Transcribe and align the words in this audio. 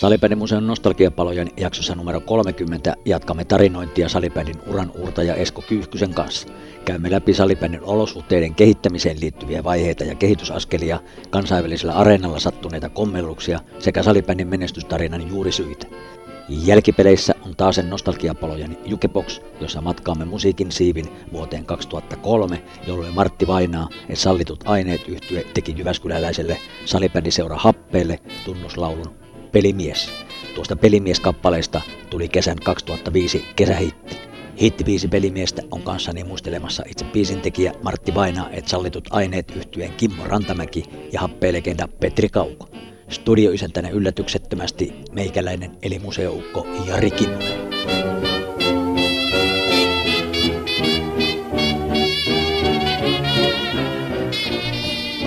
Salibändimuseon 0.00 0.66
nostalgiapalojen 0.66 1.50
jaksossa 1.56 1.94
numero 1.94 2.20
30 2.20 2.94
jatkamme 3.04 3.44
tarinointia 3.44 4.08
salibändin 4.08 4.60
uran 4.66 4.92
uurtaja 4.98 5.34
Esko 5.34 5.62
Kyyhkysen 5.62 6.14
kanssa. 6.14 6.48
Käymme 6.84 7.10
läpi 7.10 7.34
salibändin 7.34 7.82
olosuhteiden 7.82 8.54
kehittämiseen 8.54 9.20
liittyviä 9.20 9.64
vaiheita 9.64 10.04
ja 10.04 10.14
kehitysaskelia, 10.14 11.00
kansainvälisellä 11.30 11.92
areenalla 11.92 12.38
sattuneita 12.38 12.88
kommelluksia 12.88 13.60
sekä 13.78 14.02
salibändin 14.02 14.48
menestystarinan 14.48 15.28
juurisyitä. 15.28 15.86
Jälkipeleissä 16.48 17.34
on 17.46 17.56
taas 17.56 17.80
nostalgiapalojen 17.88 18.76
Jukebox, 18.84 19.40
jossa 19.60 19.80
matkaamme 19.80 20.24
musiikin 20.24 20.72
siivin 20.72 21.06
vuoteen 21.32 21.66
2003, 21.66 22.62
jolloin 22.86 23.14
Martti 23.14 23.46
Vainaa 23.46 23.88
ja 24.08 24.16
Sallitut 24.16 24.64
aineet 24.66 25.08
yhtye 25.08 25.44
teki 25.54 25.74
Jyväskyläläiselle 25.78 26.56
salibändiseura 26.84 27.56
Happeelle 27.56 28.18
tunnuslaulun 28.44 29.20
Pelimies. 29.52 30.10
Tuosta 30.54 30.76
Pelimies-kappaleesta 30.76 31.80
tuli 32.10 32.28
kesän 32.28 32.56
2005 32.64 33.44
kesähitti. 33.56 34.16
Hittibiisi 34.60 35.08
Pelimiestä 35.08 35.62
on 35.70 35.82
kanssani 35.82 36.24
muistelemassa 36.24 36.82
itse 36.86 37.04
biisintekijä 37.04 37.72
Martti 37.82 38.14
Vaina, 38.14 38.50
et 38.50 38.68
sallitut 38.68 39.08
aineet 39.10 39.52
yhtyeen 39.56 39.92
Kimmo 39.92 40.24
Rantamäki 40.26 40.84
ja 41.12 41.20
happeelegenda 41.20 41.88
Petri 42.00 42.28
Kauko. 42.28 42.68
Studioisäntänä 43.08 43.88
yllätyksettömästi 43.88 44.92
meikäläinen 45.12 45.70
eli 45.82 45.98
museoukko 45.98 46.66
Jari 46.86 47.10
Kinnunen. 47.10 48.39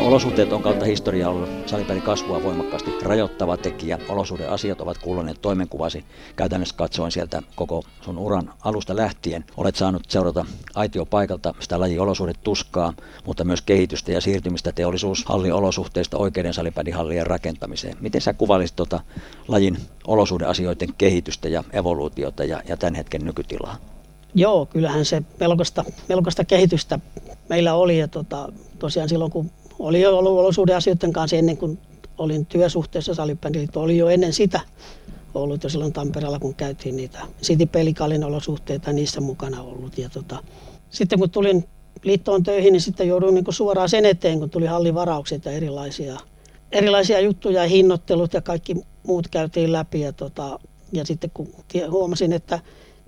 Olosuhteet 0.03 0.53
on 0.53 0.61
kautta 0.61 0.85
historiaa 0.85 1.29
ollut 1.29 1.49
salibändin 1.65 2.03
kasvua 2.03 2.43
voimakkaasti 2.43 2.91
rajoittava 3.01 3.57
tekijä. 3.57 3.99
asiat 4.49 4.81
ovat 4.81 4.97
kuuluneet 4.97 5.41
toimenkuvasi 5.41 6.05
käytännössä 6.35 6.75
katsoen 6.75 7.11
sieltä 7.11 7.41
koko 7.55 7.83
sun 8.01 8.17
uran 8.17 8.53
alusta 8.61 8.95
lähtien. 8.95 9.45
Olet 9.57 9.75
saanut 9.75 10.03
seurata 10.07 10.45
aitiopaikalta 10.75 11.53
sitä 11.59 11.79
lajin 11.79 12.01
olosuhdetuskaa, 12.01 12.93
mutta 13.25 13.43
myös 13.43 13.61
kehitystä 13.61 14.11
ja 14.11 14.21
siirtymistä 14.21 14.71
teollisuushallin 14.71 15.53
olosuhteista 15.53 16.17
oikeiden 16.17 16.53
salibändihallien 16.53 17.27
rakentamiseen. 17.27 17.97
Miten 17.99 18.21
sä 18.21 18.33
kuvailisit 18.33 18.75
tuota 18.75 18.99
lajin 19.47 19.77
olosuhdeasioiden 20.07 20.89
kehitystä 20.97 21.49
ja 21.49 21.63
evoluutiota 21.73 22.43
ja, 22.43 22.61
ja 22.67 22.77
tämän 22.77 22.95
hetken 22.95 23.25
nykytilaa? 23.25 23.77
Joo, 24.35 24.65
kyllähän 24.65 25.05
se 25.05 25.23
melkoista, 25.39 25.85
melkoista 26.09 26.45
kehitystä 26.45 26.99
meillä 27.49 27.73
oli 27.73 27.99
ja 27.99 28.07
tota, 28.07 28.51
tosiaan 28.79 29.09
silloin 29.09 29.31
kun 29.31 29.51
oli 29.83 30.01
jo 30.01 30.17
ollut 30.17 30.39
olosuuden 30.39 30.75
asioiden 30.75 31.13
kanssa 31.13 31.35
ennen 31.35 31.57
kuin 31.57 31.79
olin 32.17 32.45
työsuhteessa 32.45 33.13
salibändiliitto, 33.13 33.81
oli 33.81 33.97
jo 33.97 34.09
ennen 34.09 34.33
sitä 34.33 34.59
ollut 35.33 35.63
jo 35.63 35.69
silloin 35.69 35.93
Tampereella, 35.93 36.39
kun 36.39 36.55
käytiin 36.55 36.95
niitä 36.95 37.19
City 37.41 37.65
Pelikalin 37.65 38.23
olosuhteita 38.23 38.93
niissä 38.93 39.21
mukana 39.21 39.61
ollut. 39.61 39.97
Ja 39.97 40.09
tota, 40.09 40.43
sitten 40.89 41.19
kun 41.19 41.29
tulin 41.29 41.65
liittoon 42.03 42.43
töihin, 42.43 42.73
niin 42.73 42.81
sitten 42.81 43.07
jouduin 43.07 43.35
niin 43.35 43.45
suoraan 43.49 43.89
sen 43.89 44.05
eteen, 44.05 44.39
kun 44.39 44.49
tuli 44.49 44.65
hallivaraukset 44.65 45.45
ja 45.45 45.51
erilaisia, 45.51 46.19
erilaisia 46.71 47.19
juttuja 47.19 47.61
ja 47.61 47.69
hinnoittelut 47.69 48.33
ja 48.33 48.41
kaikki 48.41 48.75
muut 49.07 49.27
käytiin 49.27 49.71
läpi. 49.71 50.01
Ja, 50.01 50.13
tota, 50.13 50.59
ja 50.91 51.05
sitten 51.05 51.31
kun 51.33 51.47
huomasin, 51.89 52.33
että 52.33 52.59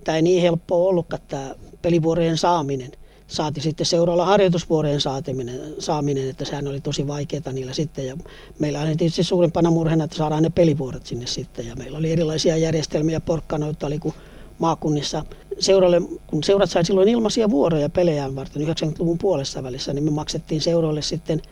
tämä 0.04 0.16
ei 0.16 0.22
niin 0.22 0.42
helppoa 0.42 0.88
ollutkaan 0.88 1.22
tämä 1.28 1.54
pelivuorojen 1.82 2.38
saaminen– 2.38 2.92
saati 3.26 3.60
sitten 3.60 3.86
seuraavalla 3.86 4.26
harjoitusvuorojen 4.26 5.00
saatiminen, 5.00 5.60
saaminen, 5.78 6.30
että 6.30 6.44
sehän 6.44 6.68
oli 6.68 6.80
tosi 6.80 7.06
vaikeaa 7.06 7.52
niillä 7.52 7.72
sitten. 7.72 8.06
Ja 8.06 8.16
meillä 8.58 8.80
oli 8.80 8.96
tietysti 8.96 9.24
suurimpana 9.24 9.70
murheena, 9.70 10.04
että 10.04 10.16
saadaan 10.16 10.42
ne 10.42 10.50
pelivuorot 10.50 11.06
sinne 11.06 11.26
sitten. 11.26 11.66
Ja 11.66 11.76
meillä 11.76 11.98
oli 11.98 12.12
erilaisia 12.12 12.56
järjestelmiä, 12.56 13.20
porkkanoita 13.20 13.86
oli 13.86 13.98
kuin 13.98 14.14
maakunnissa. 14.58 15.24
Seuralle, 15.58 16.02
kun 16.26 16.44
seurat 16.44 16.70
sai 16.70 16.84
silloin 16.84 17.08
ilmaisia 17.08 17.50
vuoroja 17.50 17.88
pelejään 17.88 18.36
varten 18.36 18.62
90-luvun 18.62 19.18
puolessa 19.18 19.62
välissä, 19.62 19.92
niin 19.92 20.04
me 20.04 20.10
maksettiin 20.10 20.60
seuroille 20.60 21.02
sitten 21.02 21.42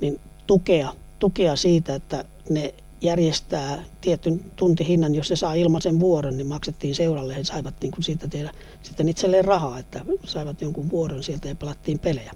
niin 0.00 0.20
tukea, 0.46 0.92
tukea 1.18 1.56
siitä, 1.56 1.94
että 1.94 2.24
ne 2.50 2.74
järjestää 3.02 3.84
tietyn 4.00 4.40
tuntihinnan, 4.56 5.14
jos 5.14 5.28
se 5.28 5.36
saa 5.36 5.54
ilmaisen 5.54 6.00
vuoron, 6.00 6.36
niin 6.36 6.46
maksettiin 6.46 6.94
seuralle. 6.94 7.36
He 7.36 7.44
saivat 7.44 7.74
niin 7.82 7.90
kuin 7.90 8.04
siitä 8.04 8.28
tehdä 8.28 8.52
sitten 8.82 9.08
itselleen 9.08 9.44
rahaa, 9.44 9.78
että 9.78 10.04
saivat 10.24 10.60
jonkun 10.60 10.90
vuoron 10.90 11.22
sieltä 11.22 11.48
ja 11.48 11.54
pelattiin 11.54 11.98
pelejä. 11.98 12.32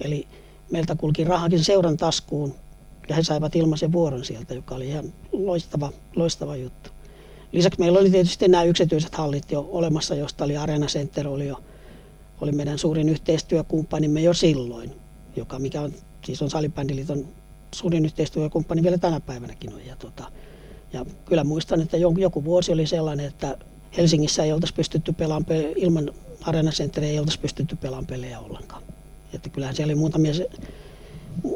Eli 0.00 0.26
meiltä 0.70 0.96
kulki 0.96 1.24
rahakin 1.24 1.64
seuran 1.64 1.96
taskuun 1.96 2.54
ja 3.08 3.14
he 3.14 3.22
saivat 3.22 3.56
ilmaisen 3.56 3.92
vuoron 3.92 4.24
sieltä, 4.24 4.54
joka 4.54 4.74
oli 4.74 4.88
ihan 4.88 5.12
loistava, 5.32 5.92
loistava 6.16 6.56
juttu. 6.56 6.90
Lisäksi 7.52 7.80
meillä 7.80 7.98
oli 7.98 8.10
tietysti 8.10 8.48
nämä 8.48 8.62
yksityiset 8.62 9.14
hallit 9.14 9.52
jo 9.52 9.68
olemassa, 9.72 10.14
josta 10.14 10.44
oli 10.44 10.56
Arena 10.56 10.86
Center, 10.86 11.28
oli, 11.28 11.48
jo, 11.48 11.56
oli 12.40 12.52
meidän 12.52 12.78
suurin 12.78 13.08
yhteistyökumppanimme 13.08 14.20
jo 14.20 14.34
silloin, 14.34 14.92
joka 15.36 15.58
mikä 15.58 15.80
on, 15.80 15.92
siis 16.24 16.42
on 16.42 16.50
Salibändiliiton 16.50 17.28
suurin 17.74 18.04
yhteistyökumppani 18.04 18.82
vielä 18.82 18.98
tänä 18.98 19.20
päivänäkin 19.20 19.74
on. 19.74 19.86
Ja, 19.86 19.96
tota, 19.96 20.24
ja 20.92 21.06
kyllä 21.24 21.44
muistan, 21.44 21.80
että 21.80 21.96
joku 21.96 22.44
vuosi 22.44 22.72
oli 22.72 22.86
sellainen, 22.86 23.26
että 23.26 23.58
Helsingissä 23.96 24.44
ei 24.44 24.52
oltaisi 24.52 24.74
pystytty 24.74 25.12
pelaamaan 25.12 25.44
pe- 25.44 25.72
ilman 25.76 26.10
Arena 26.42 26.70
ei 27.02 27.18
oltaisi 27.18 27.40
pystytty 27.40 27.76
pelaamaan 27.76 28.06
pelejä 28.06 28.40
ollenkaan. 28.40 28.82
Että 29.32 29.48
kyllähän 29.48 29.76
siellä 29.76 29.90
oli 29.90 29.98
muutamia, 29.98 30.32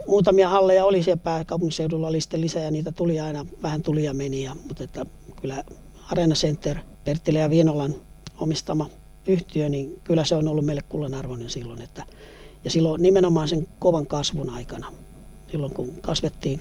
muutamia 0.06 0.48
halleja 0.48 0.84
oli 0.84 1.02
siellä 1.02 1.20
pääkaupunkiseudulla 1.24 2.08
oli 2.08 2.20
sitten 2.20 2.40
lisää 2.40 2.62
ja 2.62 2.70
niitä 2.70 2.92
tuli 2.92 3.20
aina, 3.20 3.46
vähän 3.62 3.82
tuli 3.82 4.04
ja 4.04 4.14
meni. 4.14 4.42
Ja, 4.42 4.56
mutta 4.68 4.84
että 4.84 5.06
kyllä 5.40 5.64
Arena 6.10 6.34
Center, 6.34 6.78
Perttilä 7.04 7.38
ja 7.38 7.50
Vienolan 7.50 7.94
omistama 8.40 8.90
yhtiö, 9.26 9.68
niin 9.68 10.00
kyllä 10.04 10.24
se 10.24 10.34
on 10.34 10.48
ollut 10.48 10.64
meille 10.64 10.82
kullanarvoinen 10.82 11.50
silloin. 11.50 11.82
Että, 11.82 12.04
ja 12.64 12.70
silloin 12.70 13.02
nimenomaan 13.02 13.48
sen 13.48 13.68
kovan 13.78 14.06
kasvun 14.06 14.50
aikana 14.50 14.92
silloin 15.50 15.74
kun 15.74 15.92
kasvettiin, 16.00 16.60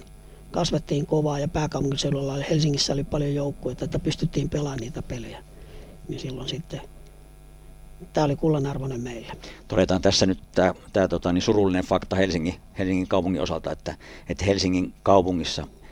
kasvettiin 0.52 1.06
kovaa 1.06 1.40
ja 1.40 1.48
pääkaupunkiseudulla 1.48 2.34
Helsingissä 2.50 2.94
oli 2.94 3.04
paljon 3.04 3.36
joukkueita, 3.36 3.86
että 3.86 4.00
pystyttiin 4.00 4.50
pelaamaan 4.50 4.80
niitä 4.80 5.02
pelejä. 5.02 5.44
Niin 6.08 6.20
silloin 6.20 6.50
sitten 6.50 6.82
tämä 8.14 8.26
oli 8.26 8.36
kullanarvoinen 8.36 9.02
meille. 9.02 9.34
Todetaan 9.68 10.02
tässä 10.02 10.26
nyt 10.26 10.40
tämä, 10.56 10.74
tämä 10.94 11.08
tota, 11.08 11.34
niin 11.34 11.42
surullinen 11.42 11.86
fakta 11.86 12.16
Helsingin, 12.16 12.56
Helsingin 12.78 13.08
kaupungin 13.08 13.42
osalta, 13.42 13.72
että, 13.72 13.96
että 14.30 14.46
Helsingin 14.46 14.94
kaupungissa– 15.04 15.68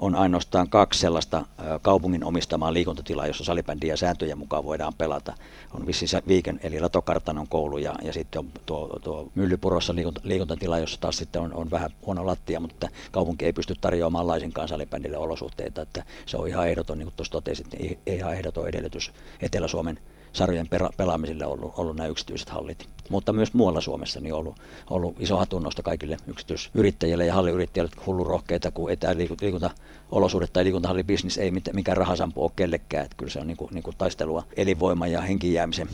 on 0.00 0.14
ainoastaan 0.14 0.68
kaksi 0.68 1.00
sellaista 1.00 1.46
kaupungin 1.82 2.24
omistamaa 2.24 2.72
liikuntatilaa, 2.72 3.26
jossa 3.26 3.44
salibändiä 3.44 3.96
sääntöjen 3.96 4.38
mukaan 4.38 4.64
voidaan 4.64 4.94
pelata. 4.94 5.34
On 5.74 5.86
vissi 5.86 6.06
Viiken 6.28 6.60
eli 6.62 6.80
Latokartanon 6.80 7.48
koulu 7.48 7.78
ja, 7.78 7.94
ja 8.02 8.12
sitten 8.12 8.38
on 8.38 8.48
tuo, 8.66 8.98
tuo 9.02 9.28
Myllypurossa 9.34 9.94
liikunta, 9.94 10.20
liikuntatila, 10.24 10.78
jossa 10.78 11.00
taas 11.00 11.16
sitten 11.16 11.42
on, 11.42 11.54
on 11.54 11.70
vähän 11.70 11.90
huono 12.06 12.26
lattia, 12.26 12.60
mutta 12.60 12.88
kaupunki 13.10 13.44
ei 13.44 13.52
pysty 13.52 13.74
tarjoamaan 13.80 14.26
laisinkaan 14.26 14.68
salibändille 14.68 15.16
olosuhteita, 15.16 15.82
että 15.82 16.04
se 16.26 16.36
on 16.36 16.48
ihan 16.48 16.68
ehdoton, 16.68 16.98
niin 16.98 17.06
kuin 17.06 17.16
tuossa 17.16 17.32
totesit, 17.32 17.66
niin 17.72 17.98
ihan 18.06 18.34
ehdoton 18.34 18.68
edellytys 18.68 19.12
Etelä-Suomen 19.40 19.98
sarjojen 20.32 20.68
pelaamiselle 20.96 21.46
ollut, 21.46 21.72
ollut 21.76 21.96
nämä 21.96 22.06
yksityiset 22.06 22.48
hallit. 22.48 22.88
Mutta 23.10 23.32
myös 23.32 23.54
muualla 23.54 23.80
Suomessa 23.80 24.20
niin 24.20 24.34
on 24.34 24.40
ollut, 24.40 24.56
ollut 24.90 25.16
iso 25.20 25.36
hatunnosto 25.36 25.82
kaikille 25.82 26.16
yksityisyrittäjille 26.26 27.26
ja 27.26 27.34
halliyrittäjille 27.34 27.92
hullu 28.06 28.24
rohkeita, 28.24 28.70
kun 28.70 28.90
ei 28.90 28.96
tai 28.96 30.64
liikuntahallibisnis 30.64 31.38
ei 31.38 31.52
mikään 31.72 31.96
rahasampu 31.96 32.42
ole 32.42 32.50
kellekään. 32.56 33.04
Että 33.04 33.16
kyllä 33.16 33.32
se 33.32 33.40
on 33.40 33.46
niin 33.46 33.56
kuin, 33.56 33.74
niin 33.74 33.82
kuin 33.82 33.96
taistelua 33.96 34.44
elinvoiman 34.56 35.12
ja 35.12 35.20
henkijäämisen, 35.20 35.88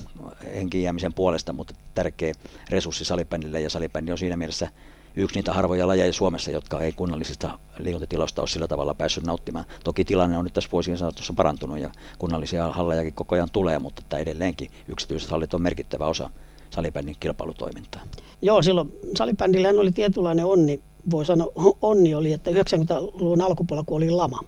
henkijäämisen 0.54 1.12
puolesta, 1.12 1.52
mutta 1.52 1.74
tärkeä 1.94 2.34
resurssi 2.70 3.04
salibändille 3.04 3.60
ja 3.60 3.70
salibändi 3.70 4.12
on 4.12 4.18
siinä 4.18 4.36
mielessä 4.36 4.68
yksi 5.16 5.38
niitä 5.38 5.52
harvoja 5.52 5.86
lajeja 5.86 6.12
Suomessa, 6.12 6.50
jotka 6.50 6.80
ei 6.80 6.92
kunnallisista 6.92 7.58
liikuntatiloista 7.78 8.42
ole 8.42 8.48
sillä 8.48 8.68
tavalla 8.68 8.94
päässyt 8.94 9.24
nauttimaan. 9.24 9.64
Toki 9.84 10.04
tilanne 10.04 10.38
on 10.38 10.44
nyt 10.44 10.52
tässä 10.52 10.70
vuosien 10.72 10.98
saatossa 10.98 11.32
parantunut 11.32 11.78
ja 11.78 11.90
kunnallisia 12.18 12.72
hallejakin 12.72 13.12
koko 13.12 13.34
ajan 13.34 13.50
tulee, 13.52 13.78
mutta 13.78 14.02
tämä 14.08 14.20
edelleenkin 14.20 14.70
yksityiset 14.88 15.30
hallit 15.30 15.54
on 15.54 15.62
merkittävä 15.62 16.06
osa 16.06 16.30
salibändin 16.70 17.16
kilpailutoimintaa. 17.20 18.02
Joo, 18.42 18.62
silloin 18.62 18.92
salibändillä 19.16 19.68
oli 19.68 19.92
tietynlainen 19.92 20.44
onni, 20.44 20.80
voi 21.10 21.24
sanoa 21.24 21.52
onni 21.82 22.14
oli, 22.14 22.32
että 22.32 22.50
90-luvun 22.50 23.40
alkupuolella 23.40 23.84
kun 23.86 23.96
oli 23.96 24.10
lama, 24.10 24.40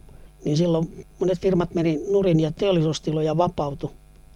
niin 0.45 0.57
silloin 0.57 1.07
monet 1.19 1.39
firmat 1.39 1.75
meni 1.75 2.01
nurin 2.11 2.41
ja 2.41 2.53
teollisuustiloja 2.53 3.37
vapautui 3.37 3.91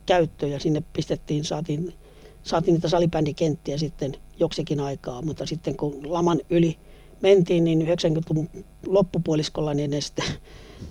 käyttöön 0.06 0.52
ja 0.52 0.60
sinne 0.60 0.82
pistettiin, 0.92 1.44
saatiin, 1.44 1.94
saatiin 2.42 2.74
niitä 2.74 2.88
salibändikenttiä 2.88 3.78
sitten 3.78 4.16
joksikin 4.40 4.80
aikaa, 4.80 5.22
mutta 5.22 5.46
sitten 5.46 5.76
kun 5.76 6.12
laman 6.12 6.40
yli 6.50 6.76
mentiin, 7.20 7.64
niin 7.64 7.80
90-luvun 7.80 8.48
loppupuoliskolla 8.86 9.74
niin 9.74 9.90
ne 9.90 10.00
sitten 10.00 10.24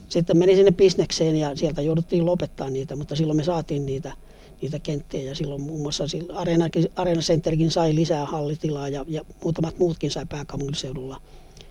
sitten 0.10 0.38
meni 0.38 0.56
sinne 0.56 0.72
bisnekseen 0.72 1.36
ja 1.36 1.56
sieltä 1.56 1.82
jouduttiin 1.82 2.26
lopettaa 2.26 2.70
niitä, 2.70 2.96
mutta 2.96 3.16
silloin 3.16 3.38
me 3.38 3.44
saatiin 3.44 3.86
niitä, 3.86 4.14
niitä 4.62 4.80
kenttiä 4.80 5.22
ja 5.22 5.36
silloin 5.36 5.62
muun 5.62 5.82
muassa 5.82 6.04
Arena, 6.34 6.70
Arena 6.96 7.22
Centerkin 7.22 7.72
sai 7.72 7.96
lisää 7.96 8.26
hallitilaa 8.26 8.90
ja, 8.90 9.06
ja 9.08 9.22
muutamat 9.44 9.80
muutkin 9.80 10.12
sai 10.12 10.26
pääkaupunkiseudulla 10.26 11.22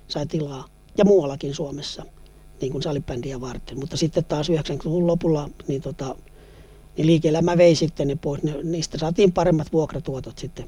sai 0.08 0.26
tilaa 0.26 0.68
ja 0.98 1.04
muuallakin 1.04 1.54
Suomessa 1.54 2.04
niin 2.60 2.72
kuin 2.72 2.82
salibändiä 2.82 3.40
varten. 3.40 3.78
Mutta 3.78 3.96
sitten 3.96 4.24
taas 4.24 4.50
90-luvun 4.50 5.06
lopulla 5.06 5.50
niin, 5.68 5.82
tota, 5.82 6.16
niin 6.96 7.06
liike-elämä 7.06 7.56
vei 7.56 7.74
sitten 7.74 8.08
ne 8.08 8.16
pois. 8.16 8.42
Ne, 8.42 8.54
niistä 8.62 8.98
saatiin 8.98 9.32
paremmat 9.32 9.72
vuokratuotot 9.72 10.38
sitten, 10.38 10.66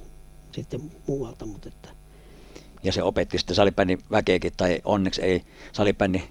sitten 0.54 0.92
muualta. 1.06 1.46
Mutta 1.46 1.68
että. 1.68 1.88
Ja 2.82 2.92
se 2.92 3.02
opetti 3.02 3.38
sitten 3.38 3.56
salibändin 3.56 3.98
väkeäkin, 4.10 4.52
tai 4.56 4.80
onneksi 4.84 5.22
ei 5.22 5.42
salibändin 5.72 6.22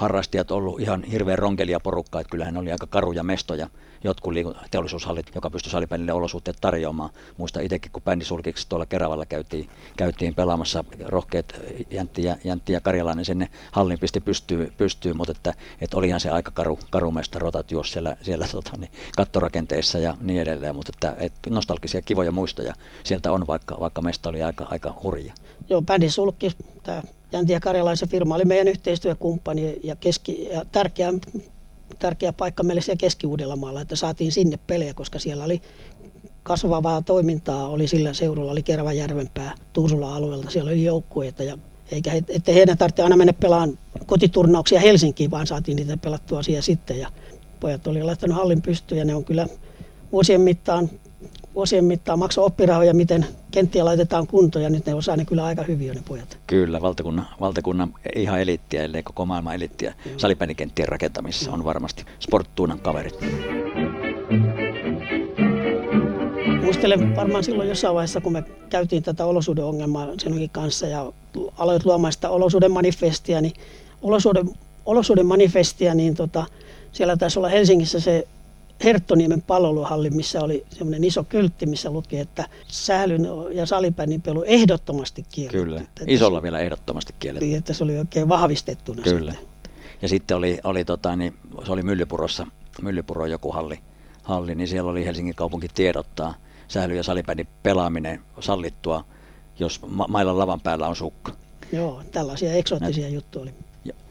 harrastajat 0.00 0.50
ollut 0.50 0.80
ihan 0.80 1.04
hirveän 1.04 1.38
ronkelia 1.38 1.80
porukkaa, 1.80 2.20
että 2.20 2.30
kyllähän 2.30 2.56
oli 2.56 2.72
aika 2.72 2.86
karuja 2.86 3.22
mestoja 3.22 3.68
jotkut 4.04 4.34
teollisuushallit, 4.70 5.26
joka 5.34 5.50
pystyi 5.50 5.72
salibändille 5.72 6.12
olosuhteet 6.12 6.56
tarjoamaan. 6.60 7.10
Muista 7.38 7.60
itsekin, 7.60 7.92
kun 7.92 8.02
bändi 8.02 8.24
sulkiksi 8.24 8.68
tuolla 8.68 8.86
Keravalla 8.86 9.26
käytiin, 9.26 9.68
käytiin 9.96 10.34
pelaamassa 10.34 10.84
rohkeat 11.04 11.54
Jäntti 11.90 12.24
ja, 12.24 12.36
Jäntti 12.44 12.72
ja 12.72 12.80
Karjalainen 12.80 13.24
sinne 13.24 13.48
hallin 13.72 13.98
pisti 13.98 14.20
pystyy, 14.20 14.72
pystyy 14.76 15.12
mutta 15.12 15.32
että, 15.32 15.54
että 15.80 15.96
olihan 15.96 16.20
se 16.20 16.30
aika 16.30 16.50
karu, 16.50 16.78
karumesta 16.90 17.38
rotat 17.38 17.70
juos 17.70 17.92
siellä, 17.92 18.16
siellä 18.22 18.48
tota, 18.52 18.70
niin, 18.76 18.92
kattorakenteissa 19.16 19.98
ja 19.98 20.16
niin 20.20 20.40
edelleen, 20.40 20.76
mutta 20.76 20.92
että, 20.96 21.24
että 21.24 21.50
nostalgisia 21.50 22.02
kivoja 22.02 22.32
muistoja 22.32 22.74
sieltä 23.04 23.32
on, 23.32 23.46
vaikka, 23.46 23.76
vaikka 23.80 24.02
meistä 24.02 24.28
oli 24.28 24.42
aika, 24.42 24.66
aika 24.70 24.94
hurja. 25.02 25.34
Joo, 25.68 25.82
bändi 25.82 26.10
sulki, 26.10 26.50
tämä 26.82 27.02
Jänti 27.32 27.52
ja 27.52 27.60
Karjalaisen 27.60 28.08
firma 28.08 28.34
oli 28.34 28.44
meidän 28.44 28.68
yhteistyökumppani 28.68 29.80
ja, 29.84 29.96
keski, 29.96 30.44
ja 30.44 30.64
tärkeä 30.72 31.12
tärkeä 31.98 32.32
paikka 32.32 32.62
meille 32.62 32.80
siellä 32.80 33.00
Keski-Uudellamaalla, 33.00 33.80
että 33.80 33.96
saatiin 33.96 34.32
sinne 34.32 34.58
pelejä, 34.66 34.94
koska 34.94 35.18
siellä 35.18 35.44
oli 35.44 35.62
kasvavaa 36.42 37.02
toimintaa, 37.02 37.68
oli 37.68 37.88
sillä 37.88 38.12
seudulla, 38.12 38.52
oli 38.52 38.62
Keravajärvenpää, 38.62 39.54
Tuusula-alueelta, 39.72 40.50
siellä 40.50 40.70
oli 40.70 40.84
joukkueita 40.84 41.42
ja 41.42 41.58
eikä 41.92 42.12
ettei 42.28 42.54
heidän 42.54 42.78
tarvitse 42.78 43.02
aina 43.02 43.16
mennä 43.16 43.32
pelaan 43.32 43.78
kotiturnauksia 44.06 44.80
Helsinkiin, 44.80 45.30
vaan 45.30 45.46
saatiin 45.46 45.76
niitä 45.76 45.96
pelattua 45.96 46.42
siellä 46.42 46.62
sitten 46.62 46.98
ja 46.98 47.08
pojat 47.60 47.86
oli 47.86 48.02
laittanut 48.02 48.36
hallin 48.36 48.62
pystyyn 48.62 48.98
ja 48.98 49.04
ne 49.04 49.14
on 49.14 49.24
kyllä 49.24 49.46
vuosien 50.12 50.40
mittaan 50.40 50.90
vuosien 51.54 51.84
mittaan 51.84 52.18
maksoi 52.18 52.44
oppirahoja, 52.44 52.94
miten 52.94 53.26
kenttiä 53.50 53.84
laitetaan 53.84 54.26
kuntoon, 54.26 54.62
ja 54.62 54.70
nyt 54.70 54.86
ne 54.86 54.94
osaa 54.94 55.16
ne 55.16 55.24
kyllä 55.24 55.44
aika 55.44 55.62
hyvin 55.62 55.86
jo 55.86 55.94
ne 55.94 56.02
pojat. 56.08 56.38
Kyllä, 56.46 56.82
valtakunnan, 56.82 57.26
valtakunnan 57.40 57.94
ihan 58.16 58.40
elittiä, 58.40 58.82
ellei 58.82 59.02
koko 59.02 59.26
maailman 59.26 59.54
elittiä 59.54 59.94
salipäänikenttien 60.16 60.88
rakentamisessa 60.88 61.52
on 61.52 61.64
varmasti 61.64 62.04
sporttuunan 62.20 62.80
kaverit. 62.80 63.20
Muistelen 66.62 67.16
varmaan 67.16 67.44
silloin 67.44 67.68
jossain 67.68 67.94
vaiheessa, 67.94 68.20
kun 68.20 68.32
me 68.32 68.44
käytiin 68.70 69.02
tätä 69.02 69.26
olosuhdeongelmaa 69.26 70.08
senkin 70.18 70.50
kanssa 70.50 70.86
ja 70.86 71.12
aloin 71.58 71.80
luomaan 71.84 72.12
sitä 72.12 72.30
olosuuden 72.30 72.72
manifestia, 72.72 73.40
niin 73.40 73.52
olosuuden, 74.02 74.50
olosuuden 74.86 75.26
manifestia, 75.26 75.94
niin 75.94 76.14
tota, 76.14 76.46
siellä 76.92 77.16
taisi 77.16 77.38
olla 77.38 77.48
Helsingissä 77.48 78.00
se 78.00 78.28
Herttoniemen 78.84 79.42
palveluhalli, 79.42 80.10
missä 80.10 80.40
oli 80.40 80.66
semmoinen 80.70 81.04
iso 81.04 81.24
kyltti, 81.24 81.66
missä 81.66 81.90
luki, 81.90 82.18
että 82.18 82.48
säälyn 82.68 83.26
ja 83.52 83.66
salipänin 83.66 84.22
pelu 84.22 84.42
ehdottomasti 84.42 85.24
kielletty. 85.32 85.58
Kyllä, 85.58 85.82
isolla 86.06 86.38
se, 86.38 86.42
vielä 86.42 86.58
ehdottomasti 86.58 87.14
kielletty. 87.18 87.46
Niin, 87.46 87.58
että 87.58 87.72
se 87.72 87.84
oli 87.84 87.98
oikein 87.98 88.28
vahvistettuna 88.28 89.02
Kyllä. 89.02 89.32
Sitten. 89.32 89.50
Ja 90.02 90.08
sitten 90.08 90.36
oli, 90.36 90.58
oli 90.64 90.84
tota, 90.84 91.16
niin, 91.16 91.34
se 91.66 91.72
oli 91.72 91.82
Myllypurossa, 91.82 92.46
Myllypuro 92.82 93.26
joku 93.26 93.52
halli, 93.52 93.78
halli, 94.22 94.54
niin 94.54 94.68
siellä 94.68 94.90
oli 94.90 95.04
Helsingin 95.04 95.34
kaupunki 95.34 95.68
tiedottaa 95.74 96.34
säily- 96.68 96.96
ja 96.96 97.02
salipänin 97.02 97.48
pelaaminen 97.62 98.20
sallittua, 98.40 99.04
jos 99.58 99.80
ma- 99.86 100.08
mailan 100.08 100.38
lavan 100.38 100.60
päällä 100.60 100.88
on 100.88 100.96
sukka. 100.96 101.32
Joo, 101.72 102.02
tällaisia 102.12 102.52
eksoottisia 102.52 103.08
juttuja 103.08 103.42
oli. 103.42 103.54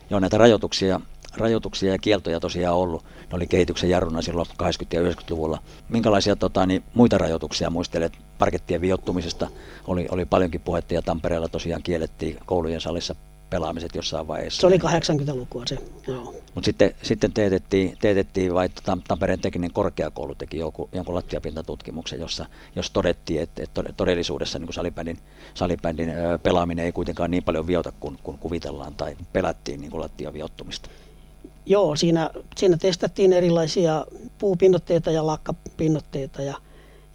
Joo, 0.10 0.20
näitä 0.20 0.38
rajoituksia 0.38 1.02
rajoituksia 1.40 1.92
ja 1.92 1.98
kieltoja 1.98 2.40
tosiaan 2.40 2.76
ollut. 2.76 3.04
Ne 3.04 3.36
oli 3.36 3.48
kehityksen 3.48 3.90
jarruna 3.90 4.22
silloin 4.22 4.48
80- 4.48 4.54
ja 4.94 5.02
90-luvulla. 5.02 5.60
Minkälaisia 5.90 6.36
tota, 6.36 6.66
niin, 6.66 6.84
muita 6.94 7.18
rajoituksia 7.18 7.70
muistelet 7.70 8.14
parkettien 8.40 8.82
viottumisesta? 8.82 9.48
Oli, 9.88 10.08
oli 10.12 10.26
paljonkin 10.26 10.62
puhetta 10.62 10.94
ja 10.94 11.02
Tampereella 11.02 11.48
tosiaan 11.48 11.84
kiellettiin 11.84 12.38
koulujen 12.46 12.82
salissa 12.82 13.16
pelaamiset 13.50 13.96
jossain 13.96 14.28
vaiheessa. 14.28 14.62
Se 14.62 14.68
oli 14.68 14.78
80-lukua 14.78 15.66
se, 15.66 15.78
joo. 16.08 16.36
Mutta 16.56 16.66
sitten, 16.66 16.96
sitten 17.04 17.34
teetettiin, 17.34 17.98
teetettiin 18.02 18.54
vai 18.54 18.70
Tampereen 19.08 19.40
tekninen 19.40 19.74
korkeakoulu 19.74 20.36
teki 20.36 20.58
joku, 20.58 20.90
jonkun 20.92 21.16
lattiapintatutkimuksen, 21.16 22.20
jossa 22.20 22.46
jos 22.76 22.92
todettiin, 22.92 23.42
että, 23.42 23.64
että 23.64 23.84
todellisuudessa 23.98 24.60
niin 24.60 24.74
salibändin, 24.74 25.20
salibändin 25.54 26.14
pelaaminen 26.44 26.86
ei 26.86 26.92
kuitenkaan 26.92 27.32
niin 27.32 27.44
paljon 27.44 27.68
viota 27.68 27.92
kuin, 28.00 28.18
kuin 28.24 28.38
kuvitellaan 28.38 28.96
tai 28.96 29.18
pelättiin 29.34 29.82
niin 29.82 30.00
lattiaviottumista. 30.00 30.90
Joo, 31.70 31.96
siinä, 31.96 32.30
siinä 32.58 32.78
testattiin 32.78 33.34
erilaisia 33.34 34.06
puupinnoitteita 34.38 35.12
ja 35.12 35.28
lakkapinnoitteita 35.28 36.42
ja, 36.42 36.56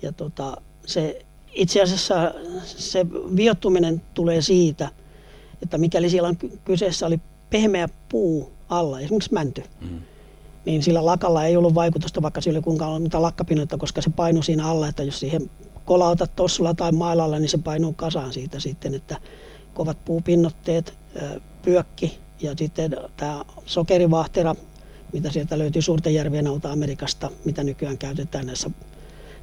ja 0.03 0.13
tota, 0.13 0.57
se, 0.87 1.25
itse 1.53 1.83
asiassa 1.83 2.35
se 2.65 3.07
viottuminen 3.37 4.03
tulee 4.15 4.43
siitä, 4.43 4.89
että 5.63 5.79
mikäli 5.79 6.11
siellä 6.11 6.29
on 6.29 6.37
kyseessä 6.65 7.07
oli 7.07 7.21
pehmeä 7.51 7.89
puu 8.09 8.53
alla, 8.69 9.01
esimerkiksi 9.01 9.33
mänty, 9.33 9.63
mm. 9.81 10.01
niin 10.65 10.83
sillä 10.83 11.07
lakalla 11.07 11.45
ei 11.45 11.57
ollut 11.57 11.75
vaikutusta, 11.75 12.23
vaikka 12.23 12.41
sillä 12.41 12.57
oli 12.57 12.65
kuinka 12.65 12.99
mitä 12.99 13.23
lakkapinnoita, 13.23 13.79
koska 13.79 14.03
se 14.03 14.11
painui 14.11 14.45
siinä 14.45 14.67
alla, 14.67 14.89
että 14.89 15.03
jos 15.03 15.21
siihen 15.21 15.51
kolautat 15.85 16.37
tossulla 16.37 16.75
tai 16.75 16.93
mailalla, 16.93 17.39
niin 17.39 17.49
se 17.49 17.59
painuu 17.59 17.93
kasaan 17.93 18.33
siitä 18.33 18.61
sitten, 18.61 18.95
että 18.95 19.17
kovat 19.75 20.05
puupinnotteet, 20.05 20.95
pyökki 21.63 22.24
ja 22.45 22.55
sitten 22.59 22.97
tämä 23.17 23.45
sokerivahtera, 23.67 24.55
mitä 25.13 25.31
sieltä 25.31 25.59
löytyy 25.59 25.83
suurten 25.83 26.15
järvien 26.15 26.47
alta 26.47 26.73
Amerikasta, 26.73 27.31
mitä 27.45 27.65
nykyään 27.65 27.99
käytetään 27.99 28.47
näissä, 28.47 28.71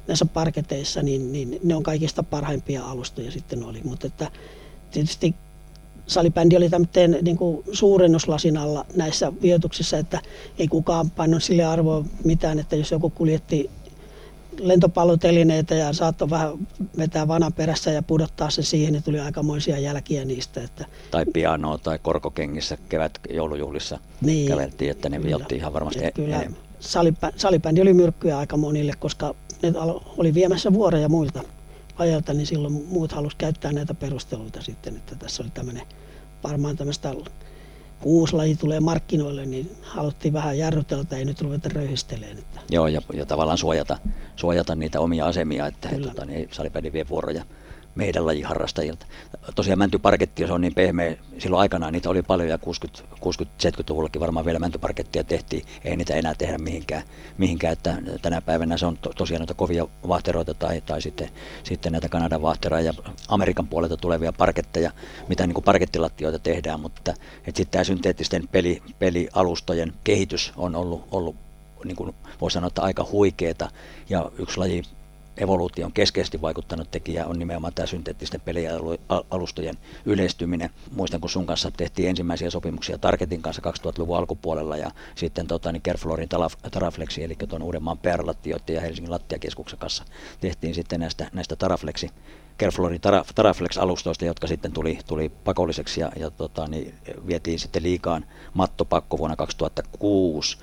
näissä 0.08 0.24
parketeissa, 0.24 1.02
niin, 1.02 1.32
niin 1.32 1.60
ne 1.64 1.74
on 1.74 1.82
kaikista 1.82 2.22
parhaimpia 2.22 2.84
alustoja 2.84 3.30
sitten 3.30 3.64
oli. 3.64 3.80
Mutta 3.84 4.06
että 4.06 4.30
tietysti 4.90 5.34
salibändi 6.06 6.56
oli 6.56 6.70
tämmöinen 6.70 7.24
niin 7.24 7.36
kuin 7.36 7.64
suurennuslasin 7.72 8.56
alla 8.56 8.86
näissä 8.96 9.32
vioituksissa, 9.42 9.98
että 9.98 10.20
ei 10.58 10.68
kukaan 10.68 11.10
pannut 11.10 11.42
sille 11.42 11.64
arvoa 11.64 12.04
mitään, 12.24 12.58
että 12.58 12.76
jos 12.76 12.90
joku 12.90 13.10
kuljetti 13.10 13.70
lentopallotelineitä 14.60 15.74
ja 15.74 15.92
saattoi 15.92 16.30
vähän 16.30 16.52
vetää 16.98 17.28
vanan 17.28 17.52
perässä 17.52 17.90
ja 17.90 18.02
pudottaa 18.02 18.50
se 18.50 18.62
siihen, 18.62 18.92
niin 18.92 19.02
tuli 19.02 19.20
aikamoisia 19.20 19.78
jälkiä 19.78 20.24
niistä. 20.24 20.62
Että... 20.62 20.86
Tai 21.10 21.24
pianoa 21.32 21.78
tai 21.78 21.98
korkokengissä 21.98 22.78
kevät 22.88 23.12
joulujuhlissa 23.30 23.98
niin, 24.20 24.48
käveltiin, 24.48 24.90
että 24.90 25.08
ne 25.08 25.22
viotti 25.22 25.56
ihan 25.56 25.72
varmasti 25.72 26.04
et 26.04 26.14
kyllä 26.14 26.44
salipä, 26.80 27.32
salibändi 27.36 27.80
oli 27.80 27.94
myrkkyä 27.94 28.38
aika 28.38 28.56
monille, 28.56 28.92
koska 28.98 29.34
ne 29.62 29.72
oli 30.18 30.34
viemässä 30.34 30.72
vuoroja 30.72 31.08
muilta 31.08 31.44
ajalta, 31.96 32.34
niin 32.34 32.46
silloin 32.46 32.72
muut 32.72 33.12
halusivat 33.12 33.38
käyttää 33.38 33.72
näitä 33.72 33.94
perusteluita 33.94 34.62
sitten, 34.62 34.96
että 34.96 35.16
tässä 35.16 35.42
oli 35.42 35.50
tämmöinen 35.54 35.86
varmaan 36.44 36.76
tämmöistä 36.76 37.14
uusi 38.04 38.36
laji 38.36 38.56
tulee 38.56 38.80
markkinoille, 38.80 39.46
niin 39.46 39.70
haluttiin 39.82 40.34
vähän 40.34 40.58
jarrutella, 40.58 41.04
ei 41.16 41.24
nyt 41.24 41.40
ruveta 41.40 41.68
röyhistelemään. 41.68 42.38
Että. 42.38 42.60
Joo, 42.70 42.86
ja, 42.86 43.02
ja 43.12 43.26
tavallaan 43.26 43.58
suojata, 43.58 43.98
suojata 44.36 44.74
niitä 44.74 45.00
omia 45.00 45.26
asemia, 45.26 45.66
että 45.66 45.88
he, 45.88 45.98
tota, 45.98 46.24
niin, 46.24 46.48
salipädi 46.52 46.92
vie 46.92 47.08
vuoroja 47.08 47.44
meidän 47.94 48.26
lajiharrastajilta. 48.26 49.06
Tosiaan 49.54 49.78
mäntyparketti, 49.78 50.46
se 50.46 50.52
on 50.52 50.60
niin 50.60 50.74
pehmeä, 50.74 51.16
silloin 51.38 51.60
aikanaan 51.60 51.92
niitä 51.92 52.10
oli 52.10 52.22
paljon 52.22 52.48
ja 52.48 52.56
60-70-luvullakin 52.56 54.20
varmaan 54.20 54.46
vielä 54.46 54.58
mäntyparkettia 54.58 55.24
tehtiin, 55.24 55.64
ei 55.84 55.96
niitä 55.96 56.14
enää 56.14 56.34
tehdä 56.34 56.58
mihinkään, 56.58 57.02
mihinkään 57.38 57.72
että 57.72 57.96
tänä 58.22 58.40
päivänä 58.40 58.76
se 58.76 58.86
on 58.86 58.98
to, 58.98 59.12
tosiaan 59.16 59.40
noita 59.40 59.54
kovia 59.54 59.86
vahteroita 60.08 60.54
tai, 60.54 60.80
tai 60.80 61.02
sitten, 61.02 61.30
sitten 61.64 61.92
näitä 61.92 62.08
Kanadan 62.08 62.42
vahteroja 62.42 62.82
ja 62.84 62.94
Amerikan 63.28 63.68
puolelta 63.68 63.96
tulevia 63.96 64.32
parketteja, 64.32 64.90
mitä 65.28 65.46
niin 65.46 65.54
kuin 65.54 65.64
parkettilattioita 65.64 66.38
tehdään, 66.38 66.80
mutta 66.80 67.14
sitten 67.44 67.66
tämä 67.70 67.84
synteettisten 67.84 68.48
peli, 68.48 68.82
pelialustojen 68.98 69.92
kehitys 70.04 70.52
on 70.56 70.76
ollut, 70.76 71.08
ollut 71.10 71.36
niin 71.84 71.96
kuin 71.96 72.14
voisi 72.40 72.54
sanoa, 72.54 72.68
että 72.68 72.82
aika 72.82 73.06
huikeeta 73.12 73.70
ja 74.08 74.30
yksi 74.38 74.58
laji 74.58 74.82
evoluution 75.36 75.92
keskeisesti 75.92 76.42
vaikuttanut 76.42 76.90
tekijä 76.90 77.26
on 77.26 77.38
nimenomaan 77.38 77.74
tämä 77.74 77.86
synteettisten 77.86 78.40
pelialustojen 78.40 79.78
yleistyminen. 80.04 80.70
Muistan, 80.90 81.20
kun 81.20 81.30
sun 81.30 81.46
kanssa 81.46 81.70
tehtiin 81.70 82.08
ensimmäisiä 82.08 82.50
sopimuksia 82.50 82.98
Targetin 82.98 83.42
kanssa 83.42 83.62
2000-luvun 83.70 84.16
alkupuolella 84.16 84.76
ja 84.76 84.90
sitten 85.14 85.46
tota, 85.46 85.72
niin 85.72 85.82
Kerflorin 85.82 86.28
Taraflexi, 86.70 87.24
eli 87.24 87.36
tuon 87.48 87.62
Uudenmaan 87.62 87.98
PR-lattioiden 87.98 88.74
ja 88.74 88.80
Helsingin 88.80 89.10
lattiakeskuksen 89.10 89.78
kanssa 89.78 90.04
tehtiin 90.40 90.74
sitten 90.74 91.00
näistä, 91.00 91.30
näistä 91.32 91.56
Taraflexi 91.56 92.10
Kerflorin 92.58 93.00
Taraflex-alustoista, 93.34 94.24
jotka 94.24 94.46
sitten 94.46 94.72
tuli, 94.72 94.98
tuli 95.06 95.28
pakolliseksi 95.28 96.00
ja, 96.00 96.12
ja 96.16 96.30
tota, 96.30 96.68
niin 96.68 96.94
vietiin 97.26 97.58
sitten 97.58 97.82
liikaan 97.82 98.24
mattopakko 98.54 99.18
vuonna 99.18 99.36
2006. 99.36 100.58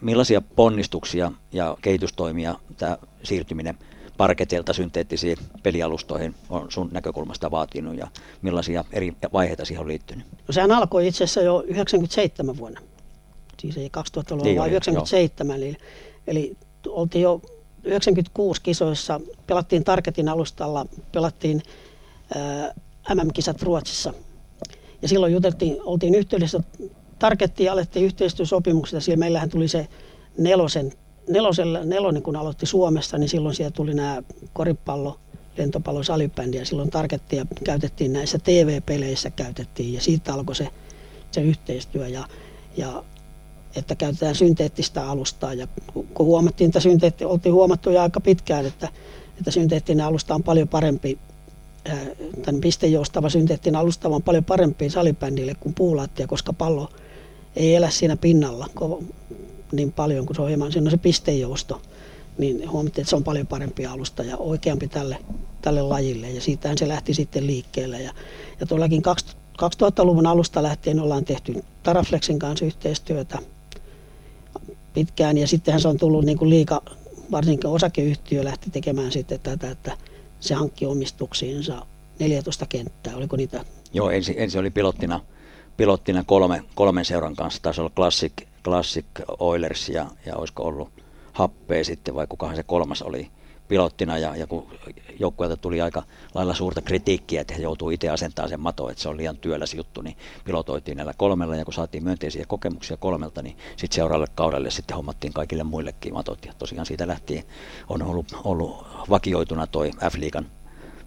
Millaisia 0.00 0.40
ponnistuksia 0.40 1.32
ja 1.52 1.76
kehitystoimia 1.82 2.54
tämä 2.76 2.98
siirtyminen 3.22 3.78
parketilta 4.18 4.72
synteettisiin 4.72 5.38
pelialustoihin 5.62 6.34
on 6.48 6.66
sun 6.68 6.88
näkökulmasta 6.92 7.50
vaatinut 7.50 7.96
ja 7.96 8.06
millaisia 8.42 8.84
eri 8.92 9.12
vaiheita 9.32 9.64
siihen 9.64 9.80
on 9.80 9.88
liittynyt? 9.88 10.26
No 10.48 10.52
sehän 10.52 10.72
alkoi 10.72 11.06
itse 11.08 11.24
asiassa 11.24 11.40
jo 11.40 11.64
97 11.66 12.56
vuonna, 12.56 12.80
siis 13.58 13.76
ei 13.76 13.90
2000-luvulla, 13.98 14.44
niin 14.44 14.58
vaan 14.58 14.70
97. 14.70 15.56
Eli, 15.56 15.76
eli 16.26 16.56
oltiin 16.88 17.22
jo 17.22 17.40
96 17.84 18.62
kisoissa, 18.62 19.20
pelattiin 19.46 19.84
Targetin 19.84 20.28
alustalla, 20.28 20.86
pelattiin 21.12 21.62
ää, 22.34 22.74
MM-kisat 23.14 23.62
Ruotsissa. 23.62 24.14
Ja 25.02 25.08
silloin 25.08 25.32
juteltiin, 25.32 25.76
oltiin 25.82 26.14
yhteydessä 26.14 26.60
Targettiin 27.18 27.64
ja 27.64 27.72
alettiin 27.72 28.04
yhteistyösopimuksia, 28.04 29.00
sillä 29.00 29.16
meillähän 29.16 29.50
tuli 29.50 29.68
se 29.68 29.88
nelosen 30.38 30.92
nelosella, 31.28 31.84
nelonen 31.84 32.22
kun 32.22 32.36
aloitti 32.36 32.66
Suomessa, 32.66 33.18
niin 33.18 33.28
silloin 33.28 33.54
siellä 33.54 33.70
tuli 33.70 33.94
nämä 33.94 34.22
koripallo, 34.52 35.18
lentopallo, 35.58 36.02
salibändi 36.02 36.56
ja 36.56 36.66
silloin 36.66 36.90
tarkettiin 36.90 37.38
ja 37.38 37.46
käytettiin 37.64 38.12
näissä 38.12 38.38
TV-peleissä 38.38 39.30
käytettiin 39.30 39.94
ja 39.94 40.00
siitä 40.00 40.34
alkoi 40.34 40.56
se, 40.56 40.68
se 41.30 41.40
yhteistyö 41.40 42.08
ja, 42.08 42.28
ja 42.76 43.04
että 43.76 43.94
käytetään 43.94 44.34
synteettistä 44.34 45.10
alustaa 45.10 45.54
ja 45.54 45.66
kun 46.14 46.26
huomattiin, 46.26 46.68
että 46.68 46.80
synteetti, 46.80 47.24
oltiin 47.24 47.54
huomattu 47.54 47.90
jo 47.90 48.00
aika 48.00 48.20
pitkään, 48.20 48.66
että, 48.66 48.88
että 49.38 49.50
synteettinen 49.50 50.06
alusta 50.06 50.34
on 50.34 50.42
paljon 50.42 50.68
parempi 50.68 51.18
tämän 52.42 52.60
pistejoustava 52.60 53.30
synteettinen 53.30 53.80
alusta 53.80 54.08
on 54.08 54.22
paljon 54.22 54.44
parempi 54.44 54.90
salibändille 54.90 55.54
kuin 55.60 55.74
puulattia, 55.74 56.26
koska 56.26 56.52
pallo 56.52 56.88
ei 57.56 57.74
elä 57.74 57.90
siinä 57.90 58.16
pinnalla 58.16 58.68
niin 59.72 59.92
paljon, 59.92 60.26
kun 60.26 60.36
se 60.36 60.42
on 60.42 60.48
hieman, 60.48 60.72
siinä 60.72 60.86
on 60.86 60.90
se 60.90 60.96
pistejousto, 60.96 61.82
niin 62.38 62.70
huomattiin, 62.70 63.02
että 63.02 63.10
se 63.10 63.16
on 63.16 63.24
paljon 63.24 63.46
parempi 63.46 63.86
alusta 63.86 64.22
ja 64.22 64.36
oikeampi 64.36 64.88
tälle, 64.88 65.18
tälle 65.62 65.82
lajille. 65.82 66.30
Ja 66.30 66.40
siitähän 66.40 66.78
se 66.78 66.88
lähti 66.88 67.14
sitten 67.14 67.46
liikkeelle. 67.46 68.02
Ja, 68.02 68.12
ja 68.60 68.66
tuollakin 68.66 69.02
2000-luvun 69.62 70.26
alusta 70.26 70.62
lähtien 70.62 71.00
ollaan 71.00 71.24
tehty 71.24 71.64
Taraflexin 71.82 72.38
kanssa 72.38 72.64
yhteistyötä 72.64 73.38
pitkään. 74.94 75.38
Ja 75.38 75.46
sittenhän 75.46 75.80
se 75.80 75.88
on 75.88 75.98
tullut 75.98 76.24
niin 76.24 76.38
kuin 76.38 76.50
liika, 76.50 76.82
varsinkin 77.30 77.70
osakeyhtiö 77.70 78.44
lähti 78.44 78.70
tekemään 78.70 79.12
sitten 79.12 79.40
tätä, 79.40 79.70
että 79.70 79.96
se 80.40 80.54
hankki 80.54 80.86
omistuksiinsa 80.86 81.86
14 82.18 82.66
kenttää. 82.66 83.16
Oliko 83.16 83.36
niitä? 83.36 83.64
Joo, 83.92 84.10
ensin, 84.10 84.34
ensin 84.38 84.60
oli 84.60 84.70
pilottina, 84.70 85.20
pilottina 85.76 86.24
kolme, 86.24 86.62
kolmen 86.74 87.04
seuran 87.04 87.36
kanssa. 87.36 87.62
Taisi 87.62 87.80
olla 87.80 87.92
Classic, 87.96 88.32
Classic 88.68 89.06
Oilers 89.38 89.88
ja, 89.88 90.06
ja 90.26 90.36
olisiko 90.36 90.62
ollut 90.62 90.88
Happea 91.32 91.84
sitten 91.84 92.14
vai 92.14 92.26
kukahan 92.26 92.56
se 92.56 92.62
kolmas 92.62 93.02
oli 93.02 93.30
pilottina 93.68 94.18
ja, 94.18 94.36
ja 94.36 94.46
kun 94.46 94.66
joukkueelta 95.18 95.56
tuli 95.56 95.80
aika 95.80 96.02
lailla 96.34 96.54
suurta 96.54 96.82
kritiikkiä, 96.82 97.40
että 97.40 97.54
he 97.54 97.62
joutuu 97.62 97.90
itse 97.90 98.08
asentamaan 98.08 98.48
sen 98.48 98.60
mato, 98.60 98.90
että 98.90 99.02
se 99.02 99.08
on 99.08 99.16
liian 99.16 99.36
työläs 99.36 99.74
juttu, 99.74 100.02
niin 100.02 100.16
pilotoitiin 100.44 100.96
näillä 100.96 101.12
kolmella 101.16 101.56
ja 101.56 101.64
kun 101.64 101.74
saatiin 101.74 102.04
myönteisiä 102.04 102.44
kokemuksia 102.48 102.96
kolmelta, 102.96 103.42
niin 103.42 103.56
sitten 103.76 103.94
seuraavalle 103.96 104.32
kaudelle 104.34 104.70
sitten 104.70 104.96
hommattiin 104.96 105.32
kaikille 105.32 105.62
muillekin 105.62 106.14
matot. 106.14 106.44
Ja 106.44 106.54
tosiaan 106.58 106.86
siitä 106.86 107.06
lähtien 107.06 107.44
on 107.88 108.02
ollut, 108.02 108.36
ollut 108.44 108.86
vakioituna 109.10 109.66
toi 109.66 109.90
F-liigan 109.90 110.46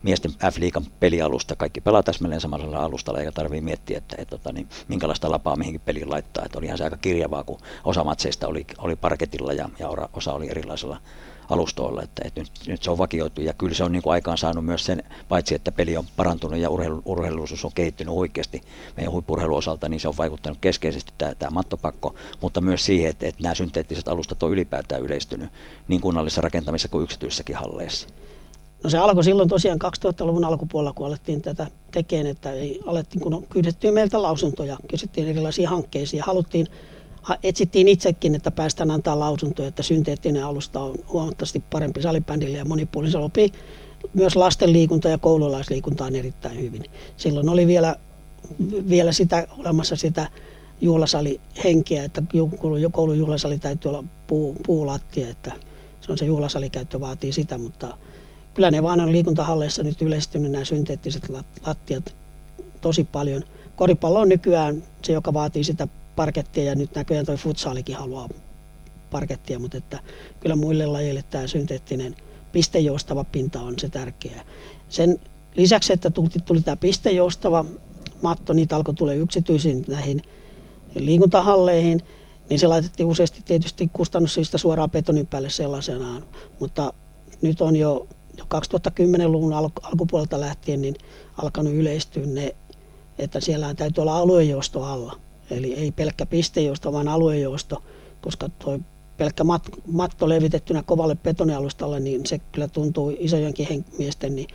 miesten 0.04 0.32
F-liigan 0.32 0.86
pelialusta. 1.00 1.56
Kaikki 1.56 1.82
pelaa 1.82 2.04
täsmälleen 2.04 2.42
samalla 2.42 2.78
alustalla 2.78 3.20
eikä 3.20 3.32
tarvitse 3.32 3.62
miettiä, 3.62 3.98
että, 3.98 4.16
että, 4.16 4.22
että 4.22 4.38
tota 4.38 4.54
niin, 4.54 4.68
minkälaista 4.88 5.32
lapaa 5.32 5.56
mihinkin 5.56 5.82
peliin 5.86 6.10
laittaa. 6.10 6.46
Että 6.46 6.58
olihan 6.58 6.78
se 6.78 6.84
aika 6.84 6.98
kirjavaa, 6.98 7.44
kun 7.44 7.60
osa 7.84 8.04
matseista 8.04 8.48
oli, 8.48 8.66
oli 8.78 8.96
parketilla 8.96 9.54
ja, 9.54 9.70
ja 9.80 9.90
osa 10.14 10.34
oli 10.34 10.50
erilaisilla 10.50 10.98
alustoilla, 11.50 12.04
että, 12.04 12.22
että 12.26 12.42
nyt, 12.42 12.52
nyt, 12.68 12.84
se 12.84 12.92
on 12.92 12.98
vakioitu 12.98 13.42
ja 13.42 13.54
kyllä 13.54 13.74
se 13.74 13.84
on 13.84 13.92
niin 13.92 14.02
kuin 14.02 14.14
aikaan 14.14 14.38
saanut 14.38 14.66
myös 14.66 14.86
sen, 14.86 15.04
paitsi 15.30 15.56
että 15.56 15.72
peli 15.72 15.98
on 15.98 16.06
parantunut 16.16 16.60
ja 16.60 16.70
urheilu, 16.70 17.02
urheilullisuus 17.06 17.66
on 17.66 17.72
kehittynyt 17.76 18.14
oikeasti 18.14 18.62
meidän 18.98 19.14
huippurheilun 19.14 19.58
osalta, 19.58 19.90
niin 19.90 20.00
se 20.00 20.08
on 20.08 20.18
vaikuttanut 20.18 20.58
keskeisesti 20.62 21.14
tämä, 21.18 21.36
tämä 21.36 21.50
mattopakko, 21.50 22.16
mutta 22.42 22.62
myös 22.62 22.86
siihen, 22.86 23.10
että, 23.10 23.28
että 23.28 23.44
nämä 23.44 23.56
synteettiset 23.56 24.08
alustat 24.08 24.44
on 24.44 24.52
ylipäätään 24.52 25.02
yleistynyt 25.02 25.50
niin 25.88 26.02
kunnallisessa 26.02 26.42
rakentamisessa 26.42 26.90
kuin 26.90 27.04
yksityisissäkin 27.04 27.56
halleissa. 27.56 28.08
No 28.84 28.90
se 28.90 28.98
alkoi 28.98 29.24
silloin 29.24 29.50
tosiaan 29.50 29.80
2000-luvun 29.82 30.46
alkupuolella, 30.46 30.94
kun 30.94 31.08
alettiin 31.08 31.42
tätä 31.42 31.68
tekemään, 31.92 32.28
että 32.28 32.52
ei, 32.52 32.80
alettiin, 32.86 33.22
kun 33.22 33.48
kysyttiin 33.50 33.94
meiltä 33.94 34.22
lausuntoja, 34.22 34.78
kysyttiin 34.88 35.28
erilaisia 35.28 35.70
hankkeisiin 35.70 36.18
ja 36.18 36.24
haluttiin, 36.24 36.68
etsittiin 37.44 37.88
itsekin, 37.88 38.36
että 38.36 38.52
päästään 38.52 38.92
antaa 38.92 39.20
lausuntoja, 39.20 39.68
että 39.68 39.84
synteettinen 39.84 40.44
alusta 40.44 40.80
on 40.80 40.96
huomattavasti 41.14 41.64
parempi 41.70 42.02
salibändille 42.02 42.58
ja 42.58 42.66
monipuolinen. 42.66 43.12
Sopii 43.12 43.52
myös 44.14 44.36
lasten 44.36 44.74
liikunta 44.74 45.10
ja 45.10 45.18
koululaisliikuntaan 45.18 46.16
erittäin 46.16 46.62
hyvin. 46.62 46.84
Silloin 47.18 47.50
oli 47.50 47.68
vielä, 47.68 47.96
vielä 48.90 49.12
sitä, 49.12 49.48
olemassa 49.58 49.96
sitä 49.96 50.30
juhlasalihenkeä, 50.82 52.04
että 52.04 52.24
koulun 52.92 53.18
juhlasali 53.18 53.60
täytyy 53.60 53.90
olla 53.90 54.04
puu, 54.28 54.56
puulattia, 54.66 55.30
että 55.30 55.52
se 56.02 56.12
on 56.12 56.18
se 56.18 56.26
juhlasalikäyttö 56.26 57.00
vaatii 57.00 57.32
sitä, 57.32 57.58
mutta 57.58 57.98
kyllä 58.54 58.72
ne 58.72 58.84
vaan 58.84 59.00
on 59.00 59.12
liikuntahalleissa 59.12 59.84
nyt 59.84 60.02
yleistynyt 60.02 60.52
nämä 60.52 60.66
synteettiset 60.66 61.30
lattiat 61.66 62.16
tosi 62.82 63.04
paljon. 63.04 63.44
Koripallo 63.76 64.20
on 64.20 64.30
nykyään 64.30 64.84
se, 65.04 65.14
joka 65.14 65.34
vaatii 65.34 65.64
sitä 65.64 65.88
parkettia 66.16 66.64
ja 66.64 66.76
nyt 66.76 66.96
näköjään 66.96 67.26
toi 67.26 67.38
futsaalikin 67.38 67.96
haluaa 67.96 68.30
parkettia, 69.12 69.60
mutta 69.60 69.78
että 69.78 70.00
kyllä 70.40 70.56
muille 70.56 70.86
lajeille 70.86 71.24
tämä 71.30 71.48
synteettinen 71.48 72.16
pistejoustava 72.52 73.24
pinta 73.24 73.62
on 73.62 73.80
se 73.80 73.90
tärkeä. 73.90 74.46
Sen 74.90 75.20
lisäksi, 75.56 75.94
että 75.94 76.10
tuli, 76.10 76.30
tuli 76.46 76.62
tämä 76.62 76.76
pistejoustava 76.76 77.66
matto, 78.22 78.54
niitä 78.54 78.76
alkoi 78.76 78.94
tulla 78.94 79.14
yksityisiin 79.14 79.86
näihin 79.88 80.22
liikuntahalleihin, 80.96 82.02
niin 82.50 82.60
se 82.60 82.68
laitettiin 82.68 83.08
useasti 83.08 83.42
tietysti 83.46 83.90
kustannussyistä 83.94 84.58
suoraan 84.58 84.92
betonin 84.92 85.28
päälle 85.28 85.50
sellaisenaan, 85.50 86.26
mutta 86.60 86.94
nyt 87.42 87.62
on 87.62 87.76
jo 87.76 88.08
2010-luvun 88.40 89.54
alkupuolelta 89.54 90.40
lähtien 90.40 90.82
niin 90.82 90.96
alkanut 91.38 91.74
yleistyä 91.74 92.26
ne, 92.26 92.56
että 93.20 93.40
siellä 93.40 93.74
täytyy 93.74 94.02
olla 94.02 94.18
aluejousto 94.18 94.84
alla. 94.84 95.20
Eli 95.52 95.74
ei 95.74 95.92
pelkkä 95.92 96.26
pistejousto, 96.26 96.94
vaan 96.94 97.08
aluejousto, 97.08 97.84
koska 98.22 98.50
tuo 98.50 98.80
pelkkä 99.18 99.44
mat, 99.44 99.70
matto 99.88 100.30
levitettynä 100.30 100.84
kovalle 100.84 101.16
betonialustalle, 101.16 102.00
niin 102.00 102.26
se 102.26 102.40
kyllä 102.40 102.68
tuntuu 102.68 103.16
isojenkin 103.20 103.86
miesten 103.98 104.36
niin 104.36 104.48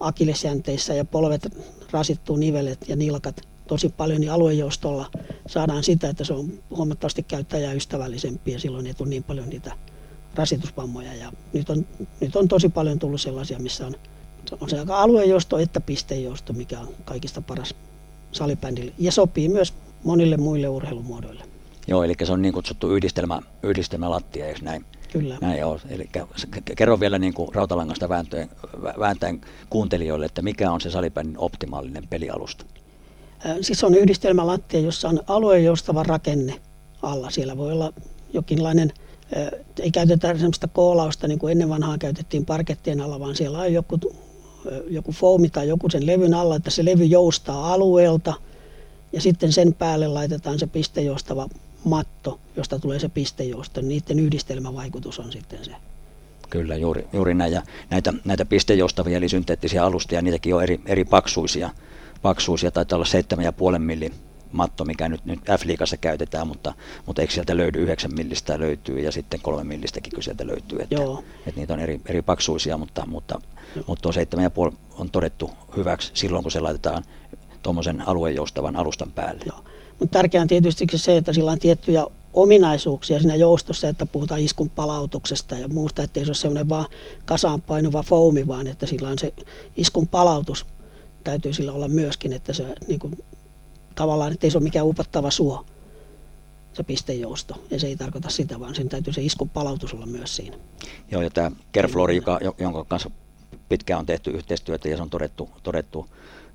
akillesjänteissä 0.00 0.94
ja 0.94 1.04
polvet 1.04 1.48
rasittuu 1.90 2.36
nivelet 2.36 2.88
ja 2.88 2.96
nilkat 2.96 3.40
tosi 3.68 3.88
paljon, 3.88 4.20
niin 4.20 4.32
aluejoustolla 4.32 5.10
saadaan 5.46 5.84
sitä, 5.84 6.08
että 6.08 6.24
se 6.24 6.32
on 6.32 6.52
huomattavasti 6.70 7.22
käyttäjäystävällisempi 7.22 8.52
ja 8.52 8.60
silloin 8.60 8.86
ei 8.86 8.94
tule 8.94 9.08
niin 9.08 9.24
paljon 9.24 9.48
niitä 9.48 9.72
rasitusvammoja. 10.34 11.14
Ja 11.14 11.32
nyt, 11.52 11.70
on, 11.70 11.86
nyt 12.20 12.36
on 12.36 12.48
tosi 12.48 12.68
paljon 12.68 12.98
tullut 12.98 13.20
sellaisia, 13.20 13.58
missä 13.58 13.86
on, 13.86 13.94
on 14.60 14.70
se 14.70 14.76
aluejousto 14.88 15.58
että 15.58 15.80
pistejousto, 15.80 16.52
mikä 16.52 16.80
on 16.80 16.88
kaikista 17.04 17.42
paras 17.42 17.74
salibändille. 18.32 18.92
Ja 18.98 19.12
sopii 19.12 19.48
myös 19.48 19.74
monille 20.04 20.36
muille 20.36 20.68
urheilumuodoille. 20.68 21.44
Joo, 21.86 22.04
eli 22.04 22.14
se 22.24 22.32
on 22.32 22.42
niin 22.42 22.54
kutsuttu 22.54 22.94
yhdistelmä, 22.94 23.42
yhdistelmälattia, 23.62 24.46
eikö 24.46 24.60
näin? 24.62 24.84
Kyllä. 25.12 25.38
Näin 25.40 25.64
on. 25.64 25.80
Eli 25.88 26.08
kerro 26.76 27.00
vielä 27.00 27.18
niin 27.18 27.34
kuin 27.34 27.54
rautalangasta 27.54 28.08
vääntäen, 28.08 28.50
vääntäen 28.98 29.40
kuuntelijoille, 29.70 30.26
että 30.26 30.42
mikä 30.42 30.72
on 30.72 30.80
se 30.80 30.90
salibändin 30.90 31.38
optimaalinen 31.38 32.08
pelialusta? 32.08 32.64
Siis 33.60 33.84
on 33.84 33.94
yhdistelmälattia, 33.94 34.80
jossa 34.80 35.08
on 35.08 35.20
aluejoustava 35.26 36.02
rakenne 36.02 36.60
alla. 37.02 37.30
Siellä 37.30 37.56
voi 37.56 37.72
olla 37.72 37.92
jokinlainen 38.32 38.92
ei 39.80 39.90
käytetä 39.90 40.38
sellaista 40.38 40.68
koolausta 40.68 41.28
niin 41.28 41.38
kuin 41.38 41.52
ennen 41.52 41.68
vanhaa 41.68 41.98
käytettiin 41.98 42.46
parkettien 42.46 43.00
alla, 43.00 43.20
vaan 43.20 43.36
siellä 43.36 43.58
on 43.58 43.72
joku, 43.72 43.98
joku 44.90 45.12
foami 45.12 45.48
tai 45.48 45.68
joku 45.68 45.90
sen 45.90 46.06
levyn 46.06 46.34
alla, 46.34 46.56
että 46.56 46.70
se 46.70 46.84
levy 46.84 47.04
joustaa 47.04 47.72
alueelta 47.72 48.34
ja 49.12 49.20
sitten 49.20 49.52
sen 49.52 49.74
päälle 49.74 50.08
laitetaan 50.08 50.58
se 50.58 50.66
pistejoustava 50.66 51.48
matto, 51.84 52.40
josta 52.56 52.78
tulee 52.78 52.98
se 52.98 53.08
pistejousto. 53.08 53.80
Niiden 53.80 54.18
yhdistelmävaikutus 54.18 55.18
on 55.18 55.32
sitten 55.32 55.64
se. 55.64 55.72
Kyllä, 56.50 56.76
juuri, 56.76 57.06
juuri 57.12 57.34
näin. 57.34 57.52
Ja 57.52 57.62
näitä, 57.90 58.12
näitä 58.24 58.44
pistejoustavia 58.44 59.16
eli 59.16 59.28
synteettisiä 59.28 59.84
alustia, 59.84 60.22
niitäkin 60.22 60.54
on 60.54 60.62
eri, 60.62 60.80
eri 60.86 61.04
paksuisia. 61.04 61.70
paksuisia 62.22 62.70
taitaa 62.70 62.96
olla 62.96 63.72
7,5 63.72 63.78
millin 63.78 64.12
matto, 64.52 64.84
mikä 64.84 65.08
nyt, 65.08 65.24
nyt 65.24 65.40
F-liigassa 65.40 65.96
käytetään, 65.96 66.46
mutta, 66.46 66.74
mutta 67.06 67.22
eikö 67.22 67.34
sieltä 67.34 67.56
löydy 67.56 67.82
9 67.82 68.10
millistä 68.14 68.58
löytyy 68.58 69.00
ja 69.00 69.12
sitten 69.12 69.40
kolme 69.40 69.64
millistäkin 69.64 70.12
kun 70.12 70.22
sieltä 70.22 70.46
löytyy. 70.46 70.78
Että, 70.82 70.94
Joo. 70.94 71.24
että 71.46 71.60
niitä 71.60 71.74
on 71.74 71.80
eri, 71.80 72.00
eri 72.06 72.22
paksuisia, 72.22 72.78
mutta, 72.78 73.06
mutta, 73.06 73.40
mutta 73.86 74.02
tuo 74.02 74.12
7,5 74.70 74.76
on 74.98 75.10
todettu 75.10 75.50
hyväksi 75.76 76.10
silloin, 76.14 76.42
kun 76.42 76.52
se 76.52 76.60
laitetaan 76.60 77.04
tuommoisen 77.62 78.08
aluejoustavan 78.08 78.76
alustan 78.76 79.12
päälle. 79.12 79.42
Joo. 79.46 79.64
Mutta 80.00 80.18
tärkeää 80.18 80.42
on 80.42 80.48
tietysti 80.48 80.86
se, 80.94 81.16
että 81.16 81.32
sillä 81.32 81.50
on 81.50 81.58
tiettyjä 81.58 82.06
ominaisuuksia 82.32 83.18
siinä 83.18 83.34
joustossa, 83.34 83.88
että 83.88 84.06
puhutaan 84.06 84.40
iskun 84.40 84.70
palautuksesta 84.70 85.54
ja 85.54 85.68
muusta, 85.68 86.02
että 86.02 86.20
ei 86.20 86.26
se 86.26 86.30
ole 86.30 86.36
semmoinen 86.36 86.68
vaan 86.68 86.86
kasaan 87.24 87.62
painuva 87.62 88.02
foami, 88.02 88.46
vaan 88.46 88.66
että 88.66 88.86
sillä 88.86 89.08
on 89.08 89.18
se 89.18 89.32
iskun 89.76 90.08
palautus 90.08 90.66
täytyy 91.24 91.52
sillä 91.52 91.72
olla 91.72 91.88
myöskin, 91.88 92.32
että 92.32 92.52
se 92.52 92.64
niin 92.88 93.00
kuin, 93.00 93.18
tavallaan, 93.94 94.32
että 94.32 94.46
ei 94.46 94.50
se 94.50 94.58
ole 94.58 94.64
mikään 94.64 94.86
upottava 94.86 95.30
suo, 95.30 95.66
se 96.72 96.82
pistejousto. 96.82 97.62
Ja 97.70 97.80
se 97.80 97.86
ei 97.86 97.96
tarkoita 97.96 98.30
sitä, 98.30 98.60
vaan 98.60 98.74
sen 98.74 98.88
täytyy 98.88 99.12
se 99.12 99.22
iskun 99.22 99.48
palautus 99.48 99.94
olla 99.94 100.06
myös 100.06 100.36
siinä. 100.36 100.56
Joo, 101.10 101.22
ja 101.22 101.30
tämä 101.30 101.50
Kerflori, 101.72 102.16
joka, 102.16 102.40
jonka 102.58 102.84
kanssa 102.84 103.10
pitkään 103.68 104.00
on 104.00 104.06
tehty 104.06 104.30
yhteistyötä 104.30 104.88
ja 104.88 104.96
se 104.96 105.02
on 105.02 105.10
todettu, 105.10 105.50
todettu 105.62 106.06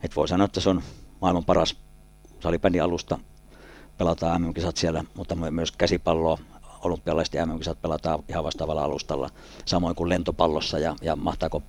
että 0.03 0.15
voi 0.15 0.27
sanoa, 0.27 0.46
että 0.46 0.60
se 0.60 0.70
on 0.70 0.84
maailman 1.22 1.46
paras 1.46 1.75
salibändin 2.39 2.84
alusta. 2.84 3.20
Pelataan 3.98 4.41
MM-kisat 4.41 4.77
siellä, 4.77 5.03
mutta 5.15 5.36
myös 5.36 5.72
käsipalloa, 5.72 6.38
olympialaiset 6.88 7.34
ja 7.34 7.46
MM-kisat 7.46 7.82
pelataan 7.82 8.24
ihan 8.29 8.44
vastaavalla 8.44 8.84
alustalla, 8.84 9.29
samoin 9.65 9.96
kuin 9.96 10.10
lentopallossa 10.10 10.79
ja, 10.79 10.96
ja 11.01 11.15
mahtaako 11.15 11.62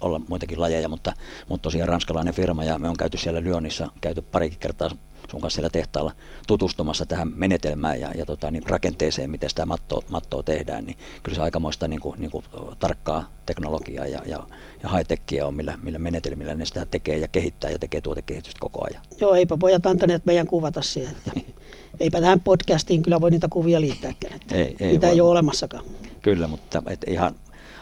olla 0.00 0.20
muitakin 0.28 0.60
lajeja, 0.60 0.88
mutta, 0.88 1.12
mutta 1.48 1.62
tosiaan 1.62 1.88
ranskalainen 1.88 2.34
firma 2.34 2.64
ja 2.64 2.78
me 2.78 2.88
on 2.88 2.96
käyty 2.96 3.18
siellä 3.18 3.42
Lyonissa, 3.42 3.88
käyty 4.00 4.22
parikin 4.22 4.58
kertaa 4.58 4.90
sun 5.30 5.40
kanssa 5.40 5.56
siellä 5.56 5.70
tehtaalla 5.70 6.12
tutustumassa 6.46 7.06
tähän 7.06 7.32
menetelmään 7.36 8.00
ja, 8.00 8.12
ja 8.14 8.26
tota, 8.26 8.50
niin 8.50 8.68
rakenteeseen, 8.68 9.30
miten 9.30 9.50
sitä 9.50 9.66
mattoa, 9.66 10.02
mattoa 10.10 10.42
tehdään, 10.42 10.84
niin 10.84 10.98
kyllä 11.22 11.36
se 11.36 11.42
aikamoista 11.42 11.88
niin 11.88 12.00
kuin, 12.00 12.20
niin 12.20 12.30
kuin, 12.30 12.44
tarkkaa 12.78 13.30
teknologiaa 13.46 14.06
ja, 14.06 14.22
ja, 14.26 14.46
ja 14.82 14.88
high-techia 14.88 15.46
on, 15.46 15.54
millä, 15.54 15.78
millä 15.82 15.98
menetelmillä 15.98 16.54
ne 16.54 16.64
sitä 16.64 16.86
tekee 16.86 17.18
ja 17.18 17.28
kehittää 17.28 17.70
ja 17.70 17.78
tekee 17.78 18.00
tuotekehitystä 18.00 18.60
koko 18.60 18.86
ajan. 18.90 19.02
Joo, 19.20 19.34
eipä 19.34 19.56
pojat 19.56 19.86
antaneet 19.86 20.24
meidän 20.24 20.46
kuvata 20.46 20.82
siihen. 20.82 21.16
Eipä 22.00 22.20
tähän 22.20 22.40
podcastiin 22.40 23.02
kyllä 23.02 23.20
voi 23.20 23.30
niitä 23.30 23.48
kuvia 23.50 23.80
liittääkään. 23.80 24.34
Että 24.34 24.54
ei, 24.54 24.76
ei 24.80 24.88
niitä 24.88 25.06
voi. 25.06 25.14
ei 25.14 25.20
ole 25.20 25.30
olemassakaan. 25.30 25.84
Kyllä, 26.22 26.48
mutta 26.48 26.82
et 26.86 27.04
ihan 27.06 27.34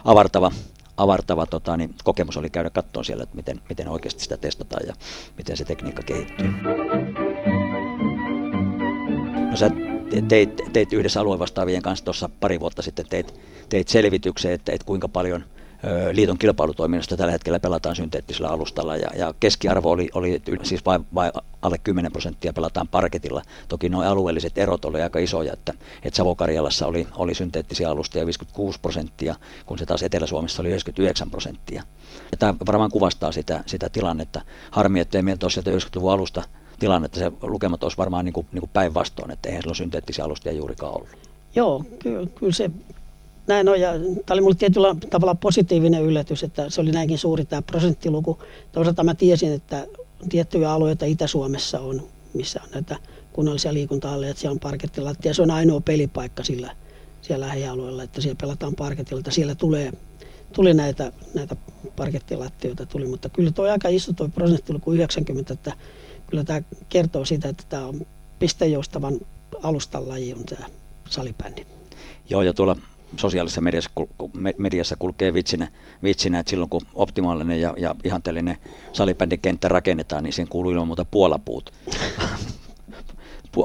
avartava, 0.04 0.52
avartava 0.96 1.46
tota, 1.46 1.76
niin 1.76 1.94
kokemus 2.04 2.36
oli 2.36 2.50
käydä 2.50 2.70
katsoa 2.70 3.04
siellä, 3.04 3.22
että 3.22 3.36
miten, 3.36 3.60
miten 3.68 3.88
oikeasti 3.88 4.22
sitä 4.22 4.36
testataan 4.36 4.86
ja 4.86 4.94
miten 5.38 5.56
se 5.56 5.64
tekniikka 5.64 6.02
kehittyy. 6.02 6.48
No 9.50 9.56
sä 9.56 9.70
teit, 10.28 10.62
teit 10.72 10.92
yhdessä 10.92 11.20
aluevastaavien 11.20 11.82
kanssa 11.82 12.04
tuossa 12.04 12.30
pari 12.40 12.60
vuotta 12.60 12.82
sitten 12.82 13.06
teit, 13.10 13.34
teit 13.68 13.88
selvityksen, 13.88 14.52
että, 14.52 14.72
että 14.72 14.86
kuinka 14.86 15.08
paljon– 15.08 15.44
liiton 16.12 16.38
kilpailutoiminnasta 16.38 17.16
tällä 17.16 17.32
hetkellä 17.32 17.60
pelataan 17.60 17.96
synteettisellä 17.96 18.48
alustalla 18.48 18.96
ja, 18.96 19.10
ja 19.16 19.34
keskiarvo 19.40 19.90
oli, 19.90 20.08
oli 20.14 20.40
siis 20.62 20.84
vain, 20.84 21.06
vain 21.14 21.32
alle 21.62 21.78
10 21.78 22.12
prosenttia 22.12 22.52
pelataan 22.52 22.88
parketilla. 22.88 23.42
Toki 23.68 23.88
nuo 23.88 24.02
alueelliset 24.02 24.58
erot 24.58 24.84
oli 24.84 25.02
aika 25.02 25.18
isoja, 25.18 25.52
että, 25.52 25.72
että 26.02 26.16
Savo-Karjalassa 26.16 26.86
oli, 26.86 27.06
oli 27.16 27.34
synteettisiä 27.34 27.90
alustia 27.90 28.26
56 28.26 28.80
prosenttia, 28.80 29.34
kun 29.66 29.78
se 29.78 29.86
taas 29.86 30.02
Etelä-Suomessa 30.02 30.62
oli 30.62 30.68
99 30.68 31.30
prosenttia. 31.30 31.82
Ja 32.30 32.36
tämä 32.38 32.54
varmaan 32.66 32.90
kuvastaa 32.90 33.32
sitä, 33.32 33.64
sitä 33.66 33.88
tilannetta. 33.88 34.40
Harmi, 34.70 35.00
että 35.00 35.18
ei 35.18 35.22
meiltä 35.22 35.46
ole 35.46 35.52
sieltä 35.52 35.70
90-luvun 35.70 36.12
alusta 36.12 36.42
tilannetta, 36.78 37.18
se 37.18 37.32
lukemat 37.42 37.82
olisi 37.82 37.98
varmaan 37.98 38.24
niin 38.24 38.32
kuin, 38.32 38.46
niin 38.52 38.60
kuin 38.60 38.70
päinvastoin, 38.72 39.30
että 39.30 39.48
eihän 39.48 39.62
silloin 39.62 39.76
synteettisiä 39.76 40.24
alustia 40.24 40.52
juurikaan 40.52 40.94
ollut. 40.94 41.08
Joo, 41.54 41.84
kyllä, 41.98 42.26
kyllä 42.34 42.52
se 42.52 42.70
näin 43.46 43.68
on, 43.68 43.80
ja 43.80 43.92
tämä 43.92 44.04
oli 44.30 44.40
minulle 44.40 44.54
tietyllä 44.54 44.96
tavalla 45.10 45.34
positiivinen 45.34 46.02
yllätys, 46.02 46.42
että 46.42 46.70
se 46.70 46.80
oli 46.80 46.92
näinkin 46.92 47.18
suuri 47.18 47.44
tämä 47.44 47.62
prosenttiluku. 47.62 48.38
Toisaalta 48.72 49.04
mä 49.04 49.14
tiesin, 49.14 49.52
että 49.52 49.86
tiettyjä 50.28 50.72
alueita 50.72 51.04
Itä-Suomessa 51.04 51.80
on, 51.80 52.02
missä 52.34 52.60
on 52.64 52.70
näitä 52.72 52.96
kunnallisia 53.32 53.74
liikunta 53.74 54.26
että 54.28 54.40
siellä 54.40 54.52
on 54.52 54.60
parkettilattia. 54.60 55.34
Se 55.34 55.42
on 55.42 55.50
ainoa 55.50 55.80
pelipaikka 55.80 56.44
sillä 56.44 56.76
siellä 57.22 57.46
lähialueella, 57.46 58.02
että 58.02 58.20
siellä 58.20 58.38
pelataan 58.40 58.74
parketilta. 58.74 59.30
Siellä 59.30 59.54
tulee, 59.54 59.92
tuli 60.52 60.74
näitä, 60.74 61.12
näitä 61.34 61.56
parkettilattioita, 61.96 62.86
tuli, 62.86 63.06
mutta 63.06 63.28
kyllä 63.28 63.50
tuo 63.50 63.70
aika 63.70 63.88
iso 63.88 64.12
tuo 64.12 64.28
prosenttiluku 64.28 64.92
90, 64.92 65.52
että 65.52 65.72
kyllä 66.26 66.44
tämä 66.44 66.62
kertoo 66.88 67.24
siitä, 67.24 67.48
että 67.48 67.64
tämä 67.68 67.86
on 67.86 68.06
pistejoustavan 68.38 69.20
alustan 69.62 70.08
laji 70.08 70.32
on 70.32 70.44
tämä 70.44 70.66
salibändi. 71.10 71.66
Joo, 72.30 72.42
ja 72.42 72.52
tuolla 72.52 72.76
sosiaalisessa 73.16 73.60
mediassa, 73.60 73.90
mediassa 74.58 74.96
kulkee 74.96 75.34
vitsinä, 75.34 75.68
vitsinä, 76.02 76.38
että 76.38 76.50
silloin 76.50 76.70
kun 76.70 76.80
optimaalinen 76.94 77.60
ja, 77.60 77.74
ja 77.78 77.94
ihanteellinen 78.04 78.56
salibändikenttä 78.92 79.68
rakennetaan, 79.68 80.24
niin 80.24 80.32
siihen 80.32 80.48
kuuluu 80.48 80.70
ilman 80.70 80.86
muuta 80.86 81.04
puolapuut. 81.04 81.72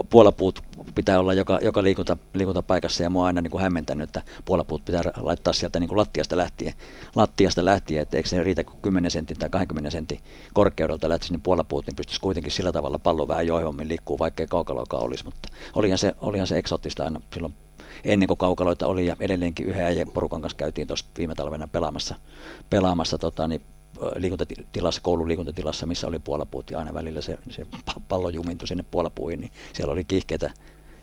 puolapuut 0.09 0.63
pitää 0.95 1.19
olla 1.19 1.33
joka, 1.33 1.59
joka 1.61 1.83
liikunta, 1.83 2.17
liikuntapaikassa 2.33 3.03
ja 3.03 3.09
mua 3.09 3.21
on 3.21 3.27
aina 3.27 3.41
niin 3.41 3.51
kuin 3.51 3.61
hämmentänyt, 3.61 4.09
että 4.09 4.21
puolapuut 4.45 4.85
pitää 4.85 5.01
laittaa 5.17 5.53
sieltä 5.53 5.79
niin 5.79 5.87
kuin 5.87 5.97
lattiasta 5.97 6.37
lähtien, 6.37 6.73
lattiasta 7.15 7.65
lähtien, 7.65 8.01
että 8.01 8.17
eikö 8.17 8.29
se 8.29 8.43
riitä 8.43 8.63
kuin 8.63 8.77
10 8.81 9.11
sentin 9.11 9.39
tai 9.39 9.49
20 9.49 9.89
sentin 9.89 10.19
korkeudelta 10.53 11.09
lähtisi 11.09 11.33
niin 11.33 11.41
puolapuut, 11.41 11.85
niin 11.87 11.95
pystyisi 11.95 12.21
kuitenkin 12.21 12.51
sillä 12.51 12.71
tavalla 12.71 12.99
pallo 12.99 13.27
vähän 13.27 13.47
joihommin 13.47 13.87
liikkuu, 13.87 14.19
vaikkei 14.19 14.47
kaukaloakaan 14.47 15.03
olisi, 15.03 15.25
mutta 15.25 15.49
olihan 15.75 15.97
se, 15.97 16.15
olihan 16.21 16.47
se 16.47 16.57
eksoottista 16.57 17.03
aina 17.03 17.21
silloin 17.33 17.53
ennen 18.03 18.27
kuin 18.27 18.37
kaukaloita 18.37 18.87
oli 18.87 19.05
ja 19.05 19.15
edelleenkin 19.19 19.65
yhä 19.65 19.89
ja 19.89 20.05
porukan 20.05 20.41
kanssa 20.41 20.57
käytiin 20.57 20.87
tuossa 20.87 21.05
viime 21.17 21.35
talvena 21.35 21.67
pelaamassa, 21.67 22.15
pelaamassa 22.69 23.17
tota, 23.17 23.47
niin, 23.47 23.61
liikuntatilassa, 24.15 25.01
koulun 25.01 25.27
liikuntatilassa, 25.27 25.85
missä 25.85 26.07
oli 26.07 26.19
puolapuut 26.19 26.71
ja 26.71 26.79
aina 26.79 26.93
välillä 26.93 27.21
se, 27.21 27.37
se 27.49 27.65
pallo 28.07 28.29
jumintui 28.29 28.67
sinne 28.67 28.85
puolapuihin, 28.91 29.39
niin 29.39 29.51
siellä 29.73 29.93
oli 29.93 30.03
kiihkeitä 30.03 30.51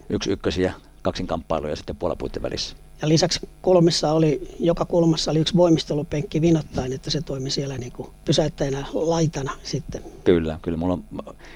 yksi 0.09 0.31
ykkösiä 0.31 0.73
kaksinkamppailuja 1.03 1.77
sitten 1.77 1.97
puolapuiden 1.97 2.43
välissä. 2.43 2.77
Ja 3.03 3.09
lisäksi 3.09 3.49
kulmissa 3.63 4.13
oli, 4.13 4.57
joka 4.61 4.85
kulmassa 4.85 5.31
oli 5.31 5.39
yksi 5.39 5.57
voimistelupenkki 5.57 6.41
vinottain, 6.41 6.93
että 6.93 7.11
se 7.11 7.21
toimi 7.21 7.51
siellä 7.51 7.79
niin 7.79 7.93
kuin 7.93 8.11
pysäyttäjänä 8.25 8.87
laitana 8.93 9.53
sitten. 9.63 10.03
Kyllä, 10.25 10.59
kyllä. 10.63 10.79
Mulla 10.79 10.93
on 10.95 11.05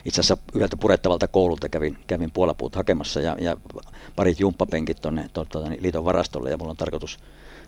itse 0.04 0.20
asiassa 0.20 0.44
yhdeltä 0.54 0.76
purettavalta 0.76 1.28
koululta 1.28 1.68
kävin, 1.68 1.98
kävin 2.06 2.30
puolapuut 2.30 2.74
hakemassa 2.74 3.20
ja, 3.20 3.36
ja 3.40 3.56
parit 4.16 4.40
jumppapenkit 4.40 5.00
tuonne 5.00 5.30
tuota, 5.32 5.68
niin 5.68 5.82
liiton 5.82 6.04
varastolle 6.04 6.50
ja 6.50 6.56
mulla 6.56 6.70
on 6.70 6.76
tarkoitus 6.76 7.18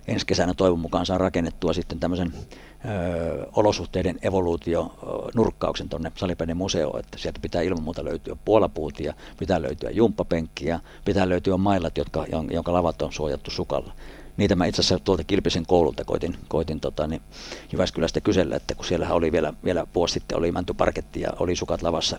ensi 0.08 0.26
kesänä 0.26 0.54
toivon 0.54 0.78
mukaan 0.78 1.06
saa 1.06 1.18
rakennettua 1.18 1.72
sitten 1.72 2.00
tämmöisen 2.00 2.32
ö, 2.34 3.46
olosuhteiden 3.52 4.18
evoluutio 4.22 4.94
nurkkauksen 5.34 5.88
tuonne 5.88 6.12
Salipäinen 6.16 6.56
museoon, 6.56 7.00
että 7.00 7.18
sieltä 7.18 7.40
pitää 7.40 7.62
ilman 7.62 7.82
muuta 7.82 8.04
löytyä 8.04 8.37
puolapuutia, 8.44 9.14
pitää 9.38 9.62
löytyä 9.62 9.90
jumppapenkkiä, 9.90 10.80
pitää 11.04 11.28
löytyä 11.28 11.56
mailat, 11.56 11.98
jotka, 11.98 12.26
jonka 12.50 12.72
lavat 12.72 13.02
on 13.02 13.12
suojattu 13.12 13.50
sukalla. 13.64 13.92
Niitä 14.37 14.57
mä 14.57 14.66
itse 14.66 14.83
asiassa 14.83 15.05
tuolta 15.05 15.24
Kilpisen 15.24 15.66
koululta 15.66 16.05
koitin, 16.05 16.37
koitin 16.48 16.81
tota, 16.81 17.07
niin 17.07 17.20
Jyväskylästä 17.72 18.20
kysellä, 18.20 18.57
että 18.57 18.74
kun 18.74 18.85
siellä 18.85 19.12
oli 19.12 19.33
vielä, 19.33 19.53
vielä 19.64 19.87
vuosi 19.94 20.14
sitten 20.14 20.38
oli 20.38 20.53
mäntyparketti 20.53 21.20
ja 21.20 21.31
oli 21.38 21.57
sukat 21.57 21.83
lavassa, 21.83 22.16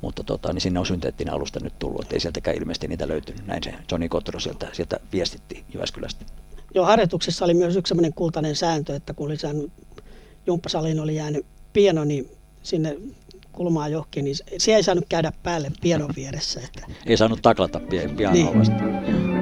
mutta 0.00 0.24
tota, 0.24 0.52
niin 0.52 0.60
sinne 0.60 0.80
on 0.80 0.86
synteettinen 0.86 1.34
alusta 1.34 1.60
nyt 1.60 1.78
tullut, 1.78 2.02
että 2.02 2.14
ei 2.14 2.20
sieltäkään 2.20 2.56
ilmeisesti 2.56 2.88
niitä 2.88 3.08
löytynyt. 3.08 3.46
Näin 3.46 3.62
se 3.62 3.74
Johnny 3.90 4.08
Kotro 4.08 4.40
sieltä, 4.40 4.68
sieltä 4.72 5.00
viestitti 5.12 5.64
Jyväskylästä. 5.74 6.24
Joo, 6.74 6.84
harjoituksessa 6.84 7.44
oli 7.44 7.54
myös 7.54 7.76
yksi 7.76 7.88
sellainen 7.88 8.14
kultainen 8.14 8.56
sääntö, 8.56 8.96
että 8.96 9.14
kun 9.14 9.26
oli 9.26 9.36
saanut, 9.36 9.72
jumppasaliin 10.46 11.00
oli 11.00 11.16
jäänyt 11.16 11.46
pieno, 11.72 12.04
niin 12.04 12.30
sinne 12.62 12.96
kulmaa 13.52 13.88
johonkin, 13.88 14.24
niin 14.24 14.36
se 14.58 14.74
ei 14.74 14.82
saanut 14.82 15.04
käydä 15.08 15.32
päälle 15.42 15.72
pianon 15.80 16.10
vieressä. 16.16 16.60
Että... 16.60 16.86
Ei 17.06 17.16
saanut 17.16 17.42
taklata 17.42 17.80
pianoa 18.16 18.32
niin. 18.32 18.58
vasta. 18.58 19.33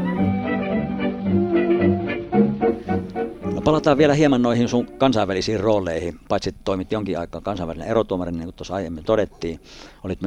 Palataan 3.65 3.99
vielä 3.99 4.15
hieman 4.15 4.43
noihin 4.43 4.69
sun 4.69 4.87
kansainvälisiin 4.87 5.61
rooleihin. 5.61 6.21
Paitsi 6.29 6.55
toimit 6.65 6.93
jonkin 6.93 7.19
aikaa 7.19 7.41
kansainvälinen 7.41 7.89
erotuomari, 7.89 8.33
niin 8.33 8.45
kuin 8.45 8.55
tuossa 8.55 8.75
aiemmin 8.75 9.05
todettiin. 9.05 9.61
Olit 10.05 10.19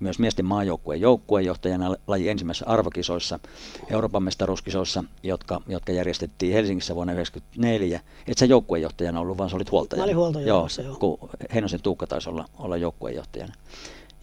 myös 0.00 0.18
miesten 0.18 0.44
maajoukkueen 0.44 1.00
joukkueenjohtajana 1.00 1.96
laji 2.06 2.28
ensimmäisissä 2.28 2.66
arvokisoissa, 2.66 3.38
Euroopan 3.90 4.22
mestaruuskisoissa, 4.22 5.04
jotka, 5.22 5.60
jotka 5.68 5.92
järjestettiin 5.92 6.52
Helsingissä 6.52 6.94
vuonna 6.94 7.12
1994. 7.12 8.00
Et 8.26 8.38
sä 8.38 8.46
joukkueenjohtajana 8.46 9.20
ollut, 9.20 9.38
vaan 9.38 9.50
sä 9.50 9.56
olit 9.56 9.70
huoltajana. 9.70 10.00
Mä 10.00 10.04
olin 10.04 10.16
huoltajana, 10.16 10.48
joo, 10.48 10.68
joo. 10.84 10.96
Kun 10.96 11.30
Heinosen 11.54 11.82
Tuukka 11.82 12.06
taisi 12.06 12.30
olla, 12.30 12.44
olla 12.58 12.76
joukkueenjohtajana. 12.76 13.54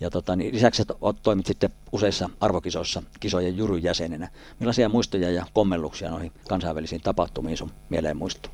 Ja 0.01 0.09
tota, 0.09 0.35
niin 0.35 0.55
lisäksi 0.55 0.83
toimit 1.23 1.45
sitten 1.45 1.69
useissa 1.91 2.29
arvokisoissa 2.39 3.03
kisojen 3.19 3.57
juryn 3.57 3.83
jäsenenä. 3.83 4.29
Millaisia 4.59 4.89
muistoja 4.89 5.31
ja 5.31 5.45
kommelluksia 5.53 6.09
noihin 6.09 6.31
kansainvälisiin 6.47 7.01
tapahtumiin 7.01 7.57
sun 7.57 7.71
mieleen 7.89 8.17
muistuu? 8.17 8.51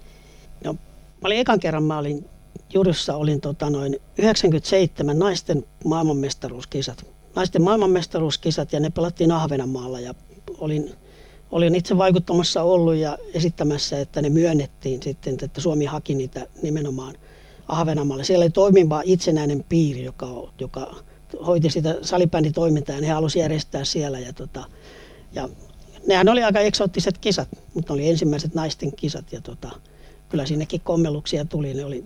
No, 0.63 0.73
mä 0.73 1.25
olin 1.25 1.39
ekan 1.39 1.59
kerran, 1.59 1.83
mä 1.83 1.97
olin 1.97 2.25
juryssa 2.73 3.15
olin 3.15 3.41
tota 3.41 3.69
noin 3.69 3.99
97 4.17 5.19
naisten 5.19 5.65
maailmanmestaruuskisat 5.85 7.05
naisten 7.37 7.61
maailmanmestaruuskisat 7.61 8.73
ja 8.73 8.79
ne 8.79 8.89
pelattiin 8.89 9.31
Ahvenanmaalla 9.31 9.99
ja 9.99 10.13
olin, 10.57 10.93
olin 11.51 11.75
itse 11.75 11.97
vaikuttamassa 11.97 12.63
ollut 12.63 12.95
ja 12.95 13.17
esittämässä, 13.33 13.99
että 13.99 14.21
ne 14.21 14.29
myönnettiin 14.29 15.03
sitten, 15.03 15.37
että 15.41 15.61
Suomi 15.61 15.85
haki 15.85 16.15
niitä 16.15 16.47
nimenomaan 16.61 17.15
Ahvenanmaalle. 17.67 18.23
Siellä 18.23 18.43
oli 18.43 18.49
toimiva 18.49 19.01
itsenäinen 19.05 19.65
piiri, 19.69 20.03
joka, 20.03 20.27
joka 20.59 20.95
hoiti 21.45 21.69
sitä 21.69 21.95
salibänditoimintaa 22.01 22.95
ja 22.95 23.01
ne 23.01 23.07
halusi 23.07 23.39
järjestää 23.39 23.83
siellä. 23.83 24.19
Ja, 24.19 24.33
tota, 24.33 24.63
ja 25.33 25.49
nehän 26.07 26.29
oli 26.29 26.43
aika 26.43 26.59
eksoottiset 26.59 27.17
kisat, 27.17 27.49
mutta 27.73 27.93
ne 27.93 27.95
oli 27.95 28.09
ensimmäiset 28.09 28.55
naisten 28.55 28.95
kisat 28.95 29.33
ja 29.33 29.41
tota, 29.41 29.71
kyllä 30.29 30.45
sinnekin 30.45 30.81
kommelluksia 30.81 31.45
tuli. 31.45 31.73
Ne 31.73 31.85
oli, 31.85 32.03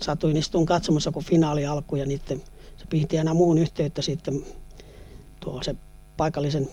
satuin 0.00 0.36
istuun 0.36 0.66
katsomassa, 0.66 1.12
kun 1.12 1.24
finaali 1.24 1.66
alkoi 1.66 2.00
ja 2.00 2.06
niiden, 2.06 2.42
se 2.76 2.86
pihti 2.90 3.18
aina 3.18 3.34
muun 3.34 3.58
yhteyttä 3.58 4.02
sitten 4.02 4.44
tuo 5.40 5.62
se 5.62 5.74
paikallisen 6.16 6.68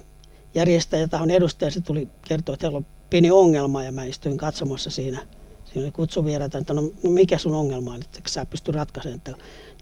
järjestäjä, 0.56 1.08
tahon 1.08 1.32
edustaja, 1.32 1.72
se 1.72 1.82
tuli 1.82 2.08
kertoa, 2.28 2.54
että 2.54 2.68
heillä 2.68 2.78
on 2.78 2.86
pieni 3.10 3.32
ongelma 3.32 3.84
ja 3.84 3.92
mä 3.92 4.04
istuin 4.04 4.38
katsomassa 4.38 4.90
siinä. 4.90 5.28
Siinä 5.74 5.86
oli 5.86 5.92
kutsuvieraita, 5.92 6.58
että 6.58 6.74
no, 6.74 6.82
no 6.82 7.10
mikä 7.10 7.38
sun 7.38 7.54
ongelma 7.54 7.94
on, 7.94 8.02
että 8.02 8.20
sä 8.28 8.46
pysty 8.46 8.72
ratkaisemaan, 8.72 9.18
että 9.18 9.32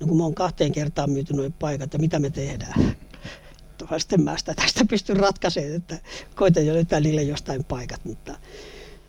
no 0.02 0.08
kun 0.08 0.18
mä 0.18 0.24
oon 0.24 0.36
kahteen 0.36 0.72
kertaan 0.72 1.10
myyty 1.10 1.34
noin 1.34 1.54
paikat, 1.54 1.84
että 1.84 1.98
mitä 1.98 2.20
me 2.20 2.30
tehdään. 2.30 2.82
Sitten 3.98 4.22
mä 4.22 4.38
sitä 4.38 4.54
tästä 4.54 4.86
pystyn 4.90 5.18
ratkaisemaan, 5.18 5.76
että 5.76 5.98
koitan 6.36 6.66
jo 6.66 6.74
löytää 6.74 7.00
niille 7.00 7.24
jostain 7.24 7.64
paikat, 7.64 8.06
mutta 8.06 8.36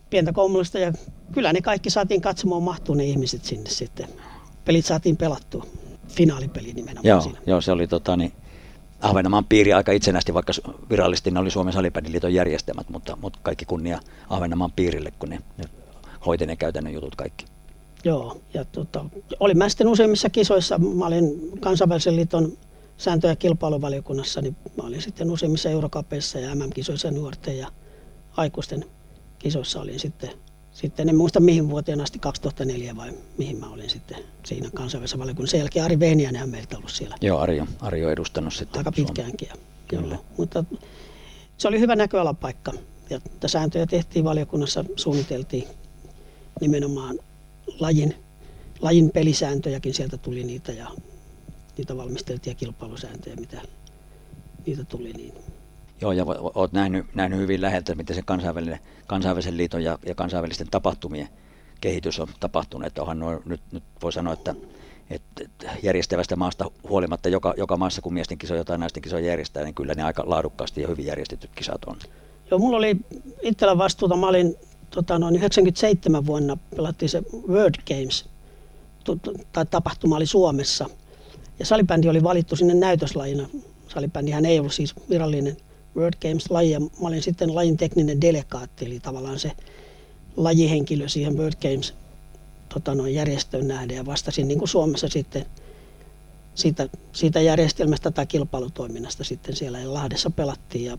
pientä 0.09 0.33
kommellista 0.33 0.79
ja 0.79 0.93
kyllä 1.31 1.53
ne 1.53 1.61
kaikki 1.61 1.89
saatiin 1.89 2.21
katsomaan 2.21 2.63
mahtuu 2.63 2.95
ne 2.95 3.05
ihmiset 3.05 3.45
sinne 3.45 3.69
sitten. 3.69 4.07
Pelit 4.65 4.85
saatiin 4.85 5.17
pelattua, 5.17 5.65
finaalipeli 6.07 6.73
nimenomaan 6.73 7.05
Joo, 7.07 7.21
siinä. 7.21 7.39
joo 7.45 7.61
se 7.61 7.71
oli 7.71 7.87
tota, 7.87 8.17
niin, 8.17 8.33
Ahvenanmaan 9.01 9.45
piiri 9.45 9.73
aika 9.73 9.91
itsenäisesti, 9.91 10.33
vaikka 10.33 10.53
virallisesti 10.89 11.31
ne 11.31 11.39
oli 11.39 11.51
Suomen 11.51 11.73
salibändiliiton 11.73 12.33
järjestämät, 12.33 12.89
mutta, 12.89 13.17
mutta 13.21 13.39
kaikki 13.43 13.65
kunnia 13.65 13.99
Ahvenanmaan 14.29 14.71
piirille, 14.71 15.11
kun 15.19 15.29
ne, 15.29 15.39
ne 16.27 16.29
hoiti 16.29 16.45
ne 16.45 16.55
käytännön 16.55 16.93
jutut 16.93 17.15
kaikki. 17.15 17.45
Joo, 18.03 18.37
ja 18.53 18.65
tota, 18.65 19.05
olin 19.39 19.57
mä 19.57 19.69
sitten 19.69 19.87
useimmissa 19.87 20.29
kisoissa, 20.29 20.77
mä 20.77 21.05
olin 21.05 21.51
kansainvälisen 21.59 22.15
liiton 22.15 22.57
sääntö- 22.97 23.27
ja 23.27 23.35
kilpailuvaliokunnassa, 23.35 24.41
niin 24.41 24.55
mä 24.77 24.87
olin 24.87 25.01
sitten 25.01 25.31
useimmissa 25.31 25.69
eurokapeissa 25.69 26.39
ja 26.39 26.55
MM-kisoissa 26.55 27.11
nuorten 27.11 27.57
ja 27.57 27.67
aikuisten 28.37 28.85
kisoissa 29.39 29.81
olin 29.81 29.99
sitten, 29.99 30.29
sitten 30.71 31.09
en 31.09 31.15
muista 31.15 31.39
mihin 31.39 31.69
vuoteen 31.69 32.01
asti, 32.01 32.19
2004 32.19 32.95
vai 32.95 33.13
mihin 33.37 33.59
mä 33.59 33.69
olin 33.69 33.89
sitten 33.89 34.17
siinä 34.45 34.69
kansainvälisessä 34.73 35.19
valiokunnassa. 35.19 35.51
Sen 35.51 35.59
jälkeen 35.59 35.85
Ari 35.85 35.99
Vehniäinen 35.99 36.43
on 36.43 36.49
meiltä 36.49 36.77
ollut 36.77 36.91
siellä 36.91 37.15
Joo, 37.21 37.39
Ari 37.39 37.59
on, 37.59 37.67
Ari 37.81 38.05
on 38.05 38.11
edustanut 38.11 38.53
sitten 38.53 38.79
aika 38.79 38.91
Suomen- 38.95 39.13
pitkäänkin. 39.13 39.49
Kyllä. 39.87 40.15
Joo, 40.15 40.25
mutta 40.37 40.63
se 41.57 41.67
oli 41.67 41.79
hyvä 41.79 41.95
näköalapaikka. 41.95 42.73
Ja 43.09 43.19
sääntöjä 43.45 43.85
tehtiin 43.85 44.25
valiokunnassa, 44.25 44.85
suunniteltiin 44.95 45.67
nimenomaan 46.61 47.19
lajin, 47.79 48.15
lajin 48.81 49.11
pelisääntöjäkin, 49.11 49.93
sieltä 49.93 50.17
tuli 50.17 50.43
niitä 50.43 50.71
ja 50.71 50.87
niitä 51.77 51.97
valmisteltiin 51.97 52.51
ja 52.51 52.55
kilpailusääntöjä, 52.55 53.35
mitä 53.35 53.61
niitä 54.65 54.83
tuli. 54.83 55.13
Niin. 55.13 55.33
Joo, 56.01 56.11
ja 56.11 56.25
olet 56.53 56.71
nähnyt, 56.71 57.05
nähnyt 57.15 57.39
hyvin 57.39 57.61
läheltä, 57.61 57.95
miten 57.95 58.15
se 58.15 58.21
kansainvälinen, 58.21 58.79
kansainvälisen 59.07 59.57
liiton 59.57 59.83
ja, 59.83 59.99
ja 60.05 60.15
kansainvälisten 60.15 60.67
tapahtumien 60.71 61.29
kehitys 61.81 62.19
on 62.19 62.27
tapahtunut. 62.39 62.87
Että 62.87 63.01
onhan 63.01 63.19
noin, 63.19 63.39
nyt, 63.45 63.61
nyt 63.71 63.83
voi 64.03 64.13
sanoa, 64.13 64.33
että, 64.33 64.55
että 65.09 65.43
järjestävästä 65.83 66.35
maasta 66.35 66.71
huolimatta 66.89 67.29
joka, 67.29 67.53
joka 67.57 67.77
maassa, 67.77 68.01
kun 68.01 68.13
miesten 68.13 68.37
kisoja 68.37 68.63
tai 68.63 68.77
naisten 68.77 69.03
kisoja 69.03 69.25
järjestää, 69.25 69.63
niin 69.63 69.75
kyllä 69.75 69.93
ne 69.93 70.03
aika 70.03 70.23
laadukkaasti 70.25 70.81
ja 70.81 70.87
hyvin 70.87 71.05
järjestetyt 71.05 71.51
kisat 71.55 71.83
on. 71.85 71.97
Joo, 72.51 72.59
mulla 72.59 72.77
oli 72.77 72.97
itsellä 73.41 73.77
vastuuta. 73.77 74.15
Mä 74.15 74.27
olin 74.27 74.55
tota, 74.89 75.19
noin 75.19 75.35
97 75.35 76.25
vuonna 76.25 76.57
pelattiin 76.75 77.09
se 77.09 77.23
World 77.47 77.75
Games, 77.87 78.25
tai 79.51 79.65
tapahtuma 79.65 80.15
oli 80.15 80.25
Suomessa. 80.25 80.89
Ja 81.59 81.65
salibändi 81.65 82.09
oli 82.09 82.23
valittu 82.23 82.55
sinne 82.55 82.73
näytöslajina. 82.73 83.49
Salibändihän 83.87 84.45
ei 84.45 84.59
ollut 84.59 84.73
siis 84.73 84.95
virallinen 85.09 85.57
World 85.95 86.13
Games-laji, 86.21 86.71
ja 86.71 86.79
mä 86.79 87.07
olin 87.07 87.23
sitten 87.23 87.55
lajin 87.55 87.77
tekninen 87.77 88.21
delegaatti, 88.21 88.85
eli 88.85 88.99
tavallaan 88.99 89.39
se 89.39 89.51
lajihenkilö 90.37 91.09
siihen 91.09 91.37
World 91.37 91.55
Games 91.61 91.93
tota, 92.73 92.95
noin 92.95 93.13
järjestöön 93.13 93.67
nähden, 93.67 93.97
ja 93.97 94.05
vastasin 94.05 94.47
niin 94.47 94.59
kuin 94.59 94.69
Suomessa 94.69 95.07
sitten 95.07 95.45
siitä, 96.55 96.89
siitä 97.11 97.41
järjestelmästä 97.41 98.11
tai 98.11 98.25
kilpailutoiminnasta 98.25 99.23
sitten 99.23 99.55
siellä 99.55 99.93
Lahdessa 99.93 100.29
pelattiin. 100.29 100.85
Ja, 100.85 100.97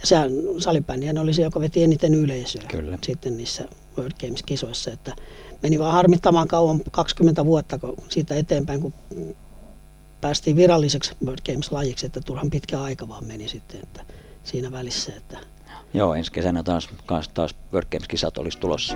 ja 0.00 0.06
sehän 0.06 0.30
salibändihän 0.58 1.18
oli 1.18 1.34
se, 1.34 1.42
joka 1.42 1.60
veti 1.60 1.82
eniten 1.84 2.14
yleisöä 2.14 2.62
Kyllä. 2.68 2.98
sitten 3.02 3.36
niissä 3.36 3.64
World 3.98 4.12
Games-kisoissa. 4.20 4.90
Että 4.90 5.14
meni 5.62 5.78
vaan 5.78 5.92
harmittamaan 5.92 6.48
kauan 6.48 6.80
20 6.90 7.44
vuotta 7.44 7.78
kun 7.78 7.96
siitä 8.08 8.34
eteenpäin, 8.34 8.80
kun 8.80 8.94
päästiin 10.20 10.56
viralliseksi 10.56 11.12
World 11.24 11.40
Games-lajiksi, 11.52 12.06
että 12.06 12.20
turhan 12.20 12.50
pitkä 12.50 12.82
aika 12.82 13.08
vaan 13.08 13.24
meni 13.24 13.48
sitten 13.48 13.80
että 13.82 14.04
siinä 14.44 14.72
välissä. 14.72 15.12
Että 15.16 15.38
Joo, 15.94 16.14
ensi 16.14 16.32
kesänä 16.32 16.62
taas, 16.62 16.88
taas, 17.34 17.54
World 17.72 17.88
Games-kisat 17.90 18.38
olisi 18.38 18.58
tulossa. 18.58 18.94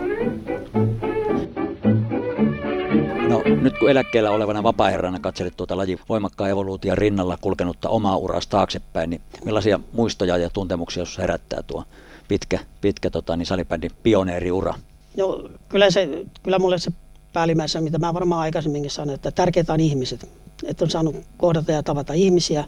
No 3.33 3.43
nyt 3.63 3.79
kun 3.79 3.91
eläkkeellä 3.91 4.31
olevana 4.31 4.63
vapaaherrana 4.63 5.19
katselet 5.21 5.57
tuota 5.57 5.77
lajin 5.77 5.99
voimakkaan 6.09 6.51
evoluution 6.51 6.99
rinnalla 6.99 7.39
kulkenutta 7.41 7.89
omaa 7.89 8.17
uras 8.17 8.47
taaksepäin, 8.47 9.11
niin 9.11 9.21
millaisia 9.45 9.81
muistoja 9.93 10.37
ja 10.37 10.51
tuntemuksia 10.51 11.01
jos 11.01 11.19
herättää 11.19 11.63
tuo 11.63 11.85
pitkä, 12.29 12.59
pitkä 12.81 13.11
tota, 13.11 13.37
niin 13.37 13.47
salibändin 13.47 13.91
pioneeriura? 14.03 14.75
No, 15.17 15.49
kyllä, 15.69 15.91
se, 15.91 16.09
kyllä 16.43 16.59
mulle 16.59 16.79
se 16.79 16.93
päällimmäisenä, 17.33 17.85
mitä 17.85 17.99
mä 17.99 18.15
varmaan 18.15 18.41
aikaisemminkin 18.41 18.91
sanoin, 18.91 19.15
että 19.15 19.31
tärkeää 19.31 19.65
on 19.69 19.81
ihmiset. 19.81 20.29
Että 20.65 20.85
on 20.85 20.91
saanut 20.91 21.17
kohdata 21.37 21.73
ja 21.73 21.83
tavata 21.83 22.13
ihmisiä 22.13 22.65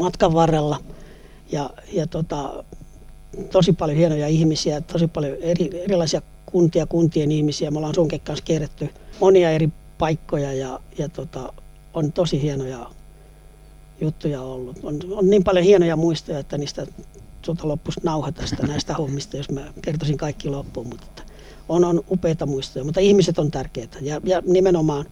matkan 0.00 0.34
varrella. 0.34 0.78
Ja, 1.50 1.70
ja 1.92 2.06
tota, 2.06 2.64
tosi 3.50 3.72
paljon 3.72 3.98
hienoja 3.98 4.28
ihmisiä, 4.28 4.80
tosi 4.80 5.06
paljon 5.06 5.36
eri, 5.40 5.82
erilaisia 5.84 6.22
kuntia, 6.46 6.86
kuntien 6.86 7.32
ihmisiä. 7.32 7.70
Me 7.70 7.78
ollaan 7.78 7.94
sunkin 7.94 8.20
kanssa 8.20 8.44
kierretty 8.44 8.88
monia 9.20 9.50
eri 9.50 9.68
paikkoja 10.02 10.52
ja, 10.52 10.80
ja 10.98 11.08
tota, 11.08 11.52
on 11.94 12.12
tosi 12.12 12.42
hienoja 12.42 12.90
juttuja 14.00 14.42
ollut. 14.42 14.78
On, 14.82 14.98
on 15.10 15.30
niin 15.30 15.44
paljon 15.44 15.64
hienoja 15.64 15.96
muistoja, 15.96 16.38
että 16.38 16.58
niistä 16.58 16.86
sulta 17.42 17.68
loppuisi 17.68 18.00
nauha 18.02 18.32
tästä 18.32 18.66
näistä 18.66 18.94
hommista, 18.94 19.36
jos 19.36 19.50
mä 19.50 19.72
kertoisin 19.82 20.16
kaikki 20.16 20.48
loppuun. 20.48 20.86
Mutta 20.88 21.22
on, 21.68 21.84
on 21.84 22.04
upeita 22.10 22.46
muistoja, 22.46 22.84
mutta 22.84 23.00
ihmiset 23.00 23.38
on 23.38 23.50
tärkeitä. 23.50 23.98
Ja, 24.00 24.20
ja 24.24 24.42
nimenomaan 24.46 25.04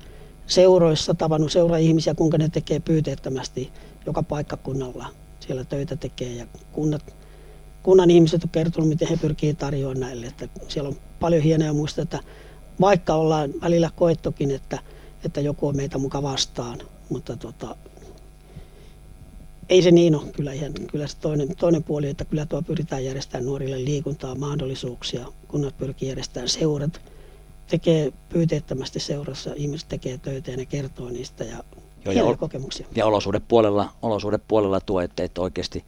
seuroissa 0.46 1.14
tavannut 1.14 1.52
seura-ihmisiä, 1.52 2.14
kuinka 2.14 2.38
ne 2.38 2.48
tekee 2.48 2.80
pyyteettömästi 2.80 3.72
joka 4.06 4.22
paikkakunnalla. 4.22 5.06
Siellä 5.40 5.64
töitä 5.64 5.96
tekee 5.96 6.34
ja 6.34 6.46
kunnat, 6.72 7.14
kunnan 7.82 8.10
ihmiset 8.10 8.44
on 8.44 8.50
kertonut, 8.50 8.88
miten 8.88 9.08
he 9.08 9.16
pyrkii 9.16 9.54
tarjoamaan 9.54 10.00
näille. 10.00 10.26
Että 10.26 10.48
siellä 10.68 10.88
on 10.88 10.96
paljon 11.20 11.42
hienoja 11.42 11.72
muistoja, 11.72 12.02
että 12.02 12.20
vaikka 12.80 13.14
ollaan 13.14 13.50
välillä 13.60 13.90
koettukin, 13.96 14.50
että, 14.50 14.78
että 15.24 15.40
joku 15.40 15.68
on 15.68 15.76
meitä 15.76 15.98
muka 15.98 16.22
vastaan, 16.22 16.78
mutta 17.08 17.36
tota, 17.36 17.76
ei 19.68 19.82
se 19.82 19.90
niin 19.90 20.14
ole. 20.14 20.32
Kyllä, 20.32 20.52
ihan, 20.52 20.72
kyllä 20.90 21.06
se 21.06 21.16
toinen, 21.16 21.56
toinen 21.56 21.82
puoli, 21.82 22.08
että 22.08 22.24
kyllä 22.24 22.46
tuo 22.46 22.62
pyritään 22.62 23.04
järjestämään 23.04 23.46
nuorille 23.46 23.84
liikuntaa, 23.84 24.34
mahdollisuuksia. 24.34 25.26
Kunnat 25.48 25.78
pyrkii 25.78 26.08
järjestämään 26.08 26.48
seurat, 26.48 27.00
tekee 27.68 28.12
pyyteettömästi 28.28 29.00
seurassa, 29.00 29.50
ihmiset 29.56 29.88
tekee 29.88 30.18
töitä 30.18 30.50
ja 30.50 30.56
ne 30.56 30.66
kertoo 30.66 31.10
niistä 31.10 31.44
ja 31.44 31.64
Joo, 32.04 32.30
ja 32.30 32.36
kokemuksia. 32.36 32.86
Ja 32.94 33.06
olosuhdepuolella, 33.06 33.88
olosuhdepuolella 34.02 34.80
tuo, 34.80 35.00
että, 35.00 35.24
että 35.24 35.40
oikeasti 35.40 35.84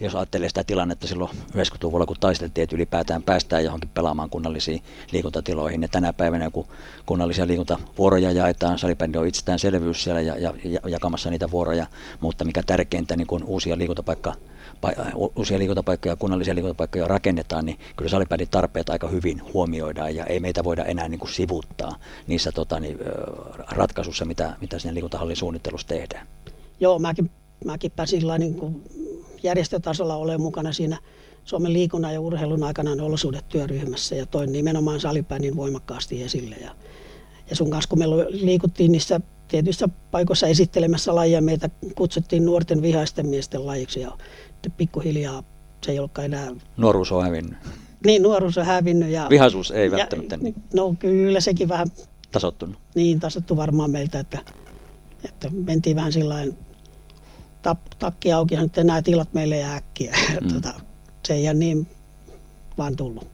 jos 0.00 0.14
ajattelee 0.14 0.48
sitä 0.48 0.64
tilannetta 0.64 1.06
silloin 1.06 1.30
90-luvulla, 1.30 2.06
kun 2.06 2.16
taisteltiin, 2.20 2.62
että 2.62 2.76
ylipäätään 2.76 3.22
päästään 3.22 3.64
johonkin 3.64 3.90
pelaamaan 3.94 4.30
kunnallisiin 4.30 4.82
liikuntatiloihin. 5.12 5.82
Ja 5.82 5.88
tänä 5.88 6.12
päivänä, 6.12 6.50
kun 6.50 6.66
kunnallisia 7.06 7.46
liikuntavuoroja 7.46 8.32
jaetaan, 8.32 8.78
salibändi 8.78 9.18
on 9.18 9.26
itsestäänselvyys 9.26 10.04
siellä 10.04 10.20
ja, 10.20 10.38
ja, 10.38 10.54
ja 10.64 10.80
jakamassa 10.86 11.30
niitä 11.30 11.50
vuoroja, 11.50 11.86
mutta 12.20 12.44
mikä 12.44 12.62
tärkeintä, 12.62 13.16
niin 13.16 13.26
kun 13.26 13.44
uusia, 13.44 13.78
liikuntapaikka, 13.78 14.34
pa- 14.86 15.30
uusia 15.36 15.58
liikuntapaikkoja, 15.58 16.16
kunnallisia 16.16 16.54
liikuntapaikkoja 16.54 17.08
rakennetaan, 17.08 17.66
niin 17.66 17.78
kyllä 17.96 18.10
salibändin 18.10 18.48
tarpeet 18.48 18.90
aika 18.90 19.08
hyvin 19.08 19.42
huomioidaan 19.54 20.14
ja 20.14 20.24
ei 20.24 20.40
meitä 20.40 20.64
voida 20.64 20.84
enää 20.84 21.08
niin 21.08 21.18
kuin 21.18 21.30
sivuttaa 21.30 21.96
niissä 22.26 22.52
tota, 22.52 22.80
niin, 22.80 22.98
ratkaisussa, 23.68 24.24
mitä, 24.24 24.56
mitä 24.60 24.78
siinä 24.78 24.94
liikuntahallin 24.94 25.36
suunnittelussa 25.36 25.88
tehdään. 25.88 26.26
Joo, 26.80 26.98
mäkin, 26.98 27.30
mäkin 27.64 27.92
pääsin 27.96 28.22
niin 28.38 28.54
kuin 28.54 28.82
järjestötasolla 29.42 30.16
olemaan 30.16 30.40
mukana 30.40 30.72
siinä 30.72 30.98
Suomen 31.44 31.72
liikunnan 31.72 32.14
ja 32.14 32.20
urheilun 32.20 32.62
aikanaan 32.62 33.00
olosuhdetyöryhmässä 33.00 34.14
ja 34.14 34.26
toin 34.26 34.52
nimenomaan 34.52 35.00
salibändin 35.00 35.56
voimakkaasti 35.56 36.22
esille. 36.22 36.56
Ja, 36.56 36.70
ja 37.50 37.56
sun 37.56 37.70
kanssa, 37.70 37.88
kun 37.88 37.98
me 37.98 38.04
liikuttiin 38.28 38.92
niissä 38.92 39.20
tietyissä 39.48 39.88
paikoissa 40.10 40.46
esittelemässä 40.46 41.14
lajia. 41.14 41.40
Meitä 41.40 41.70
kutsuttiin 41.94 42.44
nuorten 42.44 42.82
vihaisten 42.82 43.26
miesten 43.26 43.66
lajiksi 43.66 44.00
ja 44.00 44.12
pikkuhiljaa 44.76 45.42
se 45.84 45.92
ei 45.92 45.98
ollutkaan 45.98 46.24
enää... 46.24 46.50
Nuoruus 46.76 47.12
on 47.12 47.22
hävinnyt. 47.22 47.58
Niin, 48.06 48.22
nuoruus 48.22 48.58
on 48.58 48.66
hävinnyt. 48.66 49.10
Ja, 49.10 49.26
Vihaisuus 49.30 49.70
ei 49.70 49.90
välttämättä. 49.90 50.38
Ja, 50.42 50.52
no 50.74 50.94
kyllä 50.98 51.40
sekin 51.40 51.68
vähän... 51.68 51.88
Tasottunut. 52.32 52.76
Niin, 52.94 53.20
tasottu 53.20 53.56
varmaan 53.56 53.90
meiltä, 53.90 54.20
että, 54.20 54.38
että 55.24 55.50
mentiin 55.66 55.96
vähän 55.96 56.12
sillä 56.12 56.44
tap, 57.62 57.78
takki 57.98 58.32
auki 58.32 58.54
ja 58.54 58.62
nyt 58.62 58.76
nämä 58.76 59.02
tilat 59.02 59.28
meille 59.32 59.56
jää 59.56 59.76
äkkiä. 59.76 60.16
Mm. 60.40 60.54
tota, 60.54 60.74
se 61.24 61.34
ei 61.34 61.46
ole 61.46 61.54
niin 61.54 61.86
vaan 62.78 62.96
tullut. 62.96 63.26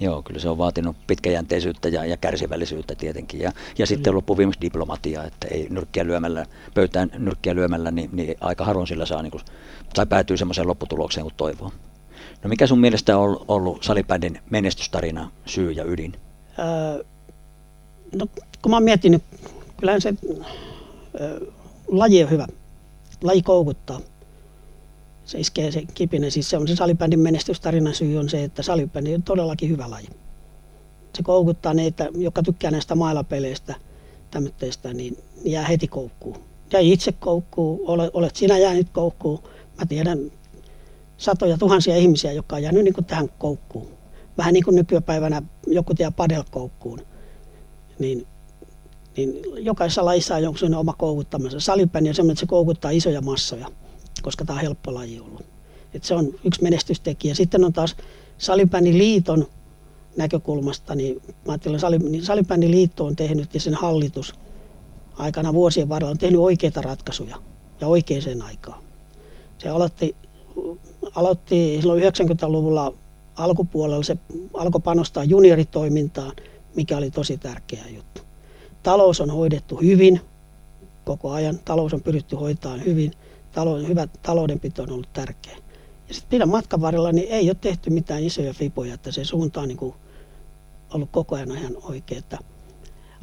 Joo, 0.00 0.22
kyllä 0.22 0.40
se 0.40 0.48
on 0.48 0.58
vaatinut 0.58 0.96
pitkäjänteisyyttä 1.06 1.88
ja, 1.88 2.04
ja 2.04 2.16
kärsivällisyyttä 2.16 2.94
tietenkin. 2.94 3.40
Ja, 3.40 3.52
ja 3.78 3.86
sitten 3.86 4.14
loppuviimeksi 4.14 4.60
diplomatia, 4.60 5.24
että 5.24 5.48
ei 5.48 5.66
nyrkkiä 5.70 6.04
lyömällä, 6.04 6.46
pöytään 6.74 7.10
nyrkkiä 7.18 7.54
lyömällä, 7.54 7.90
niin, 7.90 8.10
niin 8.12 8.36
aika 8.40 8.64
harvoin 8.64 8.86
sillä 8.86 9.06
saa, 9.06 9.22
niin 9.22 9.30
kuin, 9.30 9.42
tai 9.94 10.06
päätyy 10.06 10.36
semmoiseen 10.36 10.68
lopputulokseen 10.68 11.24
kuin 11.24 11.34
toivoo. 11.36 11.72
No 12.42 12.48
mikä 12.48 12.66
sun 12.66 12.80
mielestä 12.80 13.18
on 13.18 13.44
ollut 13.48 13.82
salibändin 13.82 14.40
menestystarina, 14.50 15.30
syy 15.46 15.72
ja 15.72 15.84
ydin? 15.84 16.16
Öö, 16.58 17.04
no 18.14 18.26
kun 18.62 18.70
mä 18.70 18.76
oon 18.76 18.82
miettinyt, 18.82 19.22
kyllähän 19.76 20.00
se 20.00 20.14
öö, 21.20 21.40
laji 21.88 22.24
on 22.24 22.30
hyvä. 22.30 22.46
Laji 23.24 23.42
koukuttaa 23.42 24.00
se 25.24 25.38
iskee 25.38 25.70
se 25.72 25.82
kipinen. 25.94 26.30
Siis 26.30 26.50
se 26.50 26.56
on 26.56 26.68
se 26.68 26.76
salibändin 26.76 27.20
menestystarinan 27.20 27.94
syy 27.94 28.18
on 28.18 28.28
se, 28.28 28.44
että 28.44 28.62
salibändi 28.62 29.14
on 29.14 29.22
todellakin 29.22 29.68
hyvä 29.68 29.90
laji. 29.90 30.08
Se 31.16 31.22
koukuttaa 31.22 31.74
ne, 31.74 31.86
että, 31.86 32.08
jotka 32.16 32.42
tykkää 32.42 32.70
näistä 32.70 32.94
mailapeleistä, 32.94 33.74
tämmöistä, 34.30 34.92
niin 34.92 35.18
jää 35.44 35.64
heti 35.64 35.88
koukkuun. 35.88 36.36
Ja 36.72 36.80
itse 36.80 37.12
koukkuu, 37.12 37.82
olet, 37.86 38.10
olet 38.12 38.36
sinä 38.36 38.58
jäänyt 38.58 38.88
koukkuun. 38.92 39.42
Mä 39.78 39.86
tiedän 39.86 40.18
satoja 41.16 41.58
tuhansia 41.58 41.96
ihmisiä, 41.96 42.32
jotka 42.32 42.56
on 42.56 42.62
jäänyt 42.62 42.84
niin 42.84 42.94
kuin 42.94 43.04
tähän 43.04 43.28
koukkuun. 43.38 43.88
Vähän 44.38 44.54
niin 44.54 44.64
kuin 44.64 44.76
nykypäivänä 44.76 45.42
joku 45.66 45.94
tie 45.94 46.10
padelkoukkuun. 46.10 47.00
Niin, 47.98 48.26
niin 49.16 49.40
jokaisessa 49.56 50.04
lajissa 50.04 50.34
on 50.34 50.42
jonkun 50.42 50.74
oma 50.74 50.92
koukuttamansa. 50.92 51.60
Salibändi 51.60 52.08
on 52.08 52.14
semmoinen, 52.14 52.32
että 52.32 52.40
se 52.40 52.46
koukuttaa 52.46 52.90
isoja 52.90 53.20
massoja 53.20 53.66
koska 54.24 54.44
tämä 54.44 54.56
on 54.56 54.62
helppo 54.62 54.94
laji 54.94 55.20
ollut. 55.20 55.44
Et 55.94 56.04
se 56.04 56.14
on 56.14 56.34
yksi 56.44 56.62
menestystekijä. 56.62 57.34
Sitten 57.34 57.64
on 57.64 57.72
taas 57.72 57.96
liiton 58.98 59.46
näkökulmasta, 60.16 60.94
niin 60.94 61.22
mä 61.46 61.52
ajattelen, 61.52 61.80
niin 62.10 62.70
liitto 62.70 63.04
on 63.04 63.16
tehnyt 63.16 63.54
ja 63.54 63.60
sen 63.60 63.74
hallitus 63.74 64.34
aikana 65.18 65.54
vuosien 65.54 65.88
varrella 65.88 66.10
on 66.10 66.18
tehnyt 66.18 66.40
oikeita 66.40 66.82
ratkaisuja 66.82 67.36
ja 67.80 67.86
oikeaan 67.86 68.42
aikaan. 68.42 68.82
Se 69.58 69.68
aloitti, 69.68 70.16
aloitti 71.14 71.76
silloin 71.80 72.02
90-luvulla 72.02 72.94
alkupuolella, 73.36 74.02
se 74.02 74.16
alkoi 74.54 74.80
panostaa 74.80 75.24
junioritoimintaan, 75.24 76.32
mikä 76.74 76.96
oli 76.96 77.10
tosi 77.10 77.38
tärkeä 77.38 77.84
juttu. 77.94 78.23
Talous 78.84 79.20
on 79.20 79.30
hoidettu 79.30 79.76
hyvin 79.76 80.20
koko 81.04 81.30
ajan, 81.30 81.58
talous 81.64 81.94
on 81.94 82.02
pyritty 82.02 82.36
hoitamaan 82.36 82.84
hyvin– 82.84 83.12
talouden, 83.54 83.88
hyvä 83.88 84.06
taloudenpito 84.22 84.82
on 84.82 84.92
ollut 84.92 85.12
tärkeä. 85.12 85.56
Ja 86.08 86.14
sitten 86.14 86.30
pidän 86.30 86.48
matkan 86.48 86.80
varrella 86.80 87.12
niin 87.12 87.28
ei 87.30 87.48
ole 87.48 87.56
tehty 87.60 87.90
mitään 87.90 88.22
isoja 88.22 88.52
fipoja, 88.52 88.94
että 88.94 89.12
se 89.12 89.24
suunta 89.24 89.60
on 89.60 89.68
niin 89.68 89.78
kuin 89.78 89.94
ollut 90.94 91.08
koko 91.12 91.36
ajan 91.36 91.56
ihan 91.56 91.76
oikea. 91.82 92.18
Että 92.18 92.38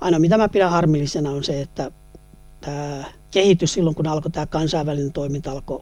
aina 0.02 0.20
mitä 0.20 0.38
mä 0.38 0.50
pidän 0.50 0.72
harmillisena 0.72 1.32
on 1.32 1.44
se, 1.44 1.62
että 1.62 1.92
tämä 2.62 3.04
kehitys 3.32 3.74
silloin, 3.74 3.96
kun 3.96 4.08
alkoi 4.08 4.32
tämä 4.32 4.46
kansainvälinen 4.46 5.14
toiminta, 5.14 5.52
alkoi, 5.52 5.82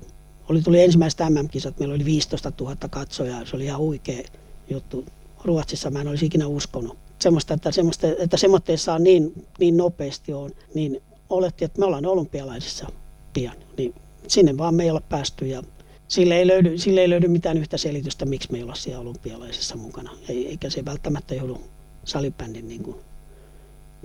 oli, 0.50 0.62
tuli 0.62 0.84
ensimmäiset 0.84 1.20
MM-kisat, 1.30 1.80
meillä 1.80 1.96
oli 1.96 2.06
15 2.06 2.52
000 2.62 2.76
katsojaa, 2.90 3.46
se 3.46 3.56
oli 3.56 3.66
ihan 3.66 3.80
huikea 3.80 4.24
juttu. 4.70 5.06
Ruotsissa 5.44 5.90
mä 5.90 6.02
en 6.02 6.08
olisi 6.08 6.26
ikinä 6.26 6.48
uskonut. 6.48 6.98
Semmoista, 7.20 7.54
että, 7.54 7.72
semmoista, 7.72 8.08
että 8.20 8.38
semmoitteessa 8.38 8.94
on 8.94 9.04
niin, 9.04 9.46
niin 9.60 9.78
nopeasti 9.78 10.34
on, 10.34 10.52
niin 10.74 11.02
olettiin, 11.30 11.66
että 11.66 11.80
me 11.80 11.86
ollaan 11.86 12.06
olympialaisissa 12.06 12.88
pian. 13.34 13.56
Niin 13.78 13.96
sinne 14.28 14.58
vaan 14.58 14.76
me 14.76 14.84
ei 14.84 14.90
olla 14.90 15.02
päästy 15.10 15.48
ja 15.48 15.64
sille 16.08 16.38
ei, 16.38 16.48
löydy, 16.48 16.78
sille 16.78 17.02
ei 17.02 17.10
löydy 17.10 17.28
mitään 17.28 17.58
yhtä 17.58 17.78
selitystä, 17.78 18.26
miksi 18.26 18.52
me 18.52 18.58
ei 18.58 18.64
olla 18.64 18.76
siellä 18.76 19.02
olympialaisessa 19.02 19.76
mukana. 19.76 20.12
Eikä 20.30 20.70
se 20.70 20.86
välttämättä 20.86 21.36
johdu 21.36 21.62
salibändin 22.06 22.68
niin 22.68 22.84
kuin, 22.84 22.98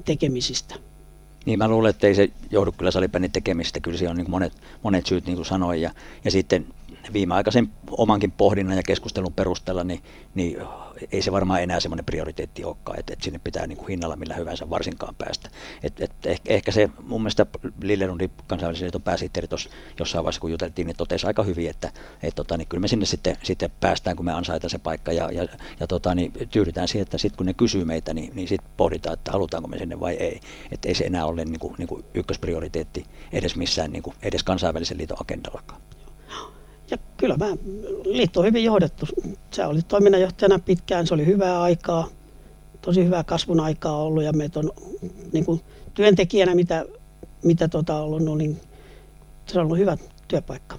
tekemisistä. 0.05 0.75
Niin 1.47 1.59
mä 1.59 1.69
luulen, 1.69 1.91
että 1.91 2.07
ei 2.07 2.15
se 2.15 2.29
johdu 2.51 2.73
kyllä 2.73 2.91
salibändin 2.91 3.33
tekemistä. 3.33 3.81
Kyllä 3.81 3.99
siellä 3.99 4.11
on 4.11 4.17
niin 4.17 4.31
monet, 4.31 4.53
monet 4.83 5.07
syyt, 5.07 5.27
niin 5.27 5.37
kuin 5.37 5.47
sanoin. 5.47 5.83
Ja, 5.83 5.91
ja 6.25 6.31
sitten 6.31 6.67
viimeaikaisen 7.13 7.71
omankin 7.91 8.31
pohdinnan 8.31 8.77
ja 8.77 8.83
keskustelun 8.83 9.33
perusteella, 9.33 9.85
niin, 9.85 10.03
niin 10.35 10.57
ei 11.13 11.23
se 11.23 11.33
varmaan 11.33 11.63
enää 11.63 11.81
semmoinen 11.81 12.05
prioriteetti 12.05 12.65
olekaan, 12.65 12.99
että, 12.99 13.13
että 13.13 13.25
sinne 13.25 13.41
pitää 13.45 13.67
niin 13.67 13.79
kuin 13.79 13.89
hinnalla 13.89 14.17
millä 14.17 14.35
hyvänsä 14.35 14.71
varsinkaan 14.71 15.15
päästä. 15.15 15.51
Et, 15.83 16.01
et 16.01 16.13
ehkä, 16.27 16.55
ehkä 16.55 16.73
se 16.73 16.91
mun 17.03 17.21
mielestä 17.21 17.47
Lillerundin 17.83 18.31
kansainvälisen 18.47 18.87
liiton 18.87 19.03
pääsihteeri 19.03 19.49
tuossa 19.49 19.71
jossain 19.99 20.25
vaiheessa, 20.25 20.41
kun 20.41 20.51
juteltiin, 20.51 20.87
niin 20.87 20.97
totesi 20.97 21.27
aika 21.27 21.43
hyvin, 21.43 21.71
että 21.71 21.93
et, 22.23 22.35
tota, 22.35 22.57
niin 22.57 22.69
kyllä 22.69 22.81
me 22.81 22.89
sinne 22.89 23.07
sitten, 23.07 23.37
sitten 23.43 23.71
päästään, 23.81 24.17
kun 24.17 24.25
me 24.25 24.33
ansaitaan 24.33 24.71
se 24.71 24.79
paikka 24.79 25.13
ja, 25.13 25.31
ja, 25.33 25.49
ja 25.81 25.87
tota, 25.87 26.15
niin 26.15 26.33
tyydytään 26.51 26.89
siihen, 26.89 27.03
että 27.03 27.19
sitten 27.19 27.37
kun 27.37 27.47
ne 27.47 27.55
kysyy 27.55 27.85
meitä, 27.85 28.15
niin, 28.15 28.31
niin 28.35 28.49
sitten 28.49 28.71
pohditaan, 28.77 29.15
että 29.15 29.33
halutaanko 29.33 29.69
me 29.69 29.79
sinne 29.79 30.01
vai 30.01 30.15
ei. 30.15 30.41
Että 30.73 30.89
ei 30.89 30.95
se 30.95 31.05
enää 31.05 31.27
ole 31.27 31.45
niin 31.45 31.61
kuin, 31.61 31.75
niin 31.79 31.89
kuin 31.89 32.05
ykkösprioriteetti 32.15 33.07
edes 33.33 33.57
missään 33.57 33.93
niin 33.93 34.03
kuin, 34.03 34.17
edes 34.23 34.43
kansainvälisen 34.43 34.99
liiton 34.99 35.21
agendallakaan. 35.21 35.81
Ja 36.91 36.99
kyllä 37.17 37.37
mä, 37.37 37.47
liitto 38.05 38.41
on 38.41 38.47
hyvin 38.47 38.65
johdettu. 38.65 39.07
Se 39.51 39.67
oli 39.67 39.83
toiminnanjohtajana 39.83 40.59
pitkään, 40.59 41.07
se 41.07 41.15
oli 41.15 41.27
hyvää 41.27 41.63
aikaa, 41.63 42.09
tosi 42.81 43.05
hyvää 43.05 43.25
kasvun 43.25 43.61
aikaa 43.61 44.03
ollut 44.03 44.23
ja 44.23 44.33
meitä 44.33 44.61
on 44.61 44.73
niin 45.33 45.45
kuin 45.45 45.61
työntekijänä, 45.95 46.55
mitä, 46.55 46.85
mitä 47.45 47.69
tota 47.69 47.97
ollut, 47.97 48.23
no 48.23 48.35
niin 48.35 48.61
se 49.47 49.59
on 49.59 49.65
ollut 49.65 49.79
hyvä 49.79 49.97
työpaikka. 50.29 50.79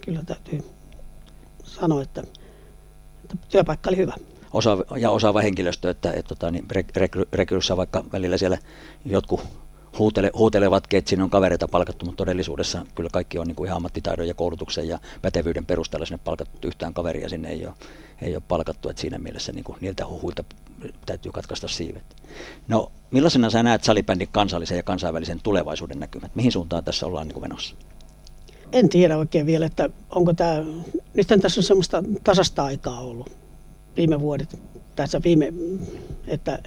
Kyllä 0.00 0.22
täytyy 0.26 0.60
sanoa, 1.64 2.02
että, 2.02 2.20
että 3.24 3.36
työpaikka 3.48 3.90
oli 3.90 3.96
hyvä 3.96 4.14
osa, 4.52 4.78
ja 4.96 5.10
osaava 5.10 5.40
henkilöstö, 5.40 5.90
että, 5.90 6.12
että 6.12 6.28
tota, 6.28 6.50
niin 6.50 6.64
rekry, 6.96 7.24
rekryssä 7.32 7.76
vaikka 7.76 8.04
välillä 8.12 8.38
siellä 8.38 8.58
jotkut 9.04 9.40
huutele, 9.98 10.30
huutelevatkin, 10.34 10.98
että 10.98 11.08
siinä 11.08 11.24
on 11.24 11.30
kavereita 11.30 11.68
palkattu, 11.68 12.04
mutta 12.06 12.16
todellisuudessa 12.16 12.86
kyllä 12.94 13.10
kaikki 13.12 13.38
on 13.38 13.46
niin 13.46 13.56
kuin 13.56 13.66
ihan 13.66 13.76
ammattitaidon 13.76 14.28
ja 14.28 14.34
koulutuksen 14.34 14.88
ja 14.88 14.98
pätevyyden 15.22 15.66
perusteella 15.66 16.06
sinne 16.06 16.20
palkattu 16.24 16.68
yhtään 16.68 16.94
kaveria 16.94 17.28
sinne 17.28 17.48
ei 17.48 17.66
ole, 17.66 17.74
ei 18.22 18.34
ole 18.36 18.42
palkattu, 18.48 18.88
että 18.88 19.00
siinä 19.00 19.18
mielessä 19.18 19.52
niin 19.52 19.64
kuin 19.64 19.78
niiltä 19.80 20.06
huhuilta 20.06 20.44
täytyy 21.06 21.32
katkaista 21.32 21.68
siivet. 21.68 22.04
No 22.68 22.92
millaisena 23.10 23.50
sä 23.50 23.62
näet 23.62 23.84
salibändin 23.84 24.28
kansallisen 24.32 24.76
ja 24.76 24.82
kansainvälisen 24.82 25.40
tulevaisuuden 25.42 26.00
näkymät? 26.00 26.34
Mihin 26.34 26.52
suuntaan 26.52 26.84
tässä 26.84 27.06
ollaan 27.06 27.26
niin 27.26 27.34
kuin 27.34 27.44
menossa? 27.44 27.74
En 28.72 28.88
tiedä 28.88 29.18
oikein 29.18 29.46
vielä, 29.46 29.66
että 29.66 29.90
onko 30.10 30.34
tämä, 30.34 30.64
nyt 31.14 31.26
tässä 31.42 31.60
on 31.60 31.64
semmoista 31.64 32.04
tasasta 32.24 32.64
aikaa 32.64 33.00
ollut 33.00 33.32
viime 33.96 34.20
vuodet, 34.20 34.58
tässä 34.96 35.20
viime, 35.24 35.52
että 36.26 36.58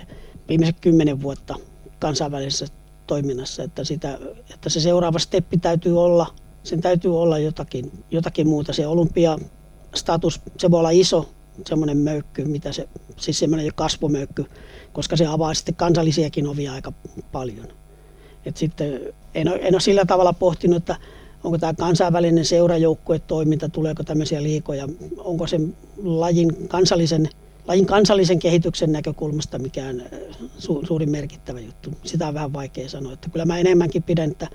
viimeiset 0.49 0.79
kymmenen 0.81 1.21
vuotta 1.21 1.55
kansainvälisessä 1.99 2.67
toiminnassa, 3.07 3.63
että, 3.63 3.83
sitä, 3.83 4.19
että 4.53 4.69
se 4.69 4.79
seuraava 4.79 5.19
steppi 5.19 5.57
täytyy 5.57 6.01
olla, 6.01 6.27
sen 6.63 6.81
täytyy 6.81 7.21
olla 7.21 7.39
jotakin, 7.39 7.91
jotakin 8.11 8.47
muuta. 8.47 8.73
Se 8.73 8.87
olympiastatus, 8.87 10.41
se 10.57 10.71
voi 10.71 10.79
olla 10.79 10.89
iso 10.89 11.29
semmoinen 11.67 11.97
möykky, 11.97 12.45
mitä 12.45 12.71
se, 12.71 12.89
siis 13.17 13.39
semmoinen 13.39 13.71
kasvumöykky, 13.75 14.45
koska 14.93 15.15
se 15.15 15.25
avaa 15.25 15.53
sitten 15.53 15.75
kansallisiakin 15.75 16.47
ovia 16.47 16.73
aika 16.73 16.93
paljon. 17.31 17.67
Et 18.45 18.57
sitten 18.57 18.99
en 19.33 19.47
ole, 19.47 19.59
en 19.61 19.75
ole 19.75 19.81
sillä 19.81 20.05
tavalla 20.05 20.33
pohtinut, 20.33 20.77
että 20.77 20.95
onko 21.43 21.57
tämä 21.57 21.73
kansainvälinen 21.73 22.45
seurajoukkue-toiminta, 22.45 23.69
tuleeko 23.69 24.03
tämmöisiä 24.03 24.43
liikoja, 24.43 24.87
onko 25.17 25.47
se 25.47 25.59
lajin 26.03 26.67
kansallisen 26.67 27.29
lajin 27.67 27.86
kansallisen 27.86 28.39
kehityksen 28.39 28.91
näkökulmasta 28.91 29.60
mikään 29.60 30.02
äh, 30.02 30.19
su- 30.41 30.88
suurin 30.88 31.10
merkittävä 31.10 31.60
juttu. 31.60 31.89
Sitä 32.04 32.28
on 32.28 32.34
vähän 32.34 32.54
vaikea 32.54 32.89
sanoa. 32.89 33.13
Että 33.13 33.30
kyllä 33.30 33.45
mä 33.45 33.58
enemmänkin 33.58 34.04
pidän, 34.04 34.32
että 34.32 34.47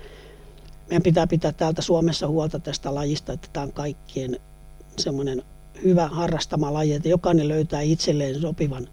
meidän 0.88 1.02
pitää 1.02 1.26
pitää 1.26 1.52
täältä 1.52 1.82
Suomessa 1.82 2.28
huolta 2.28 2.58
tästä 2.58 2.94
lajista, 2.94 3.32
että 3.32 3.48
tämä 3.52 3.64
on 3.64 3.72
kaikkien 3.72 4.40
semmoinen 4.98 5.42
hyvä 5.84 6.08
harrastama 6.08 6.72
laji, 6.72 6.92
että 6.92 7.08
jokainen 7.08 7.48
löytää 7.48 7.80
itselleen 7.80 8.40
sopivan, 8.40 8.88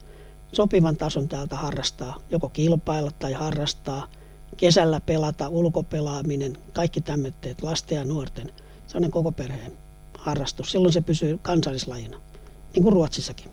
sopivan 0.51 0.97
tason 0.97 1.27
täältä 1.27 1.55
harrastaa, 1.55 2.19
joko 2.29 2.49
kilpailla 2.49 3.11
tai 3.11 3.33
harrastaa, 3.33 4.07
kesällä 4.57 5.01
pelata, 5.01 5.49
ulkopelaaminen, 5.49 6.57
kaikki 6.73 7.01
tämmöiset 7.01 7.61
lasten 7.61 7.95
ja 7.95 8.03
nuorten, 8.03 8.51
sellainen 8.87 9.11
koko 9.11 9.31
perheen 9.31 9.71
harrastus. 10.17 10.71
Silloin 10.71 10.93
se 10.93 11.01
pysyy 11.01 11.37
kansallislajina, 11.37 12.21
niin 12.73 12.83
kuin 12.83 12.93
Ruotsissakin. 12.93 13.51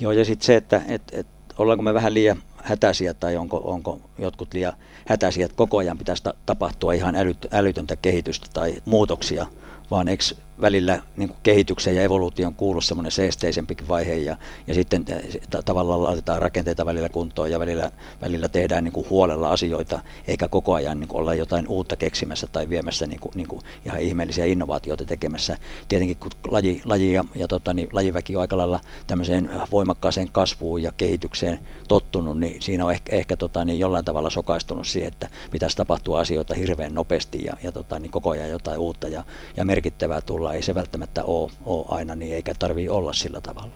Joo, 0.00 0.12
ja 0.12 0.24
sitten 0.24 0.46
se, 0.46 0.56
että 0.56 0.82
et, 0.88 1.02
et, 1.12 1.26
ollaanko 1.58 1.82
me 1.82 1.94
vähän 1.94 2.14
liian 2.14 2.42
hätäisiä 2.56 3.14
tai 3.14 3.36
onko, 3.36 3.60
onko 3.64 4.00
jotkut 4.18 4.54
liian 4.54 4.72
hätäisiä, 5.06 5.44
että 5.44 5.56
koko 5.56 5.78
ajan 5.78 5.98
pitäisi 5.98 6.22
tapahtua 6.46 6.92
ihan 6.92 7.16
älyt, 7.16 7.46
älytöntä 7.52 7.96
kehitystä 7.96 8.46
tai 8.52 8.74
muutoksia 8.84 9.46
vaan 9.90 10.08
eikö 10.08 10.24
välillä 10.60 11.02
niin 11.16 11.28
kuin 11.28 11.38
kehityksen 11.42 11.96
ja 11.96 12.02
evoluution 12.02 12.54
kuulu 12.54 12.80
semmoinen 12.80 13.12
seesteisempikin 13.12 13.88
vaihe 13.88 14.14
ja, 14.14 14.36
ja 14.66 14.74
sitten 14.74 15.04
t- 15.04 15.64
tavallaan 15.64 16.02
laitetaan 16.02 16.42
rakenteita 16.42 16.86
välillä 16.86 17.08
kuntoon 17.08 17.50
ja 17.50 17.58
välillä, 17.58 17.90
välillä 18.22 18.48
tehdään 18.48 18.84
niin 18.84 18.92
kuin 18.92 19.10
huolella 19.10 19.50
asioita, 19.50 20.00
eikä 20.26 20.48
koko 20.48 20.74
ajan 20.74 21.00
niin 21.00 21.08
kuin 21.08 21.20
olla 21.20 21.34
jotain 21.34 21.68
uutta 21.68 21.96
keksimässä 21.96 22.46
tai 22.46 22.68
viemässä 22.68 23.06
niin 23.06 23.20
kuin, 23.20 23.32
niin 23.34 23.48
kuin 23.48 23.62
ihan 23.86 24.00
ihmeellisiä 24.00 24.44
innovaatioita 24.44 25.04
tekemässä. 25.04 25.56
Tietenkin 25.88 26.16
kun 26.16 26.30
laji, 26.48 26.82
laji 26.84 27.12
ja, 27.12 27.24
ja 27.34 27.48
tota, 27.48 27.74
niin, 27.74 27.88
lajiväki 27.92 28.36
on 28.36 28.42
aika 28.42 28.56
lailla 28.56 28.80
tämmöiseen 29.06 29.50
voimakkaaseen 29.72 30.28
kasvuun 30.32 30.82
ja 30.82 30.92
kehitykseen 30.96 31.58
tottunut, 31.88 32.40
niin 32.40 32.62
siinä 32.62 32.84
on 32.84 32.92
ehkä, 32.92 33.16
ehkä 33.16 33.36
tota, 33.36 33.64
niin 33.64 33.78
jollain 33.78 34.04
tavalla 34.04 34.30
sokaistunut 34.30 34.86
siihen, 34.86 35.08
että 35.08 35.28
pitäisi 35.50 35.76
tapahtua 35.76 36.20
asioita 36.20 36.54
hirveän 36.54 36.94
nopeasti 36.94 37.44
ja, 37.44 37.52
ja 37.62 37.72
tota, 37.72 37.98
niin 37.98 38.10
koko 38.10 38.30
ajan 38.30 38.50
jotain 38.50 38.78
uutta 38.78 39.08
ja, 39.08 39.24
ja 39.56 39.64
merkittävää 39.64 40.20
tulla. 40.20 40.49
Ei 40.54 40.62
se 40.62 40.74
välttämättä 40.74 41.24
ole, 41.24 41.50
ole 41.66 41.84
aina 41.88 42.14
niin, 42.14 42.34
eikä 42.34 42.54
tarvii 42.58 42.88
olla 42.88 43.12
sillä 43.12 43.40
tavalla. 43.40 43.70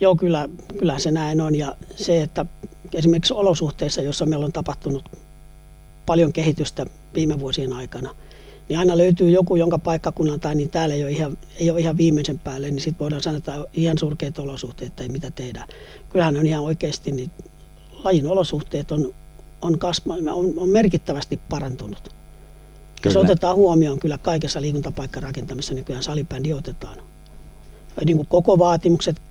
Joo, 0.00 0.16
kyllä, 0.16 0.48
kyllä 0.78 0.98
se 0.98 1.10
näin 1.10 1.40
on. 1.40 1.54
Ja 1.54 1.76
se, 1.96 2.22
että 2.22 2.46
esimerkiksi 2.94 3.34
olosuhteissa, 3.34 4.02
joissa 4.02 4.26
meillä 4.26 4.46
on 4.46 4.52
tapahtunut 4.52 5.04
paljon 6.06 6.32
kehitystä 6.32 6.86
viime 7.14 7.40
vuosien 7.40 7.72
aikana, 7.72 8.14
niin 8.68 8.78
aina 8.78 8.98
löytyy 8.98 9.30
joku, 9.30 9.56
jonka 9.56 9.78
paikkakunnalta 9.78 10.54
niin 10.54 10.70
täällä 10.70 10.94
ei 10.94 11.02
ole 11.02 11.10
ihan, 11.10 11.38
ei 11.60 11.70
ole 11.70 11.80
ihan 11.80 11.96
viimeisen 11.96 12.38
päälle, 12.38 12.70
niin 12.70 12.80
sitten 12.80 12.98
voidaan 12.98 13.22
sanoa, 13.22 13.38
että 13.38 13.64
ihan 13.74 13.98
surkeat 13.98 14.38
olosuhteet 14.38 14.96
tai 14.96 15.08
mitä 15.08 15.30
tehdään. 15.30 15.68
Kyllähän 16.08 16.36
on 16.36 16.46
ihan 16.46 16.64
oikeasti, 16.64 17.12
niin 17.12 17.30
lajin 18.04 18.26
olosuhteet 18.26 18.92
on, 18.92 19.14
on, 19.62 19.78
kasva, 19.78 20.14
on, 20.14 20.54
on 20.56 20.68
merkittävästi 20.68 21.40
parantunut. 21.48 22.21
Kyllä. 23.02 23.12
Se 23.12 23.18
otetaan 23.18 23.56
huomioon 23.56 23.98
kyllä 23.98 24.18
kaikessa 24.18 24.60
liikuntapaikkarakentamisessa 24.60 25.74
nykyään 25.74 26.02
salibändi 26.02 26.52
otetaan. 26.52 26.96
Niin 28.04 28.16
kuin 28.16 28.28
koko 28.28 28.58
vaatimukset, 28.58 29.22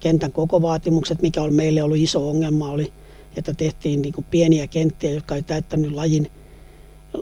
kentän 0.00 0.32
koko 0.32 0.62
vaatimukset, 0.62 1.22
mikä 1.22 1.42
on 1.42 1.54
meille 1.54 1.82
ollut 1.82 1.98
iso 1.98 2.30
ongelma, 2.30 2.70
oli, 2.70 2.92
että 3.36 3.54
tehtiin 3.54 4.02
niin 4.02 4.12
kuin 4.12 4.26
pieniä 4.30 4.66
kenttiä, 4.66 5.10
jotka 5.10 5.34
ei 5.34 5.42
täyttänyt 5.42 5.92
lajin, 5.92 6.30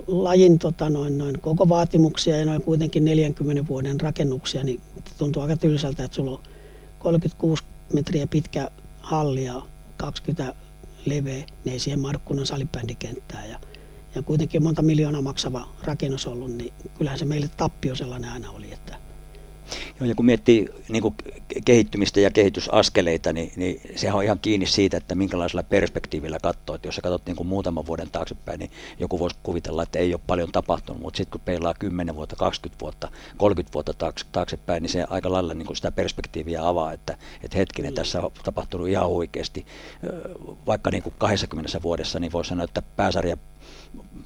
lajin 0.07 0.59
tota 0.59 0.91
noin, 0.91 1.19
noin 1.19 1.41
koko 1.41 1.69
vaatimuksia 1.69 2.37
ja 2.37 2.45
noin 2.45 2.63
kuitenkin 2.63 3.05
40 3.05 3.69
vuoden 3.69 4.01
rakennuksia, 4.01 4.65
niin 4.65 4.81
tuntuu 5.19 5.43
aika 5.43 5.57
tylsältä, 5.57 6.05
että 6.05 6.15
sulla 6.15 6.31
on 6.31 6.41
36 6.99 7.63
metriä 7.93 8.27
pitkä 8.27 8.71
halli 9.01 9.45
ja 9.45 9.63
20 9.97 10.55
leveä, 11.07 11.45
ne 11.65 11.73
ei 11.73 11.79
siihen 11.79 12.01
mahdu 12.01 12.19
kunnon 12.25 12.47
salibändikenttää. 12.47 13.47
Ja 13.47 13.59
ja 14.17 14.23
kuitenkin 14.23 14.63
monta 14.63 14.83
miljoonaa 14.83 15.23
maksava 15.23 15.69
rakennus 15.85 16.27
ollut, 16.27 16.53
niin 16.53 16.73
kyllähän 16.99 17.19
se 17.19 17.25
meille 17.25 17.51
tappio 17.57 17.95
sellainen 17.95 18.31
aina 18.31 18.51
oli. 18.51 18.73
Että 18.73 19.07
Joo, 20.01 20.09
ja 20.09 20.15
kun 20.15 20.27
miettii 20.27 20.69
niin 20.89 21.03
kuin 21.03 21.15
kehittymistä 21.65 22.21
ja 22.21 22.31
kehitysaskeleita, 22.31 23.33
niin, 23.33 23.53
niin 23.57 23.81
sehän 23.97 24.17
on 24.17 24.25
ihan 24.25 24.39
kiinni 24.39 24.67
siitä, 24.67 24.97
että 24.97 25.15
minkälaisella 25.15 25.63
perspektiivillä 25.63 26.39
katsoo. 26.43 26.77
Että 26.77 26.89
jos 26.89 26.95
sä 26.97 27.03
katsot 27.03 27.27
niin 27.27 27.37
kuin 27.37 27.47
muutaman 27.47 27.87
vuoden 27.87 28.11
taaksepäin, 28.11 28.59
niin 28.59 28.71
joku 28.99 29.19
voisi 29.19 29.37
kuvitella, 29.43 29.83
että 29.83 29.99
ei 29.99 30.15
ole 30.15 30.21
paljon 30.27 30.53
tapahtunut, 30.53 31.03
mutta 31.03 31.17
sitten 31.17 31.31
kun 31.31 31.41
peilaa 31.45 31.75
10 31.75 32.15
vuotta, 32.15 32.37
20 32.37 32.81
vuotta, 32.81 33.09
30 33.37 33.75
vuotta 33.75 34.13
taaksepäin, 34.33 34.83
niin 34.83 34.91
se 34.91 35.05
aika 35.11 35.33
lailla 35.33 35.55
niin 35.55 35.67
kuin 35.67 35.77
sitä 35.77 35.93
perspektiiviä 35.93 36.69
avaa, 36.69 36.93
että, 36.93 37.17
että 37.43 37.59
hetkinen, 37.59 37.95
tässä 37.95 38.21
on 38.21 38.31
tapahtunut 38.45 38.89
ihan 38.89 39.07
oikeasti. 39.07 39.67
Vaikka 40.67 40.91
niin 40.91 41.03
kuin 41.03 41.15
20 41.19 41.83
vuodessa, 41.83 42.21
niin 42.21 42.33
voisi 42.33 42.49
sanoa, 42.49 42.65
että 42.65 42.83
pääsarja 42.83 43.37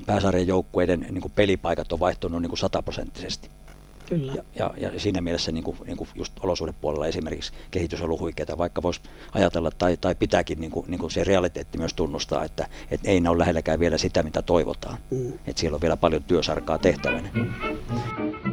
pääsarjan 0.06 0.46
joukkueiden 0.46 1.00
niin 1.00 1.22
kuin 1.22 1.32
pelipaikat 1.34 1.92
on 1.92 2.00
vaihtunut 2.00 2.42
niin 2.42 2.50
kuin 2.50 2.58
sataprosenttisesti. 2.58 3.50
Kyllä. 4.10 4.32
Ja, 4.34 4.44
ja, 4.54 4.90
ja 4.92 5.00
siinä 5.00 5.20
mielessä 5.20 5.52
niin 5.52 5.64
kuin, 5.64 5.76
niin 5.86 5.96
kuin 5.96 6.08
just 6.14 6.32
olosuhdepuolella 6.40 7.06
esimerkiksi 7.06 7.52
kehitys 7.70 8.00
on 8.00 8.04
ollut 8.04 8.20
huikeaa, 8.20 8.58
vaikka 8.58 8.82
voisi 8.82 9.00
ajatella 9.32 9.70
tai, 9.70 9.96
tai 9.96 10.14
pitääkin 10.14 10.60
niin 10.60 10.70
kuin, 10.70 10.86
niin 10.88 11.00
kuin 11.00 11.10
se 11.10 11.24
realiteetti 11.24 11.78
myös 11.78 11.94
tunnustaa, 11.94 12.44
että, 12.44 12.68
että 12.90 13.10
ei 13.10 13.20
ne 13.20 13.28
ole 13.28 13.38
lähelläkään 13.38 13.80
vielä 13.80 13.98
sitä, 13.98 14.22
mitä 14.22 14.42
toivotaan. 14.42 14.98
Mm. 15.10 15.32
Että 15.46 15.60
siellä 15.60 15.74
on 15.74 15.80
vielä 15.80 15.96
paljon 15.96 16.22
työsarkaa 16.22 16.78
tehtävänä. 16.78 17.28
Mm. 17.32 18.49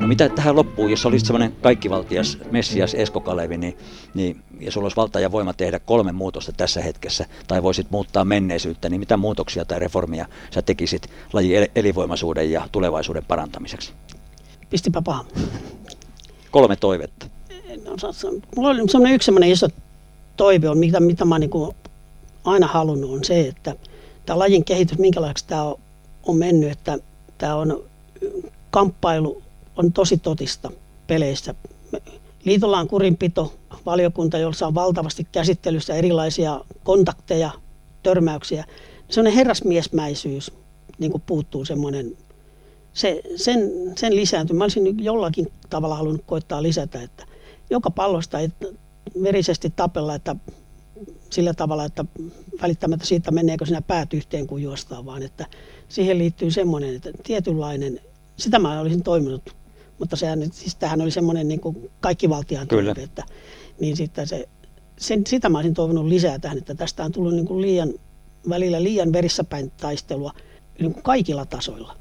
No 0.00 0.06
mitä 0.06 0.28
tähän 0.28 0.56
loppuu, 0.56 0.88
jos 0.88 1.06
olisit 1.06 1.26
semmoinen 1.26 1.52
kaikkivaltias 1.62 2.38
Messias 2.50 2.94
Esko 2.94 3.20
Kalevi, 3.20 3.56
niin, 3.56 3.78
niin, 4.14 4.42
ja 4.60 4.72
sulla 4.72 4.84
olisi 4.84 4.96
valta 4.96 5.20
ja 5.20 5.32
voima 5.32 5.52
tehdä 5.52 5.78
kolme 5.78 6.12
muutosta 6.12 6.52
tässä 6.52 6.82
hetkessä, 6.82 7.26
tai 7.48 7.62
voisit 7.62 7.90
muuttaa 7.90 8.24
menneisyyttä, 8.24 8.88
niin 8.88 9.00
mitä 9.00 9.16
muutoksia 9.16 9.64
tai 9.64 9.78
reformia 9.78 10.26
sä 10.50 10.62
tekisit 10.62 11.10
lajin 11.32 11.68
elinvoimaisuuden 11.74 12.50
ja 12.50 12.68
tulevaisuuden 12.72 13.24
parantamiseksi? 13.24 13.92
Pistipä 14.70 15.02
paha. 15.02 15.24
Kolme 16.50 16.76
toivetta. 16.76 17.26
No, 17.84 17.96
mulla 18.56 18.68
oli 18.68 18.88
semmoinen 18.88 19.14
yksi 19.14 19.26
semmoinen 19.26 19.50
iso 19.50 19.68
toive 20.36 20.68
on, 20.68 20.78
mitä, 20.78 21.00
mitä 21.00 21.24
mä 21.24 21.38
niin 21.38 21.50
aina 22.44 22.66
halunnut, 22.66 23.10
on 23.10 23.24
se, 23.24 23.40
että 23.40 23.74
tämä 24.26 24.38
lajin 24.38 24.64
kehitys, 24.64 24.98
minkälaiseksi 24.98 25.44
tämä 25.46 25.62
on, 25.62 25.74
on 26.26 26.36
mennyt, 26.36 26.70
että 26.70 26.98
tämä 27.38 27.54
on 27.54 27.82
kamppailu 28.70 29.42
on 29.80 29.92
tosi 29.92 30.16
totista 30.18 30.70
peleissä. 31.06 31.54
Liitolla 32.44 32.78
on 32.78 32.88
kurinpito, 32.88 33.54
valiokunta, 33.86 34.38
jossa 34.38 34.66
on 34.66 34.74
valtavasti 34.74 35.26
käsittelyssä 35.32 35.94
erilaisia 35.94 36.60
kontakteja, 36.84 37.50
törmäyksiä. 38.02 38.64
Sellainen 39.08 39.36
herrasmiesmäisyys 39.36 40.52
niin 40.98 41.10
kuin 41.10 41.22
puuttuu 41.26 41.64
semmoinen, 41.64 42.16
se, 42.92 43.22
sen, 43.36 43.70
sen 43.96 44.16
lisääntyy. 44.16 44.56
Mä 44.56 44.64
olisin 44.64 45.04
jollakin 45.04 45.52
tavalla 45.70 45.96
halunnut 45.96 46.24
koittaa 46.26 46.62
lisätä, 46.62 47.02
että 47.02 47.26
joka 47.70 47.90
pallosta 47.90 48.38
ei 48.38 48.48
verisesti 49.22 49.72
tapella, 49.76 50.14
että 50.14 50.36
sillä 51.30 51.54
tavalla, 51.54 51.84
että 51.84 52.04
välittämättä 52.62 53.06
siitä 53.06 53.30
meneekö 53.30 53.66
sinä 53.66 53.82
päät 53.82 54.14
yhteen 54.14 54.46
kuin 54.46 54.62
juostaan, 54.62 55.06
vaan 55.06 55.22
että 55.22 55.46
siihen 55.88 56.18
liittyy 56.18 56.50
semmoinen, 56.50 56.96
että 56.96 57.10
tietynlainen, 57.22 58.00
sitä 58.36 58.58
mä 58.58 58.80
olisin 58.80 59.02
toiminut 59.02 59.59
mutta 60.00 60.16
sehän, 60.16 60.52
siis 60.52 60.74
tämähän 60.74 61.00
oli 61.00 61.10
semmoinen 61.10 61.48
niin 61.48 61.60
kuin 61.60 61.90
kaikki 62.00 62.28
valtiaan 62.28 62.68
toive, 62.68 63.02
että 63.02 63.24
niin 63.80 63.96
sitten 63.96 64.26
se, 64.26 64.48
sen, 64.98 65.26
sitä 65.26 65.48
mä 65.48 65.58
olisin 65.58 65.74
toivonut 65.74 66.06
lisää 66.06 66.38
tähän, 66.38 66.58
että 66.58 66.74
tästä 66.74 67.04
on 67.04 67.12
tullut 67.12 67.34
niin 67.34 67.46
kuin 67.46 67.62
liian, 67.62 67.92
välillä 68.48 68.82
liian 68.82 69.12
verissäpäin 69.12 69.70
taistelua 69.70 70.32
niin 70.78 70.92
kuin 70.92 71.02
kaikilla 71.02 71.46
tasoilla. 71.46 71.96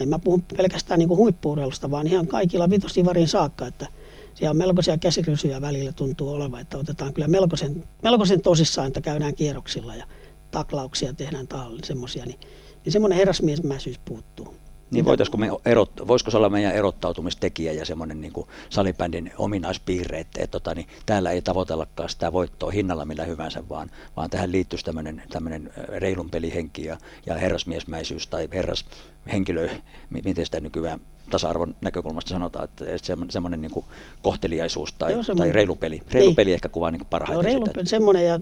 En 0.00 0.08
mä 0.08 0.18
puhu 0.18 0.42
pelkästään 0.56 0.98
niin 0.98 1.08
huippuurheilusta, 1.08 1.90
vaan 1.90 2.06
ihan 2.06 2.26
kaikilla 2.26 2.70
vitosivarin 2.70 3.28
saakka, 3.28 3.66
että 3.66 3.86
siellä 4.34 4.50
on 4.50 4.56
melkoisia 4.56 4.98
käsirysyjä 4.98 5.60
välillä 5.60 5.92
tuntuu 5.92 6.28
olevan, 6.28 6.60
että 6.60 6.78
otetaan 6.78 7.12
kyllä 7.12 7.28
melkoisen, 7.28 7.84
melkoisen 8.02 8.40
tosissaan, 8.40 8.86
että 8.86 9.00
käydään 9.00 9.34
kierroksilla 9.34 9.96
ja 9.96 10.06
taklauksia 10.50 11.14
tehdään 11.14 11.46
semmoisia, 11.84 12.26
niin, 12.26 12.40
niin 12.84 12.92
semmoinen 12.92 13.18
herrasmiesmäisyys 13.18 13.98
puuttuu. 14.04 14.54
Niin 14.94 15.04
voitaisiko 15.04 15.36
me 15.36 15.48
erot, 15.64 15.90
voisiko 16.08 16.30
se 16.30 16.36
olla 16.36 16.48
meidän 16.48 16.74
erottautumistekijä 16.74 17.72
ja 17.72 17.84
semmoinen 17.84 18.20
niin 18.20 18.32
kuin 18.32 18.46
salibändin 18.70 19.32
ominaispiirre, 19.38 20.20
että, 20.20 20.42
että 20.42 20.52
tota, 20.52 20.74
niin 20.74 20.86
täällä 21.06 21.30
ei 21.30 21.42
tavoitellakaan 21.42 22.08
sitä 22.08 22.32
voittoa 22.32 22.70
hinnalla 22.70 23.04
millä 23.04 23.24
hyvänsä, 23.24 23.68
vaan, 23.68 23.90
vaan 24.16 24.30
tähän 24.30 24.52
liittyisi 24.52 24.84
tämmöinen, 24.84 25.22
tämmöinen 25.30 25.72
reilun 25.88 26.30
pelihenki 26.30 26.84
ja, 26.84 26.96
ja 27.26 27.34
herrasmiesmäisyys 27.34 28.26
tai 28.26 28.48
herrashenkilö, 28.52 29.68
miten 30.10 30.44
sitä 30.46 30.60
nykyään 30.60 31.00
tasa-arvon 31.30 31.74
näkökulmasta 31.80 32.28
sanotaan, 32.28 32.64
että 32.64 32.84
semmoinen 33.30 33.60
niin 33.60 33.72
kuin 33.72 33.86
kohteliaisuus 34.22 34.92
tai, 34.92 35.12
Joo, 35.12 35.22
tai 35.36 35.52
reilu 35.52 35.76
peli. 35.76 36.02
Reilu 36.12 36.28
niin. 36.28 36.36
peli 36.36 36.52
ehkä 36.52 36.68
kuvaa 36.68 36.90
niin 36.90 37.06
parhaiten 37.10 37.34
Joo, 37.34 37.42
reilu 37.42 37.66
sitä. 37.66 37.80
Semmoinen, 37.84 38.26
ja 38.26 38.40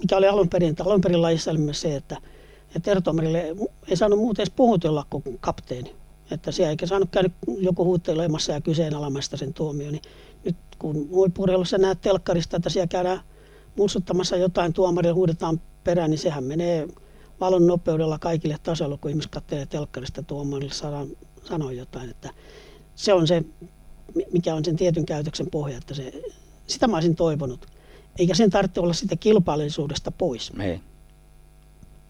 mikä 0.00 0.16
oli 0.16 0.28
alun 0.28 0.48
perin, 0.48 0.74
alun 0.86 1.00
perin 1.00 1.22
lajissa 1.22 1.50
oli 1.50 1.58
myös 1.58 1.80
se, 1.80 1.96
että 1.96 2.16
ja 2.74 2.80
Tertomerille 2.80 3.56
ei 3.88 3.96
saanut 3.96 4.18
muuten 4.18 4.42
edes 4.42 4.52
puhutella 4.56 5.06
kuin 5.10 5.38
kapteeni. 5.40 5.94
Että 6.30 6.52
siellä 6.52 6.70
eikä 6.70 6.86
saanut 6.86 7.08
käydä 7.10 7.30
joku 7.46 7.84
huuttelemassa 7.84 8.52
ja 8.52 8.60
kyseenalaimasta 8.60 9.36
sen 9.36 9.54
tuomio. 9.54 9.90
Niin 9.90 10.02
nyt 10.44 10.56
kun 10.78 11.08
huippurheilussa 11.10 11.78
näet 11.78 12.00
telkkarista, 12.00 12.56
että 12.56 12.70
siellä 12.70 12.86
käydään 12.86 13.20
mussuttamassa 13.76 14.36
jotain 14.36 14.72
tuomarille 14.72 15.14
huudetaan 15.14 15.60
perään, 15.84 16.10
niin 16.10 16.18
sehän 16.18 16.44
menee 16.44 16.88
valon 17.40 17.66
nopeudella 17.66 18.18
kaikille 18.18 18.56
tasoilla, 18.62 18.96
kun 18.96 19.10
ihmiset 19.10 19.30
katselee 19.30 19.66
telkkarista 19.66 20.22
tuomarille 20.22 20.74
saadaan 20.74 21.08
sanoa 21.44 21.72
jotain. 21.72 22.10
Että 22.10 22.30
se 22.94 23.12
on 23.12 23.26
se, 23.26 23.42
mikä 24.32 24.54
on 24.54 24.64
sen 24.64 24.76
tietyn 24.76 25.06
käytöksen 25.06 25.50
pohja, 25.50 25.78
että 25.78 25.94
se, 25.94 26.12
sitä 26.66 26.88
mä 26.88 26.96
olisin 26.96 27.16
toivonut. 27.16 27.66
Eikä 28.18 28.34
sen 28.34 28.50
tarvitse 28.50 28.80
olla 28.80 28.92
sitä 28.92 29.16
kilpailullisuudesta 29.16 30.10
pois. 30.10 30.52
Ei 30.60 30.80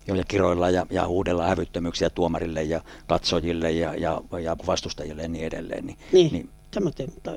joilla 0.09 0.25
kiroilla 0.29 0.71
ja, 0.71 0.87
ja 0.91 1.07
huudella 1.07 1.47
hävyttömyyksiä 1.47 2.11
tuomarille 2.11 2.63
ja 2.63 2.81
katsojille 3.07 3.71
ja, 3.71 3.95
ja, 3.95 4.23
ja 4.43 4.57
vastustajille 4.67 5.23
ja 5.23 5.29
niin 5.29 5.45
edelleen. 5.45 5.87
Niin, 5.87 5.99
niin, 6.13 6.33
niin. 6.33 6.51
Tämmöten, 6.71 7.11
mutta 7.15 7.31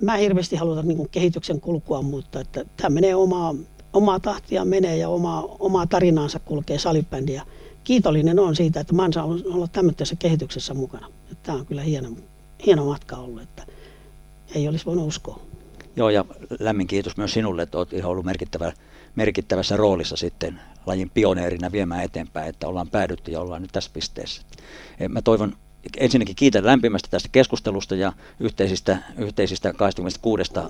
mä 0.00 0.16
hirveästi 0.16 0.56
haluta 0.56 0.82
niin 0.82 1.08
kehityksen 1.10 1.60
kulkua 1.60 2.02
muuttaa, 2.02 2.42
että 2.42 2.64
tämä 2.76 2.94
menee 2.94 3.14
omaa 3.14 3.54
omaa 3.92 4.20
tahtia 4.20 4.64
menee 4.64 4.96
ja 4.96 5.08
omaa, 5.08 5.56
omaa 5.58 5.86
tarinaansa 5.86 6.38
kulkee 6.38 6.78
salibändi. 6.78 7.32
Ja 7.32 7.42
kiitollinen 7.84 8.38
on 8.38 8.56
siitä, 8.56 8.80
että 8.80 8.94
mä 8.94 9.02
oon 9.02 9.12
saanut 9.12 9.46
olla 9.46 9.68
tämmöisessä 9.68 10.16
kehityksessä 10.16 10.74
mukana. 10.74 11.08
Tämä 11.42 11.58
on 11.58 11.66
kyllä 11.66 11.82
hieno, 11.82 12.08
hieno 12.66 12.84
matka 12.84 13.16
ollut, 13.16 13.42
että 13.42 13.62
ei 14.54 14.68
olisi 14.68 14.86
voinut 14.86 15.06
uskoa. 15.06 15.40
Joo, 15.96 16.10
ja 16.10 16.24
lämmin 16.60 16.86
kiitos 16.86 17.16
myös 17.16 17.32
sinulle, 17.32 17.62
että 17.62 17.78
olet 17.78 17.92
ihan 17.92 18.10
ollut 18.10 18.24
merkittävä, 18.24 18.72
merkittävässä 19.16 19.76
roolissa 19.76 20.16
sitten 20.16 20.60
lajin 20.86 21.10
pioneerina 21.10 21.72
viemään 21.72 22.04
eteenpäin, 22.04 22.48
että 22.48 22.68
ollaan 22.68 22.88
päädytty 22.88 23.30
ja 23.30 23.40
ollaan 23.40 23.62
nyt 23.62 23.72
tässä 23.72 23.90
pisteessä. 23.94 24.42
Mä 25.08 25.22
toivon 25.22 25.56
ensinnäkin 25.98 26.36
kiitän 26.36 26.66
lämpimästi 26.66 27.10
tästä 27.10 27.28
keskustelusta 27.32 27.94
ja 27.94 28.12
yhteisistä, 28.40 28.98
yhteisistä 29.18 29.72
26 29.72 30.52
äh, 30.56 30.64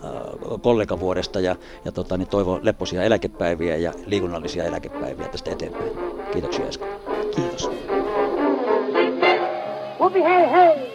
kollegavuodesta 0.62 1.40
ja, 1.40 1.56
ja 1.84 1.92
tota, 1.92 2.16
niin 2.16 2.28
toivon 2.28 2.60
lepposia 2.62 3.02
eläkepäiviä 3.02 3.76
ja 3.76 3.92
liikunnallisia 4.06 4.64
eläkepäiviä 4.64 5.28
tästä 5.28 5.50
eteenpäin. 5.50 5.90
Kiitoksia 6.32 6.68
Esko. 6.68 6.86
Kiitos. 7.36 7.70
hei 10.14 10.50
hei! 10.52 10.89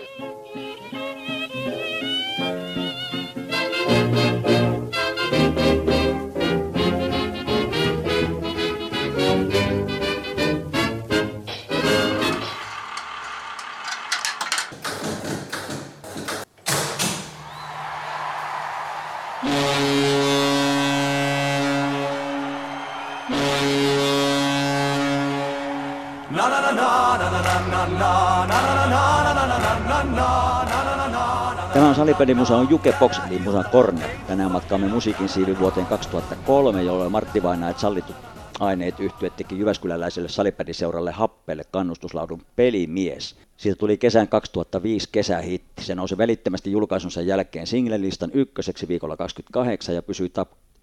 Tämä 31.73 31.89
on 31.89 31.95
Salipelimusa 31.95 32.57
on 32.57 32.69
Juke 32.69 32.93
Box, 32.99 33.19
eli 33.27 33.39
Musa 33.39 33.63
Corner. 33.63 34.09
Tänään 34.27 34.51
matkaamme 34.51 34.87
musiikin 34.87 35.29
siivi 35.29 35.59
vuoteen 35.59 35.85
2003, 35.85 36.83
jolloin 36.83 37.11
Martti 37.11 37.43
Vainaet 37.43 37.79
sallitut 37.79 38.15
aineet 38.59 38.99
yhtyet 38.99 39.35
teki 39.35 39.59
Jyväskyläläiselle 39.59 40.29
salipadiseuralle 40.29 41.11
Happeelle 41.11 41.63
kannustuslaudun 41.71 42.41
Pelimies. 42.55 43.35
Siitä 43.57 43.75
tuli 43.79 43.97
kesän 43.97 44.27
2005 44.27 45.09
kesähitti. 45.11 45.83
Se 45.83 45.95
nousi 45.95 46.17
välittömästi 46.17 46.71
julkaisunsa 46.71 47.21
jälkeen 47.21 47.67
singlelistan 47.67 48.31
ykköseksi 48.33 48.87
viikolla 48.87 49.17
28 49.17 49.95
ja 49.95 50.01
pysyi 50.01 50.31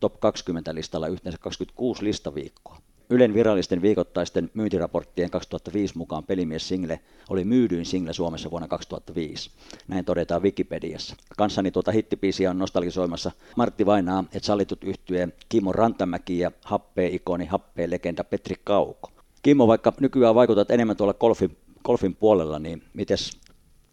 top 0.00 0.20
20 0.20 0.74
listalla 0.74 1.06
yhteensä 1.06 1.38
26 1.38 2.04
listaviikkoa. 2.04 2.78
Ylen 3.10 3.34
virallisten 3.34 3.82
viikoittaisten 3.82 4.50
myyntiraporttien 4.54 5.30
2005 5.30 5.98
mukaan 5.98 6.24
pelimies 6.24 6.68
single 6.68 7.00
oli 7.30 7.44
myydyin 7.44 7.86
single 7.86 8.12
Suomessa 8.12 8.50
vuonna 8.50 8.68
2005. 8.68 9.50
Näin 9.88 10.04
todetaan 10.04 10.42
Wikipediassa. 10.42 11.16
Kanssani 11.36 11.70
tuota 11.70 11.92
hittipiisiä 11.92 12.50
on 12.50 12.58
nostalgisoimassa 12.58 13.32
Martti 13.56 13.86
Vainaa, 13.86 14.24
et 14.34 14.44
sallitut 14.44 14.84
yhtyeen 14.84 15.32
Kimmo 15.48 15.72
Rantamäki 15.72 16.38
ja 16.38 16.50
happee-ikoni, 16.64 17.46
happee-legenda 17.46 18.24
Petri 18.24 18.56
Kauko. 18.64 19.10
Kimmo, 19.42 19.66
vaikka 19.66 19.92
nykyään 20.00 20.34
vaikutat 20.34 20.70
enemmän 20.70 20.96
tuolla 20.96 21.14
golfin, 21.14 21.56
golfin 21.84 22.14
puolella, 22.14 22.58
niin 22.58 22.82
mites 22.94 23.40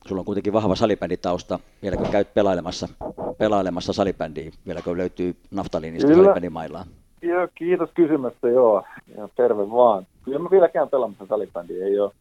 sulla 0.07 0.19
on 0.19 0.25
kuitenkin 0.25 0.53
vahva 0.53 0.75
salibänditausta, 0.75 1.59
vieläkö 1.81 2.03
käyt 2.11 2.33
pelailemassa, 2.33 2.89
pelailemassa 3.37 3.93
salibändiä, 3.93 4.51
vieläkö 4.67 4.97
löytyy 4.97 5.35
naftaliinista 5.51 6.15
salibändimaillaan? 6.15 6.87
Joo, 7.21 7.47
kiitos 7.55 7.89
kysymästä, 7.93 8.49
joo. 8.49 8.83
Ja 9.17 9.29
terve 9.35 9.71
vaan. 9.71 10.07
Kyllä 10.25 10.39
mä 10.39 10.49
vieläkään 10.51 10.89
pelaamassa 10.89 11.25
salibändiä, 11.25 11.85
ei 11.85 11.99
ole, 11.99 12.11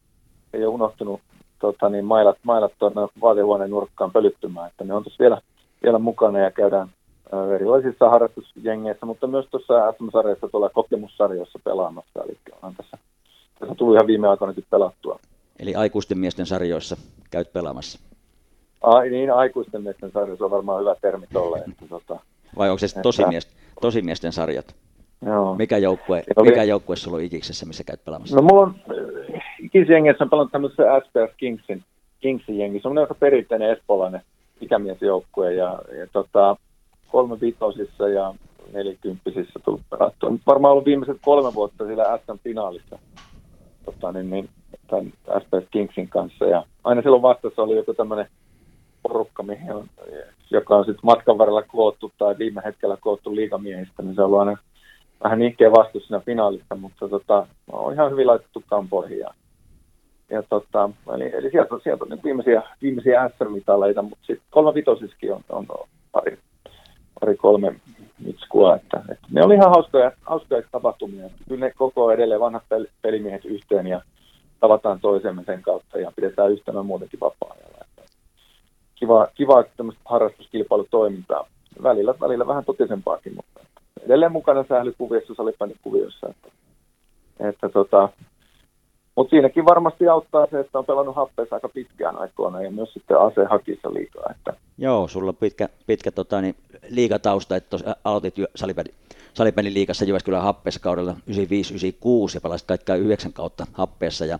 ei 0.53 0.65
ole 0.65 0.73
unohtunut 0.73 1.21
tota, 1.59 1.89
niin 1.89 2.05
mailat, 2.05 2.37
mailat 2.43 2.71
tuonne 2.79 3.01
vaatehuoneen 3.21 3.69
nurkkaan 3.69 4.11
pölyttymään, 4.11 4.69
että 4.69 4.83
ne 4.83 4.93
on 4.93 5.03
tuossa 5.03 5.23
vielä, 5.23 5.41
vielä 5.83 5.99
mukana 5.99 6.39
ja 6.39 6.51
käydään 6.51 6.89
erilaisissa 7.55 8.09
harrastusjengeissä, 8.09 9.05
mutta 9.05 9.27
myös 9.27 9.45
tuossa 9.51 9.91
SM-sarjassa 9.91 10.47
tuolla 10.47 10.69
kokemussarjoissa 10.69 11.59
pelaamassa, 11.63 12.23
eli 12.23 12.37
on 12.61 12.75
tässä, 12.75 12.97
tässä 13.59 13.75
tullut 13.75 13.95
ihan 13.95 14.07
viime 14.07 14.27
aikoina 14.27 14.53
pelattua. 14.69 15.19
Eli 15.59 15.75
aikuisten 15.75 16.17
miesten 16.17 16.45
sarjoissa 16.45 16.97
käyt 17.31 17.53
pelaamassa? 17.53 17.99
Ai 18.81 19.09
niin, 19.09 19.33
aikuisten 19.33 19.81
miesten 19.81 20.11
sarjoissa 20.11 20.45
on 20.45 20.51
varmaan 20.51 20.81
hyvä 20.81 20.95
termi 21.01 21.27
tolle. 21.33 21.57
Että, 21.57 21.85
tota, 21.89 22.19
Vai 22.57 22.69
onko 22.69 22.79
se 22.79 23.01
tosimiesten, 23.01 23.55
tosimiesten 23.81 24.31
sarjat? 24.31 24.75
Joo. 25.25 25.55
Mikä 25.55 25.77
joukkue, 25.77 26.23
oli... 26.35 26.49
mikä 26.49 26.63
joukkue 26.63 26.95
sulla 26.95 27.17
on 27.17 27.23
Ikiksessä, 27.23 27.65
missä 27.65 27.83
käyt 27.83 28.05
pelaamassa? 28.05 28.35
No 28.35 28.41
mulla 28.41 28.61
on 28.61 28.75
äh, 29.35 29.43
Ikisjengissä 29.59 30.23
on 30.23 30.29
pelannut 30.29 30.51
tämmöisessä 30.51 30.83
SPS 30.99 31.35
Kingsin, 31.37 31.83
Kingsin 32.19 32.57
jengi. 32.57 32.79
Se 32.79 32.87
on 32.87 32.97
aika 32.97 33.13
perinteinen 33.13 33.71
espoolainen 33.71 34.21
ikämiesjoukkue 34.61 35.53
ja, 35.53 35.79
ja 35.99 36.07
tota, 36.13 36.55
kolme 37.07 37.41
vitosissa 37.41 38.09
ja 38.09 38.33
nelikymppisissä 38.73 39.59
tullut 39.65 39.81
pelattua. 39.89 40.29
Nyt 40.29 40.41
varmaan 40.47 40.71
ollut 40.71 40.85
viimeiset 40.85 41.17
kolme 41.21 41.53
vuotta 41.53 41.85
siellä 41.85 42.17
SM-finaalissa 42.17 42.99
tota, 43.85 44.11
niin, 44.11 44.29
niin, 44.29 44.49
tämän 44.87 45.13
SPS 45.39 45.67
Kingsin 45.71 46.07
kanssa. 46.07 46.45
Ja 46.45 46.63
aina 46.83 47.01
silloin 47.01 47.21
vastassa 47.21 47.61
oli 47.61 47.75
joku 47.75 47.93
tämmöinen 47.93 48.27
porukka, 49.03 49.43
mihin 49.43 49.73
on, 49.73 49.87
joka 50.51 50.75
on 50.75 50.85
sitten 50.85 51.05
matkan 51.05 51.37
varrella 51.37 51.61
koottu 51.61 52.11
tai 52.17 52.37
viime 52.37 52.61
hetkellä 52.65 52.97
koottu 52.99 53.35
liigamiehistä, 53.35 54.03
niin 54.03 54.15
se 54.15 54.21
on 54.21 54.25
ollut 54.25 54.39
aina 54.39 54.57
vähän 55.23 55.39
nihkeä 55.39 55.71
vastus 55.71 56.07
siinä 56.07 56.19
finaalissa, 56.19 56.75
mutta 56.75 57.09
tota, 57.09 57.47
on 57.71 57.93
ihan 57.93 58.11
hyvin 58.11 58.27
laitettu 58.27 58.63
kampoihin. 58.67 59.19
Ja, 59.19 59.33
ja 60.29 60.43
tota, 60.43 60.89
eli, 61.15 61.31
eli 61.33 61.51
sieltä, 61.51 61.75
sieltä 61.83 62.05
on 62.11 62.19
viimeisiä, 62.23 62.63
viimeisiä 62.81 63.29
S-mitaleita, 63.29 64.01
mutta 64.01 64.25
sitten 64.25 64.47
kolme 64.49 64.73
vitosiskin 64.73 65.33
on, 65.33 65.43
on, 65.49 65.65
pari, 66.11 66.37
pari 67.19 67.35
kolme 67.35 67.75
mitskua, 68.25 68.75
että, 68.75 69.01
että, 69.11 69.27
ne 69.31 69.43
oli 69.43 69.55
ihan 69.55 69.69
hauskoja, 69.69 70.11
hauskoja 70.21 70.63
tapahtumia. 70.71 71.29
Kyllä 71.47 71.65
ne 71.65 71.71
koko 71.77 72.11
edelleen 72.11 72.41
vanhat 72.41 72.63
pel, 72.69 72.85
pelimiehet 73.01 73.45
yhteen 73.45 73.87
ja 73.87 74.01
tavataan 74.59 74.99
toisemme 74.99 75.43
sen 75.45 75.61
kautta 75.61 75.99
ja 75.99 76.11
pidetään 76.15 76.51
yhtänä 76.51 76.83
muutenkin 76.83 77.19
vapaa-ajalla. 77.19 77.79
Kiva, 78.95 79.27
kiva 79.35 79.63
tämmöistä 79.77 80.01
harrastuskilpailutoimintaa. 80.05 81.47
Välillä, 81.83 82.13
välillä 82.19 82.47
vähän 82.47 82.65
totisempaakin, 82.65 83.35
mutta 83.35 83.59
edelleen 84.05 84.31
mukana 84.31 84.65
sählykuviossa, 84.69 85.33
salipäänikuviossa. 85.33 86.27
Että, 86.29 86.49
että 87.39 87.69
tota, 87.69 88.09
mutta 89.15 89.29
siinäkin 89.29 89.65
varmasti 89.65 90.07
auttaa 90.07 90.47
se, 90.51 90.59
että 90.59 90.79
on 90.79 90.85
pelannut 90.85 91.15
happeessa 91.15 91.55
aika 91.55 91.69
pitkään 91.69 92.17
aikoina 92.17 92.61
ja 92.61 92.71
myös 92.71 92.93
sitten 92.93 93.19
ase 93.19 93.45
hakissa 93.49 93.93
liikaa. 93.93 94.23
Että. 94.31 94.53
Joo, 94.77 95.07
sulla 95.07 95.29
on 95.29 95.35
pitkä, 95.35 95.69
pitkä 95.87 96.11
tota, 96.11 96.41
niin, 96.41 96.55
liigatausta, 96.89 97.55
että 97.55 97.69
tos, 97.69 97.83
aloitit 98.03 98.35
salipääni 99.33 99.73
liigassa 99.73 100.05
Jyväskylän 100.05 100.41
happeessa 100.41 100.79
kaudella 100.79 101.11
95-96 101.11 101.15
ja 102.33 102.41
pelasit 102.41 102.67
kaikkia 102.67 102.95
yhdeksän 102.95 103.33
kautta 103.33 103.67
happeessa 103.73 104.25
ja 104.25 104.39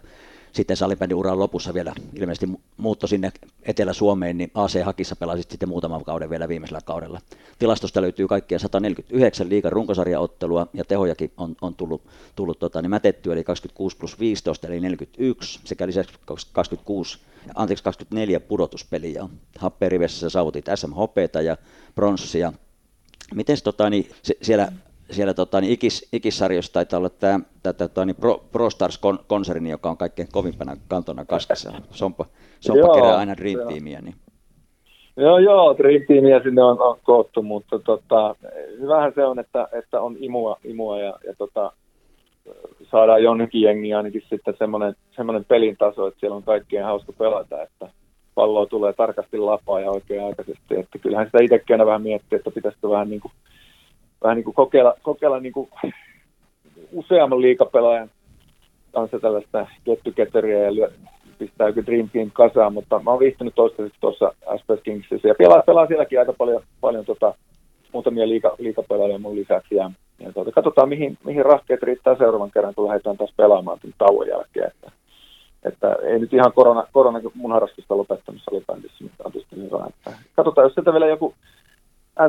sitten 0.51 0.77
salibändin 0.77 1.17
uran 1.17 1.39
lopussa 1.39 1.73
vielä 1.73 1.93
ilmeisesti 2.13 2.49
muutto 2.77 3.07
sinne 3.07 3.31
Etelä-Suomeen, 3.63 4.37
niin 4.37 4.51
AC 4.53 4.83
Hakissa 4.83 5.15
pelasit 5.15 5.51
sitten 5.51 5.69
muutaman 5.69 6.03
kauden 6.03 6.29
vielä 6.29 6.47
viimeisellä 6.47 6.81
kaudella. 6.85 7.21
Tilastosta 7.59 8.01
löytyy 8.01 8.27
kaikkia 8.27 8.59
149 8.59 9.49
liikan 9.49 9.71
runkosarjaottelua 9.71 10.67
ja 10.73 10.85
tehojakin 10.85 11.31
on, 11.37 11.55
on 11.61 11.75
tullut, 11.75 12.01
tullut 12.35 12.59
tota, 12.59 12.81
niin 12.81 12.89
mätetty, 12.89 13.33
eli 13.33 13.43
26 13.43 13.97
plus 13.97 14.19
15 14.19 14.67
eli 14.67 14.79
41 14.79 15.59
sekä 15.65 15.87
lisäksi 15.87 16.13
26, 16.53 17.19
anteeksi 17.55 17.83
24 17.83 18.39
pudotuspeliä. 18.39 19.29
Happerivessä 19.57 20.29
saavutit 20.29 20.65
SMHP 20.75 21.17
ja 21.43 21.57
pronssia. 21.95 22.53
Miten 23.33 23.57
tota, 23.63 23.89
niin, 23.89 24.11
siellä 24.41 24.71
siellä 25.11 25.33
tota, 25.33 25.61
niin 25.61 25.73
Ikis, 25.73 26.09
Ikissarjossa 26.13 26.73
taitaa 26.73 26.97
olla 26.97 27.09
tämä, 27.09 27.39
tämä 27.63 27.73
tota, 27.73 28.05
niin 28.05 28.15
Pro, 28.15 28.43
ProStars-konserni, 28.51 29.69
joka 29.69 29.89
on 29.89 29.97
kaikkein 29.97 30.27
kovimpana 30.31 30.77
kantona 30.87 31.25
kaskassa. 31.25 31.71
Sompa, 31.91 32.25
Sompa 32.59 32.93
kerää 32.93 33.17
aina 33.17 33.37
Dream 33.37 33.67
Teamia. 33.67 34.01
Niin. 34.01 34.15
Joo, 35.17 35.37
joo, 35.37 35.77
Dream 35.77 36.01
Teamia 36.07 36.43
sinne 36.43 36.63
on, 36.63 36.81
on 36.81 36.97
koottu, 37.03 37.41
mutta 37.41 37.79
tota, 37.79 38.35
hyvähän 38.79 39.11
se 39.15 39.25
on, 39.25 39.39
että, 39.39 39.67
että 39.71 40.01
on 40.01 40.15
imua, 40.19 40.57
imua 40.63 40.99
ja, 40.99 41.13
ja 41.27 41.33
tota, 41.37 41.71
saadaan 42.91 43.23
jonnekin 43.23 43.61
jengiin 43.61 43.97
ainakin 43.97 44.23
sitten 44.29 44.53
semmoinen, 44.59 44.95
semmoinen 45.15 45.45
pelin 45.45 45.77
taso, 45.77 46.07
että 46.07 46.19
siellä 46.19 46.35
on 46.35 46.43
kaikkien 46.43 46.85
hauska 46.85 47.13
pelata, 47.13 47.63
että 47.63 47.89
palloa 48.35 48.65
tulee 48.65 48.93
tarkasti 48.93 49.37
lapaa 49.37 49.79
ja 49.79 49.91
oikein 49.91 50.23
aikaisesti, 50.23 50.75
että 50.75 50.99
kyllähän 50.99 51.25
sitä 51.27 51.43
itsekin 51.43 51.73
aina 51.73 51.85
vähän 51.85 52.01
miettii, 52.01 52.35
että 52.35 52.51
pitäisikö 52.51 52.89
vähän 52.89 53.09
niin 53.09 53.21
kuin 53.21 53.31
vähän 54.23 54.35
niin 54.35 54.43
kuin 54.43 54.55
kokeilla, 54.55 54.93
kokeilla 55.01 55.39
niin 55.39 55.53
kuin 55.53 55.69
useamman 56.91 57.41
liikapelaajan 57.41 58.09
kanssa 58.93 59.19
tällaista 59.19 59.67
kettyketeriä 59.83 60.69
ja 60.69 60.89
pistää 61.39 61.67
joku 61.67 61.85
Dream 61.85 62.09
Team 62.09 62.31
kasaan, 62.33 62.73
mutta 62.73 62.99
mä 63.03 63.11
oon 63.11 63.19
viihtynyt 63.19 63.55
toistaiseksi 63.55 63.99
tuossa 64.01 64.33
SPS 64.57 64.83
Kingsissä 64.83 65.27
ja 65.27 65.35
pelaa, 65.37 65.63
pelaa 65.65 65.87
sielläkin 65.87 66.19
aika 66.19 66.33
paljon, 66.33 66.63
paljon 66.81 67.05
tota, 67.05 67.33
muutamia 67.93 68.27
liika, 68.27 68.55
liikapelaajia 68.57 69.19
mun 69.19 69.35
lisäksi 69.35 69.75
ja, 69.75 69.91
ja 70.19 70.33
tuota, 70.33 70.51
katsotaan, 70.51 70.89
mihin, 70.89 71.17
mihin 71.25 71.45
rahkeet 71.45 71.83
riittää 71.83 72.15
seuraavan 72.17 72.51
kerran, 72.51 72.75
kun 72.75 72.87
lähdetään 72.87 73.17
taas 73.17 73.33
pelaamaan 73.37 73.79
tämän 73.79 73.95
tauon 73.97 74.27
jälkeen. 74.27 74.67
Että, 74.67 74.91
että 75.63 75.95
ei 76.03 76.19
nyt 76.19 76.33
ihan 76.33 76.53
korona, 76.53 76.87
korona 76.91 77.19
mun 77.33 77.51
harrastusta 77.51 77.97
lopettanut 77.97 78.41
salibändissä, 78.49 79.03
mutta 79.03 79.23
on 79.25 79.31
tietysti 79.31 79.55
hyvä. 79.55 79.85
Että 79.89 80.11
katsotaan, 80.35 80.65
jos 80.65 80.73
sieltä 80.73 80.93
vielä 80.93 81.07
joku 81.07 81.33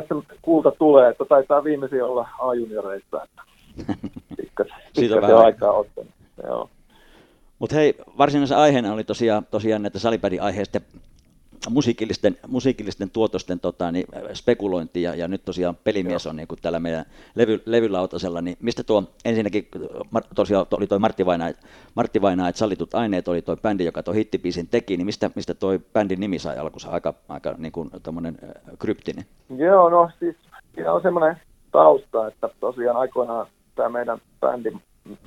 SM-kulta 0.07 0.71
tulee, 0.71 1.09
että 1.09 1.25
taitaa 1.25 1.63
viimeisin 1.63 2.03
olla 2.03 2.29
A-junioreissa. 2.39 3.27
Pikkasen, 4.37 4.75
pikkasen 4.95 5.37
aikaa 5.37 5.71
ottanut. 5.71 6.11
Mutta 7.59 7.75
hei, 7.75 7.95
varsinaisen 8.17 8.57
aiheena 8.57 8.93
oli 8.93 9.03
tosiaan, 9.03 9.45
tosiaan 9.51 9.81
näitä 9.81 9.99
salipädin 9.99 10.41
aiheista 10.41 10.79
musiikillisten, 11.69 12.37
musiikillisten 12.47 13.09
tuotosten 13.09 13.59
tota, 13.59 13.91
niin, 13.91 14.05
spekulointi 14.33 15.01
ja, 15.01 15.15
ja, 15.15 15.27
nyt 15.27 15.45
tosiaan 15.45 15.75
pelimies 15.83 16.27
on 16.27 16.35
niin 16.35 16.47
kuin 16.47 16.59
tällä 16.61 16.79
meidän 16.79 17.05
levy, 17.35 17.63
levylautasella, 17.65 18.41
niin 18.41 18.57
mistä 18.59 18.83
tuo 18.83 19.03
ensinnäkin 19.25 19.67
tosiaan 20.35 20.65
oli 20.77 20.87
tuo 20.87 20.99
Martti 20.99 21.25
Vaina, 21.25 21.45
Martti 21.95 22.21
Vaina, 22.21 22.47
että 22.47 22.59
sallitut 22.59 22.93
aineet 22.93 23.27
oli 23.27 23.41
tuo 23.41 23.57
bändi, 23.57 23.85
joka 23.85 24.03
tuo 24.03 24.13
hittipiisin 24.13 24.67
teki, 24.67 24.97
niin 24.97 25.05
mistä, 25.05 25.29
mistä 25.35 25.53
tuo 25.53 25.71
bändin 25.93 26.19
nimi 26.19 26.39
sai 26.39 26.57
alkunsa? 26.57 26.89
Aika, 26.89 27.13
aika 27.29 27.55
niin 27.57 27.71
kuin, 27.71 27.89
kryptinen? 28.79 29.25
Joo, 29.57 29.89
no 29.89 30.09
siis 30.19 30.35
siinä 30.75 30.93
on 30.93 31.01
semmoinen 31.01 31.35
tausta, 31.71 32.27
että 32.27 32.49
tosiaan 32.59 32.97
aikoinaan 32.97 33.47
tämä 33.75 33.89
meidän 33.89 34.21
bändi 34.39 34.71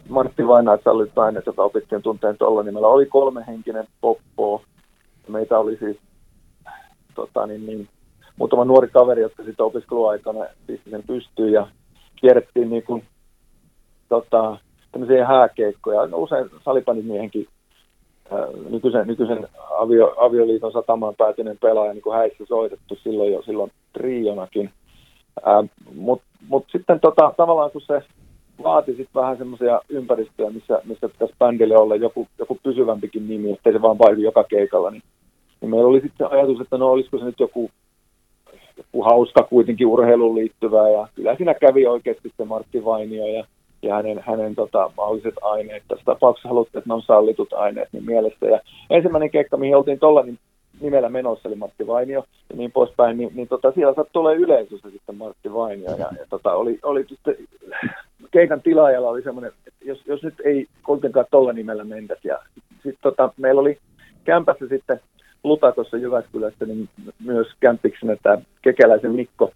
Martti 0.08 0.46
Vaina, 0.46 0.74
että 0.74 0.84
sallitut 0.84 1.18
aineet, 1.18 1.46
jota 1.46 1.62
opittiin 1.62 2.02
tunteen 2.02 2.38
tuolla, 2.38 2.62
meillä 2.62 2.88
oli 2.88 3.06
kolmehenkinen 3.06 3.86
poppo, 4.00 4.62
meitä 5.28 5.58
oli 5.58 5.76
siis 5.76 5.96
tota, 7.14 7.46
niin, 7.46 7.66
niin, 7.66 7.88
muutama 8.36 8.64
nuori 8.64 8.88
kaveri, 8.88 9.22
jotka 9.22 9.44
sitten 9.44 9.66
opiskeluaikana 9.66 10.44
pisti 10.66 10.90
sen 10.90 11.02
pystyyn 11.06 11.52
ja 11.52 11.66
kierrettiin 12.16 12.70
niin 12.70 12.82
kuin, 12.82 13.04
tota, 14.08 14.58
tämmöisiä 14.92 15.26
hääkeikkoja. 15.26 16.06
No, 16.06 16.18
usein 16.18 16.50
salipanimiehenkin 16.64 17.48
nykyisen, 18.70 19.06
nykyisen 19.06 19.48
avio, 19.70 20.14
avioliiton 20.16 20.72
satamaan 20.72 21.14
päätyneen 21.14 21.58
pelaaja 21.58 21.92
niin 21.92 22.02
kuin 22.02 22.16
häissä 22.16 22.44
soitettu 22.48 22.98
silloin 23.02 23.32
jo 23.32 23.42
silloin 23.42 23.72
trionakin. 23.92 24.70
Mutta 25.94 26.24
mut 26.48 26.64
sitten 26.72 27.00
tota, 27.00 27.32
tavallaan 27.36 27.70
kun 27.70 27.80
se 27.80 28.02
vaati 28.62 28.90
sitten 28.90 29.22
vähän 29.22 29.38
semmoisia 29.38 29.80
ympäristöjä, 29.88 30.50
missä, 30.50 30.80
missä 30.84 31.08
pitäisi 31.08 31.34
bändille 31.38 31.76
olla 31.76 31.96
joku, 31.96 32.26
joku 32.38 32.58
pysyvämpikin 32.62 33.28
nimi, 33.28 33.52
ettei 33.52 33.72
se 33.72 33.82
vaan 33.82 33.98
vaihdu 33.98 34.20
joka 34.20 34.44
keikalla, 34.44 34.90
niin 34.90 35.02
niin 35.64 35.70
meillä 35.70 35.88
oli 35.88 36.00
sitten 36.00 36.30
ajatus, 36.30 36.60
että 36.60 36.78
no 36.78 36.90
olisiko 36.90 37.18
se 37.18 37.24
nyt 37.24 37.40
joku, 37.40 37.70
joku 38.76 39.02
hauska 39.02 39.42
kuitenkin 39.42 39.86
urheiluun 39.86 40.36
liittyvää, 40.36 40.88
ja 40.88 41.08
kyllä 41.14 41.36
siinä 41.36 41.54
kävi 41.54 41.86
oikeasti 41.86 42.32
se 42.36 42.44
Martti 42.44 42.84
Vainio 42.84 43.26
ja, 43.26 43.44
ja 43.82 43.94
hänen, 43.94 44.22
hänen 44.26 44.54
tota, 44.54 44.90
mahdolliset 44.96 45.34
aineet. 45.42 45.82
Tässä 45.88 46.04
tapauksessa 46.04 46.48
haluttiin, 46.48 46.78
että 46.78 46.90
ne 46.90 46.94
on 46.94 47.02
sallitut 47.02 47.52
aineet 47.52 47.88
niin 47.92 48.04
mielessä. 48.04 48.46
Ja 48.46 48.60
ensimmäinen 48.90 49.30
keikka, 49.30 49.56
mihin 49.56 49.76
oltiin 49.76 49.98
tuolla 49.98 50.22
niin 50.22 50.38
nimellä 50.80 51.08
menossa, 51.08 51.48
eli 51.48 51.56
Martti 51.56 51.86
Vainio 51.86 52.24
ja 52.50 52.56
niin 52.56 52.72
poispäin, 52.72 53.16
niin, 53.16 53.30
niin 53.34 53.48
tota, 53.48 53.72
siellä 53.72 53.94
saattoi 53.94 54.20
olla 54.20 54.32
yleisössä 54.32 54.90
sitten 54.90 55.16
Martti 55.16 55.52
Vainio. 55.54 55.90
Ja, 55.90 56.08
ja 56.18 56.26
tota, 56.30 56.52
oli, 56.54 56.78
oli 56.82 57.04
sitten, 57.08 57.36
keikan 58.30 58.62
tilaajalla 58.62 59.08
oli 59.08 59.22
semmoinen, 59.22 59.52
että 59.66 59.84
jos, 59.84 60.06
jos 60.06 60.22
nyt 60.22 60.34
ei 60.44 60.66
kuitenkaan 60.86 61.26
tuolla 61.30 61.52
nimellä 61.52 61.84
mentäisi. 61.84 62.28
Ja 62.28 62.38
sitten 62.72 63.02
tota, 63.02 63.32
meillä 63.36 63.60
oli 63.60 63.78
kämpässä 64.24 64.68
sitten 64.68 65.00
Luta 65.44 65.72
tuossa 65.72 65.96
Jyväskylässä, 65.96 66.66
niin 66.66 66.88
myös 67.24 67.46
kämppiksenä 67.60 68.16
tämä 68.22 68.38
Kekäläisen 68.62 69.14
Mikko, 69.14 69.52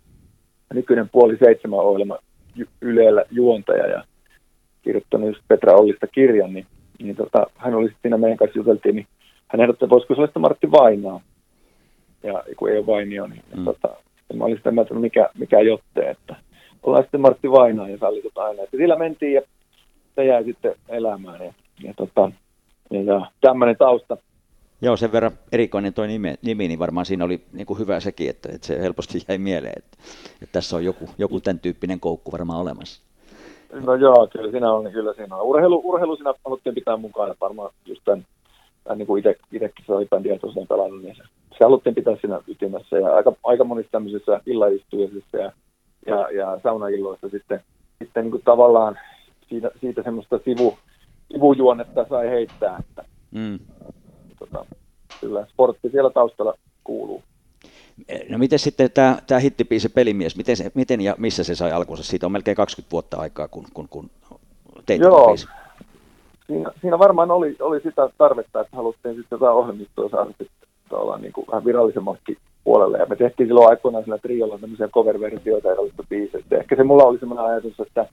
nykyinen 0.74 1.08
puoli 1.08 1.36
seitsemän 1.36 1.78
ohjelma 1.78 2.18
Ylellä 2.80 3.24
juontaja 3.30 3.86
ja 3.86 4.04
kirjoittanut 4.82 5.28
just 5.28 5.40
Petra 5.48 5.76
Ollista 5.76 6.06
kirjan, 6.06 6.52
niin, 6.52 6.66
niin 6.98 7.16
tota, 7.16 7.46
hän 7.56 7.74
oli 7.74 7.88
sitten 7.88 8.02
siinä 8.02 8.18
meidän 8.18 8.38
kanssa 8.38 8.58
juteltiin, 8.58 8.96
niin 8.96 9.06
hän 9.48 9.60
ehdotti, 9.60 9.84
että 9.84 9.94
voisiko 9.94 10.14
sellaista 10.14 10.38
Martti 10.38 10.70
Vainaa. 10.70 11.20
Ja 12.22 12.42
kun 12.56 12.70
ei 12.70 12.78
ole 12.78 12.86
Vainio, 12.86 13.26
niin 13.26 13.42
mm. 13.56 13.64
tota, 13.64 13.88
mä 14.34 14.44
olin 14.44 14.56
sitten 14.56 14.74
mieltä, 14.74 14.94
mikä, 14.94 15.28
mikä 15.38 15.60
jotte, 15.60 16.10
että 16.10 16.36
ollaan 16.82 17.04
sitten 17.04 17.20
Martti 17.20 17.50
Vainaa 17.50 17.88
ja 17.88 17.98
sallitut 17.98 18.38
aina. 18.38 18.62
Että 18.62 18.76
sillä 18.76 18.96
mentiin 18.96 19.32
ja 19.32 19.42
se 20.14 20.24
jäi 20.24 20.44
sitten 20.44 20.74
elämään. 20.88 21.44
Ja, 21.44 21.52
ja, 21.82 21.94
tota, 21.96 22.30
ja, 22.90 23.02
ja 23.02 23.30
tämmöinen 23.40 23.76
tausta, 23.76 24.16
Joo, 24.82 24.96
sen 24.96 25.12
verran 25.12 25.32
erikoinen 25.52 25.94
tuo 25.94 26.06
nimi, 26.06 26.34
nimi, 26.42 26.68
niin 26.68 26.78
varmaan 26.78 27.06
siinä 27.06 27.24
oli 27.24 27.44
niin 27.52 27.66
kuin 27.66 27.78
hyvä 27.78 28.00
sekin, 28.00 28.30
että, 28.30 28.48
että 28.54 28.66
se 28.66 28.80
helposti 28.82 29.18
jäi 29.28 29.38
mieleen, 29.38 29.74
että, 29.76 29.98
että 30.42 30.52
tässä 30.52 30.76
on 30.76 30.84
joku, 30.84 31.10
joku 31.18 31.40
tämän 31.40 31.60
tyyppinen 31.60 32.00
koukku 32.00 32.32
varmaan 32.32 32.60
olemassa. 32.60 33.02
No 33.72 33.94
joo, 33.94 34.28
kyllä 34.32 34.50
siinä 34.50 34.72
on, 34.72 34.92
kyllä 34.92 35.14
siinä 35.14 35.36
on. 35.36 35.42
Urheilu, 35.42 35.82
urheilu 35.84 36.16
siinä 36.16 36.34
haluttiin 36.44 36.74
pitää 36.74 36.96
mukaan, 36.96 37.34
varmaan 37.40 37.72
just 37.86 38.02
tämän, 38.04 38.26
tämän 38.84 38.98
niin 38.98 39.06
kuin 39.06 39.18
itse, 39.18 39.36
itsekin 39.52 39.84
se 39.86 39.92
oli 39.92 40.06
bändiä 40.06 40.38
tosiaan 40.38 40.68
pelannut, 40.68 41.02
niin 41.02 41.16
se, 41.16 41.22
se 41.58 41.64
haluttiin 41.64 41.94
pitää 41.94 42.16
siinä 42.20 42.40
ytimessä 42.48 42.98
ja 42.98 43.14
aika, 43.14 43.32
aika 43.44 43.64
monissa 43.64 43.90
tämmöisissä 43.90 44.40
illaistujaisissa 44.46 45.36
ja, 45.36 45.52
ja, 46.06 46.30
ja 46.30 46.60
saunailloissa 46.62 47.28
sitten, 47.28 47.60
sitten 47.98 48.24
niin 48.24 48.30
kuin 48.30 48.42
tavallaan 48.44 48.98
siitä, 49.48 49.70
siitä 49.80 50.02
semmoista 50.02 50.40
sivu, 50.44 50.78
sivujuonnetta 51.32 52.06
sai 52.08 52.30
heittää, 52.30 52.78
että 52.78 53.04
mm 53.30 53.58
tota, 54.38 54.64
kyllä 55.20 55.46
sportti 55.46 55.90
siellä 55.90 56.10
taustalla 56.10 56.54
kuuluu. 56.84 57.22
No 58.28 58.38
miten 58.38 58.58
sitten 58.58 58.90
tämä, 58.90 59.18
tämä 59.26 59.38
hittipiisi 59.38 59.88
Pelimies, 59.88 60.36
miten, 60.36 60.56
se, 60.56 60.70
miten 60.74 61.00
ja 61.00 61.14
missä 61.18 61.44
se 61.44 61.54
sai 61.54 61.72
alkunsa? 61.72 62.02
Siitä 62.02 62.26
on 62.26 62.32
melkein 62.32 62.56
20 62.56 62.92
vuotta 62.92 63.16
aikaa, 63.16 63.48
kun, 63.48 63.64
kun, 63.74 63.88
kun 63.88 64.10
teit 64.86 65.00
Joo, 65.00 65.36
siinä, 66.46 66.70
siinä, 66.80 66.98
varmaan 66.98 67.30
oli, 67.30 67.56
oli 67.60 67.80
sitä 67.80 68.08
tarvetta, 68.18 68.60
että 68.60 68.76
haluttiin 68.76 69.14
sitten 69.14 69.36
jotain 69.36 69.56
ohjelmistoa 69.56 70.08
saada 70.08 70.30
sitten 70.38 70.68
niin 71.20 71.32
kuin 71.32 71.46
vähän 71.46 71.64
virallisemmaksi 71.64 72.38
puolelle. 72.64 72.98
Ja 72.98 73.06
me 73.06 73.16
tehtiin 73.16 73.46
silloin 73.46 73.68
aikoinaan 73.68 74.04
sillä 74.04 74.18
triolla 74.18 74.58
tämmöisiä 74.58 74.88
cover-versioita 74.88 75.68
erilaisista 75.68 76.02
biiseistä. 76.08 76.56
Ehkä 76.56 76.76
se 76.76 76.84
mulla 76.84 77.04
oli 77.04 77.18
semmoinen 77.18 77.46
ajatus, 77.46 77.80
että, 77.80 78.06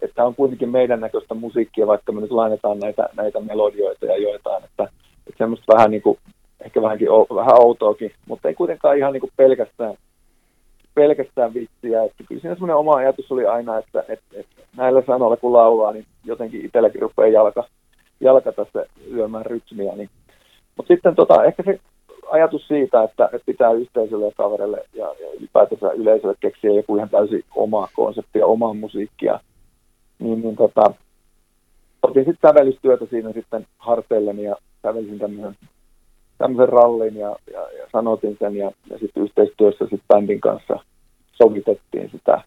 että 0.00 0.24
on 0.24 0.34
kuitenkin 0.34 0.70
meidän 0.70 1.00
näköistä 1.00 1.34
musiikkia, 1.34 1.86
vaikka 1.86 2.12
me 2.12 2.20
nyt 2.20 2.30
lainataan 2.30 2.78
näitä, 2.78 3.08
näitä 3.16 3.40
melodioita 3.40 4.06
ja 4.06 4.16
joitain, 4.16 4.64
että 4.64 4.88
semmoista 5.38 5.74
vähän 5.74 5.90
niin 5.90 6.02
kuin, 6.02 6.18
ehkä 6.64 6.82
vähänkin, 6.82 7.08
vähän 7.08 7.60
outoakin, 7.60 8.12
mutta 8.26 8.48
ei 8.48 8.54
kuitenkaan 8.54 8.98
ihan 8.98 9.12
niin 9.12 9.20
kuin 9.20 9.32
pelkästään, 9.36 9.94
pelkästään 10.94 11.54
vitsiä. 11.54 12.04
Että 12.04 12.24
kyllä 12.28 12.40
siinä 12.40 12.54
semmoinen 12.54 12.76
oma 12.76 12.94
ajatus 12.94 13.32
oli 13.32 13.46
aina, 13.46 13.78
että, 13.78 14.04
että, 14.08 14.24
että 14.32 14.62
näillä 14.76 15.02
sanoilla 15.06 15.36
kun 15.36 15.52
laulaa, 15.52 15.92
niin 15.92 16.06
jotenkin 16.24 16.64
itselläkin 16.64 17.02
rupeaa 17.02 17.28
jalka, 17.28 17.64
jalka 18.20 18.52
tässä 18.52 18.86
lyömään 19.06 19.46
rytmiä. 19.46 19.96
Niin. 19.96 20.10
Mutta 20.76 20.94
sitten 20.94 21.16
tota, 21.16 21.44
ehkä 21.44 21.62
se 21.62 21.80
ajatus 22.30 22.68
siitä, 22.68 23.02
että, 23.02 23.24
että 23.24 23.46
pitää 23.46 23.72
yhteisölle 23.72 24.24
ja 24.24 24.32
kaverille 24.36 24.84
ja, 24.94 25.06
ja 25.06 25.32
ylipäätänsä 25.38 25.90
yleisölle 25.90 26.34
keksiä 26.40 26.70
joku 26.70 26.96
ihan 26.96 27.10
täysin 27.10 27.44
oma 27.54 27.88
konsepti 27.94 28.38
ja 28.38 28.46
omaa 28.46 28.74
musiikkia, 28.74 29.40
niin, 30.18 30.42
niin 30.42 30.56
tota, 30.56 30.94
otin 32.02 32.24
sitten 32.24 32.50
sävellystyötä 32.50 33.06
siinä 33.06 33.32
sitten 33.32 33.66
harteilleni 33.78 34.42
ja 34.42 34.56
kävelisin 34.82 35.18
tämmöisen, 35.18 35.56
tämmöisen 36.38 36.68
rallin 36.68 37.16
ja, 37.16 37.36
ja, 37.52 37.60
ja 37.60 37.86
sanotin 37.92 38.36
sen 38.38 38.56
ja, 38.56 38.72
ja 38.90 38.98
sitten 38.98 39.22
yhteistyössä 39.22 39.84
sitten 39.84 40.08
bändin 40.08 40.40
kanssa 40.40 40.78
sovitettiin 41.32 42.10
sitä. 42.10 42.42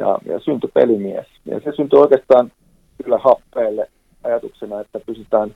Ja, 0.00 0.18
ja 0.26 0.40
syntyi 0.40 0.70
pelimies. 0.74 1.26
Ja 1.44 1.60
se 1.60 1.72
syntyi 1.76 1.98
oikeastaan 1.98 2.52
kyllä 3.02 3.18
happeelle 3.18 3.88
ajatuksena, 4.24 4.80
että 4.80 5.00
pystytään, 5.06 5.54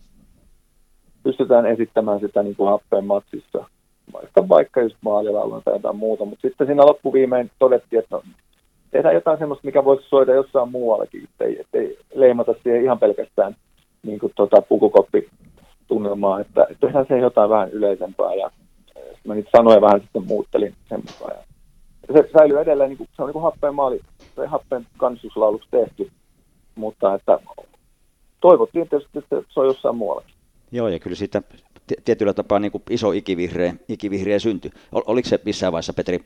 pystytään 1.22 1.66
esittämään 1.66 2.20
sitä 2.20 2.42
niin 2.42 2.56
kuin 2.56 2.70
happeen 2.70 3.04
matsissa, 3.04 3.64
vaikka, 4.12 4.48
vaikka 4.48 4.82
just 4.82 4.96
maalilaulun 5.00 5.62
tai 5.64 5.74
jotain 5.74 5.96
muuta, 5.96 6.24
mutta 6.24 6.48
sitten 6.48 6.66
siinä 6.66 6.86
loppuviimein 6.86 7.50
todettiin, 7.58 8.02
että 8.02 8.16
no, 8.16 8.22
tehdään 8.90 9.14
jotain 9.14 9.38
semmoista, 9.38 9.66
mikä 9.66 9.84
voisi 9.84 10.08
soida 10.08 10.34
jossain 10.34 10.70
muuallakin, 10.70 11.24
ettei, 11.24 11.60
ettei 11.60 11.98
leimata 12.14 12.54
siihen 12.62 12.82
ihan 12.82 12.98
pelkästään 12.98 13.56
niin 14.02 14.18
kuin 14.18 14.32
tota, 14.36 14.62
pukukoppi 14.62 15.28
tunnelmaa, 15.88 16.40
että, 16.40 16.66
että 16.70 16.86
tehdään 16.86 17.06
se 17.08 17.18
jotain 17.18 17.50
vähän 17.50 17.70
yleisempää 17.70 18.34
ja 18.34 18.50
mä 19.24 19.34
niitä 19.34 19.50
sanoja 19.56 19.80
vähän 19.80 20.00
sitten 20.00 20.26
muuttelin 20.26 20.74
sen 20.88 21.02
mukaan. 21.06 21.36
Ja 22.08 22.14
se 22.14 22.28
säilyy 22.38 22.60
edelleen, 22.60 22.88
niin 22.88 22.98
kuin, 22.98 23.08
se 23.16 23.22
on 23.22 23.28
niin 23.28 23.32
kuin 23.32 23.42
happeen 23.42 23.74
maali, 23.74 24.00
tai 24.34 24.46
happeen 24.46 24.86
kansallislauluksi 24.96 25.68
tehty, 25.70 26.10
mutta 26.74 27.14
että 27.14 27.38
toivottiin 28.40 28.88
tietysti, 28.88 29.18
että 29.18 29.36
se 29.48 29.60
on 29.60 29.66
jossain 29.66 29.96
muuallakin. 29.96 30.34
Joo, 30.72 30.88
ja 30.88 30.98
kyllä 30.98 31.16
siitä 31.16 31.42
tietyllä 32.04 32.32
tapaa 32.32 32.58
niin 32.58 32.72
kuin 32.72 32.82
iso 32.90 33.12
ikivihreä, 33.12 33.74
ikivihreä 33.88 34.38
synty. 34.38 34.70
Ol, 34.92 35.02
oliko 35.06 35.28
se 35.28 35.40
missään 35.44 35.72
vaiheessa, 35.72 35.92
Petri, 35.92 36.24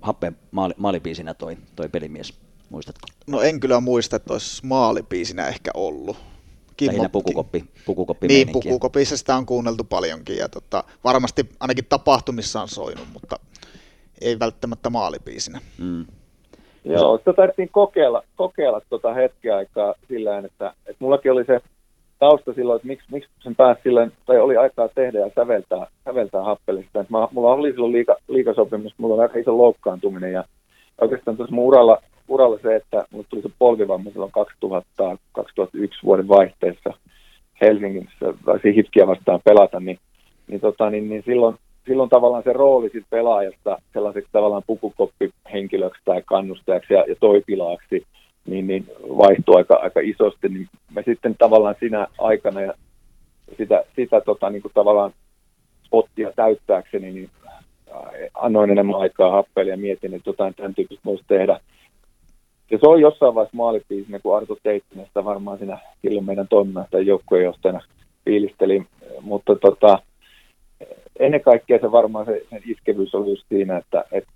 happeen 0.00 0.36
maali, 0.50 0.74
maalipiisinä 0.76 1.34
toi, 1.34 1.56
toi 1.76 1.88
pelimies, 1.88 2.38
muistatko? 2.70 3.06
No 3.26 3.40
en 3.40 3.60
kyllä 3.60 3.80
muista, 3.80 4.16
että 4.16 4.32
olisi 4.32 4.66
maalipiisinä 4.66 5.48
ehkä 5.48 5.70
ollut. 5.74 6.16
Kimmo, 6.76 6.92
Lähinnä 6.92 7.08
pukukoppi, 7.08 7.64
pukukoppi 7.86 8.28
Niin, 8.28 8.48
pukukopissa 8.52 9.16
sitä 9.16 9.34
on 9.34 9.46
kuunneltu 9.46 9.84
paljonkin 9.84 10.36
ja 10.36 10.48
tota, 10.48 10.84
varmasti 11.04 11.46
ainakin 11.60 11.84
tapahtumissa 11.88 12.62
on 12.62 12.68
soinut, 12.68 13.08
mutta 13.12 13.36
ei 14.20 14.38
välttämättä 14.38 14.90
maalipiisinä. 14.90 15.60
Mm. 15.78 16.04
Joo, 16.84 17.18
sitä 17.18 17.32
tarvittiin 17.32 17.68
kokeilla, 17.72 18.22
kokeilla 18.36 18.80
tota 18.90 19.14
hetken 19.14 19.56
aikaa 19.56 19.94
sillä 20.08 20.38
että, 20.38 20.74
että 20.86 20.96
mullakin 20.98 21.32
oli 21.32 21.44
se 21.44 21.60
tausta 22.18 22.52
silloin, 22.52 22.76
että 22.76 22.88
miksi, 22.88 23.06
miksi 23.12 23.30
sen 23.42 23.56
pääsi 23.56 23.80
silleen, 23.82 24.12
tai 24.26 24.38
oli 24.38 24.56
aikaa 24.56 24.88
tehdä 24.88 25.18
ja 25.18 25.30
säveltää, 25.34 25.86
säveltää 26.04 26.42
happelista. 26.42 27.00
Että 27.00 27.12
mä, 27.12 27.28
mulla 27.32 27.52
oli 27.52 27.70
silloin 27.70 27.92
liika, 27.92 28.16
liikasopimus, 28.28 28.94
mulla 28.98 29.14
oli 29.14 29.22
aika 29.22 29.38
iso 29.38 29.58
loukkaantuminen 29.58 30.32
ja 30.32 30.44
oikeastaan 31.00 31.36
tuossa 31.36 31.54
mun 31.54 31.64
uralla, 31.64 32.02
uralla 32.28 32.58
se, 32.62 32.76
että 32.76 33.04
mulla 33.10 33.26
tuli 33.30 33.42
se 33.42 33.48
polvivamma 33.58 34.10
silloin 34.10 34.32
2000, 34.32 35.16
2001 35.32 36.00
vuoden 36.04 36.28
vaihteessa 36.28 36.90
Helsingissä, 37.60 38.34
tai 38.44 38.74
hitkiä 38.76 39.06
vastaan 39.06 39.40
pelata, 39.44 39.80
niin, 39.80 39.98
niin, 40.46 40.60
tota, 40.60 40.90
niin, 40.90 41.08
niin 41.08 41.22
silloin, 41.26 41.56
silloin 41.86 42.10
tavallaan 42.10 42.42
se 42.42 42.52
rooli 42.52 42.90
sit 42.90 43.04
pelaajasta 43.10 43.78
sellaiseksi 43.92 44.30
tavallaan 44.32 44.62
pukukoppihenkilöksi 44.66 46.02
tai 46.04 46.22
kannustajaksi 46.26 46.94
ja, 46.94 47.04
ja 47.08 47.14
toipilaaksi, 47.20 48.06
niin, 48.46 48.66
niin 48.66 48.86
vaihtui 49.18 49.56
aika, 49.56 49.74
aika 49.74 50.00
isosti, 50.00 50.48
niin 50.48 50.68
me 50.94 51.02
sitten 51.02 51.34
tavallaan 51.38 51.74
siinä 51.80 52.06
aikana 52.18 52.60
ja 52.60 52.74
sitä, 53.56 53.84
sitä 53.96 54.20
tota, 54.20 54.50
niin 54.50 54.62
kuin 54.62 54.72
tavallaan 54.74 55.12
pottia 55.90 56.32
täyttääkseni, 56.36 57.12
niin 57.12 57.30
annoin 58.34 58.70
enemmän 58.70 59.00
aikaa 59.00 59.30
happeille 59.30 59.70
ja 59.70 59.76
mietin, 59.76 60.14
että 60.14 60.30
jotain 60.30 60.54
tämän 60.54 60.74
tyyppistä 60.74 61.04
voisi 61.04 61.24
tehdä. 61.28 61.60
Ja 62.70 62.78
se 62.78 62.88
on 62.88 63.00
jossain 63.00 63.34
vaiheessa 63.34 63.56
maalipiisinä, 63.56 64.18
kun 64.18 64.36
Arto 64.36 64.56
Teittinen 64.62 65.06
sitä 65.06 65.24
varmaan 65.24 65.58
siinä 65.58 65.78
silloin 66.02 66.26
meidän 66.26 66.48
toiminnasta 66.48 66.98
joukkueenjohtajana 66.98 67.80
fiilisteli, 68.24 68.82
mutta 69.20 69.56
tota, 69.56 69.98
ennen 71.18 71.40
kaikkea 71.40 71.78
se 71.80 71.92
varmaan 71.92 72.26
se, 72.26 72.42
sen 72.50 72.62
iskevyys 72.66 73.14
oli 73.14 73.30
just 73.30 73.44
siinä, 73.48 73.76
että, 73.76 74.04
että 74.12 74.30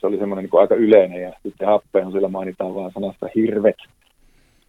se 0.00 0.06
oli 0.06 0.18
semmoinen 0.18 0.44
niin 0.44 0.60
aika 0.60 0.74
yleinen 0.74 1.22
ja 1.22 1.32
sitten 1.42 1.68
happeen 1.68 2.12
sillä 2.12 2.28
mainitaan 2.28 2.74
vaan 2.74 2.92
sanasta 2.92 3.26
hirvet. 3.34 3.76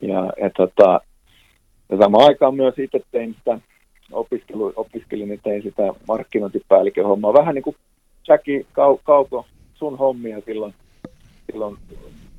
Ja, 0.01 0.33
ja, 0.41 0.49
tota, 0.57 1.01
ja 1.89 1.97
samaan 1.97 2.27
aikaan 2.27 2.55
myös 2.55 2.79
itse 2.79 3.01
tein 3.11 3.35
sitä 3.37 3.59
opiskelu, 4.11 4.73
opiskelin 4.75 5.29
ja 5.29 5.37
tein 5.43 5.63
sitä 5.63 5.93
markkinointipäällikön 6.07 7.05
hommaa. 7.05 7.33
Vähän 7.33 7.55
niin 7.55 7.63
kuin 7.63 7.75
Jackie 8.27 8.65
Kau, 8.71 8.97
Kauko, 9.03 9.45
sun 9.73 9.97
hommia 9.97 10.41
silloin, 10.45 10.73
silloin 11.51 11.77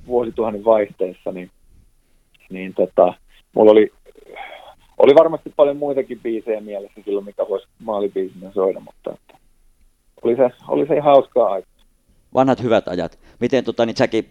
vuosituhannen 0.07 0.65
vaihteessa, 0.65 1.33
niin, 1.33 1.51
niin 2.51 2.75
tota, 2.75 3.15
mulla 3.55 3.71
oli, 3.71 3.93
oli 4.99 5.15
varmasti 5.15 5.53
paljon 5.57 5.77
muitakin 5.77 6.21
biisejä 6.21 6.61
mielessä 6.61 7.01
silloin, 7.05 7.25
mikä 7.25 7.49
voisi 7.49 7.67
maalibiisinä 7.79 8.53
soida, 8.53 8.81
mutta 8.81 9.11
että, 9.13 9.39
oli, 10.23 10.37
se, 10.37 10.51
oli 10.69 10.87
se 10.87 11.01
hauskaa 11.01 11.53
aikaa 11.53 11.73
vanhat 12.35 12.63
hyvät 12.63 12.89
ajat. 12.89 13.19
Miten 13.41 13.65
tota, 13.65 13.87
niin 13.87 13.97
Jackie, 13.99 14.25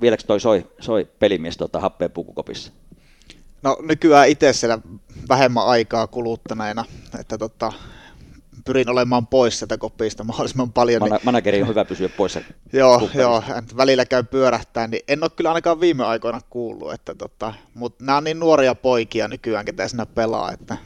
vieläkö 0.00 0.22
toi 0.26 0.40
soi, 0.40 0.66
soi 0.80 1.08
pelimies 1.18 1.56
tota, 1.56 1.80
happeen 1.80 2.10
pukukopissa? 2.10 2.72
No 3.62 3.76
nykyään 3.82 4.28
itse 4.28 4.52
siellä 4.52 4.78
vähemmän 5.28 5.66
aikaa 5.66 6.06
kuluttaneena, 6.06 6.84
että 7.20 7.38
tota, 7.38 7.72
pyrin 8.64 8.90
olemaan 8.90 9.26
pois 9.26 9.58
sieltä 9.58 9.78
kopista 9.78 10.24
mahdollisimman 10.28 10.72
paljon. 10.72 11.02
Mana- 11.02 11.16
niin... 11.16 11.24
Manageri 11.24 11.62
on 11.62 11.68
hyvä 11.68 11.84
pysyä 11.84 12.08
pois. 12.08 12.38
joo, 12.72 13.10
joo, 13.14 13.42
välillä 13.76 14.04
käy 14.04 14.22
pyörähtää, 14.22 14.86
niin 14.86 15.02
en 15.08 15.22
ole 15.22 15.30
kyllä 15.36 15.50
ainakaan 15.50 15.80
viime 15.80 16.04
aikoina 16.04 16.40
kuullut, 16.50 16.92
että 16.92 17.14
tota, 17.14 17.54
mutta 17.74 18.04
nämä 18.04 18.18
on 18.18 18.24
niin 18.24 18.40
nuoria 18.40 18.74
poikia 18.74 19.28
nykyään, 19.28 19.64
ketä 19.64 19.88
siinä 19.88 20.06
pelaa, 20.06 20.52
että 20.52 20.76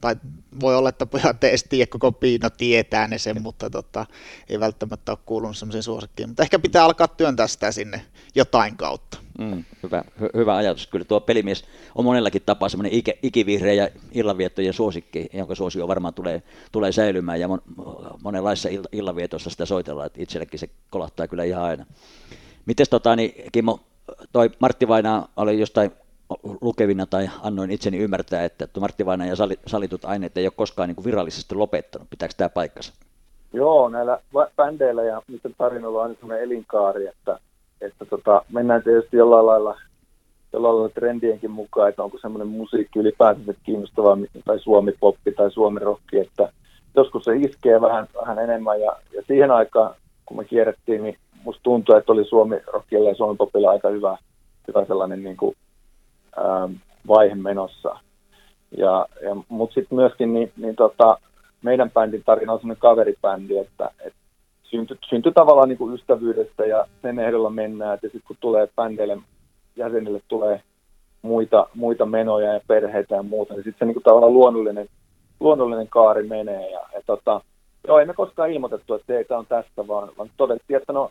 tai 0.00 0.16
voi 0.60 0.76
olla, 0.76 0.88
että 0.88 1.06
pojat 1.06 1.44
edes 1.44 1.64
tiedä, 1.64 1.86
koko 1.90 2.12
Piino 2.12 2.50
tietää 2.50 3.08
ne 3.08 3.18
sen, 3.18 3.42
mutta 3.42 3.70
tota, 3.70 4.06
ei 4.48 4.60
välttämättä 4.60 5.12
ole 5.12 5.18
kuulunut 5.26 5.56
semmoisen 5.56 5.82
suosikkiin. 5.82 6.28
Mutta 6.28 6.42
ehkä 6.42 6.58
pitää 6.58 6.84
alkaa 6.84 7.08
työntää 7.08 7.46
sitä 7.46 7.72
sinne 7.72 8.04
jotain 8.34 8.76
kautta. 8.76 9.18
Mm, 9.38 9.64
hyvä, 9.82 10.04
hy, 10.20 10.28
hyvä 10.34 10.56
ajatus. 10.56 10.86
Kyllä 10.86 11.04
tuo 11.04 11.20
pelimies 11.20 11.64
on 11.94 12.04
monellakin 12.04 12.42
tapaa 12.46 12.68
semmoinen 12.68 12.92
ikä, 12.92 13.12
ikivihreä 13.22 13.72
ja 13.72 13.88
illanviettojen 14.12 14.74
suosikki, 14.74 15.28
jonka 15.32 15.54
suosio 15.54 15.88
varmaan 15.88 16.14
tulee, 16.14 16.42
tulee 16.72 16.92
säilymään 16.92 17.40
ja 17.40 17.48
mon, 17.48 17.62
monenlaisessa 18.22 18.68
illanvietossa 18.92 19.50
sitä 19.50 19.66
soitellaan, 19.66 20.06
että 20.06 20.22
itsellekin 20.22 20.60
se 20.60 20.68
kolahtaa 20.90 21.28
kyllä 21.28 21.44
ihan 21.44 21.64
aina. 21.64 21.86
Miten 22.66 22.86
tota, 22.90 23.16
niin, 23.16 23.34
Kimmo, 23.52 23.80
toi 24.32 24.50
Martti 24.58 24.88
Vainaa 24.88 25.28
oli 25.36 25.60
jostain 25.60 25.90
lukevina 26.60 27.06
tai 27.06 27.28
annoin 27.42 27.70
itseni 27.70 27.98
ymmärtää, 27.98 28.44
että 28.44 28.80
Martti 28.80 29.06
Vainajan 29.06 29.36
salitut 29.66 30.04
aineet 30.04 30.36
ei 30.36 30.46
ole 30.46 30.52
koskaan 30.56 30.88
niin 30.88 30.96
kuin 30.96 31.04
virallisesti 31.04 31.54
lopettanut. 31.54 32.10
Pitääkö 32.10 32.34
tämä 32.36 32.48
paikkansa? 32.48 32.92
Joo, 33.52 33.88
näillä 33.88 34.18
bändeillä 34.56 35.04
ja 35.04 35.22
niiden 35.28 35.54
tarinoilla 35.58 35.98
on 35.98 36.04
aina 36.04 36.14
sellainen 36.20 36.44
elinkaari, 36.44 37.06
että, 37.06 37.38
että 37.80 38.04
tota, 38.04 38.42
mennään 38.52 38.82
tietysti 38.82 39.16
jollain 39.16 39.46
lailla, 39.46 39.80
jollain 40.52 40.74
lailla 40.74 40.88
trendienkin 40.94 41.50
mukaan, 41.50 41.88
että 41.88 42.02
onko 42.02 42.18
semmoinen 42.18 42.48
musiikki 42.48 42.98
ylipäätänsä 42.98 43.54
kiinnostavaa, 43.62 44.18
tai 44.44 44.58
suomi-poppi 44.58 45.32
tai 45.32 45.50
suomi-rokki, 45.50 46.18
että 46.18 46.52
joskus 46.96 47.24
se 47.24 47.36
iskee 47.36 47.80
vähän, 47.80 48.08
vähän 48.20 48.38
enemmän, 48.38 48.80
ja, 48.80 48.96
ja 49.14 49.22
siihen 49.26 49.50
aikaan, 49.50 49.94
kun 50.26 50.36
me 50.36 50.44
kierrettiin, 50.44 51.02
niin 51.02 51.16
musta 51.44 51.62
tuntui, 51.62 51.98
että 51.98 52.12
oli 52.12 52.24
suomi-rockilla 52.24 53.08
ja 53.08 53.14
suomi-popilla 53.14 53.70
aika 53.70 53.88
hyvä, 53.88 54.18
hyvä 54.68 54.84
sellainen 54.84 55.24
niin 55.24 55.36
kuin 55.36 55.56
vaihe 57.08 57.34
menossa. 57.34 57.98
Ja, 58.76 59.06
ja, 59.22 59.36
Mutta 59.48 59.74
sitten 59.74 59.96
myöskin 59.96 60.34
niin, 60.34 60.52
niin 60.56 60.76
tota, 60.76 61.18
meidän 61.62 61.90
bändin 61.90 62.24
tarina 62.24 62.52
on 62.52 62.58
sellainen 62.58 62.80
kaveribändi, 62.80 63.58
että, 63.58 63.90
että 64.00 64.18
syntyi, 64.62 64.96
syntyi 65.08 65.32
tavallaan 65.32 65.68
niin 65.68 65.78
kuin 65.78 65.94
ystävyydestä 65.94 66.66
ja 66.66 66.86
sen 67.02 67.18
ehdolla 67.18 67.50
mennään, 67.50 67.94
että 67.94 68.06
sitten 68.06 68.22
kun 68.26 68.36
tulee 68.40 68.68
bändeille, 68.76 69.18
jäsenille 69.76 70.20
tulee 70.28 70.62
muita, 71.22 71.68
muita 71.74 72.06
menoja 72.06 72.52
ja 72.52 72.60
perheitä 72.66 73.14
ja 73.14 73.22
muuta, 73.22 73.54
niin 73.54 73.64
sitten 73.64 73.78
se 73.78 73.84
niin 73.84 73.94
kuin 73.94 74.04
tavallaan 74.04 74.34
luonnollinen, 74.34 74.88
luonnollinen 75.40 75.88
kaari 75.88 76.22
menee. 76.22 76.70
Ja, 76.70 76.80
ja 76.94 77.02
tota, 77.06 77.40
joo, 77.86 77.98
ei 77.98 78.06
me 78.06 78.14
koskaan 78.14 78.50
ilmoitettu, 78.50 78.94
että 78.94 79.14
ei, 79.14 79.24
tämä 79.24 79.38
on 79.38 79.46
tästä, 79.46 79.88
vaan, 79.88 80.10
vaan 80.18 80.30
todettiin, 80.36 80.76
että 80.76 80.92
no, 80.92 81.10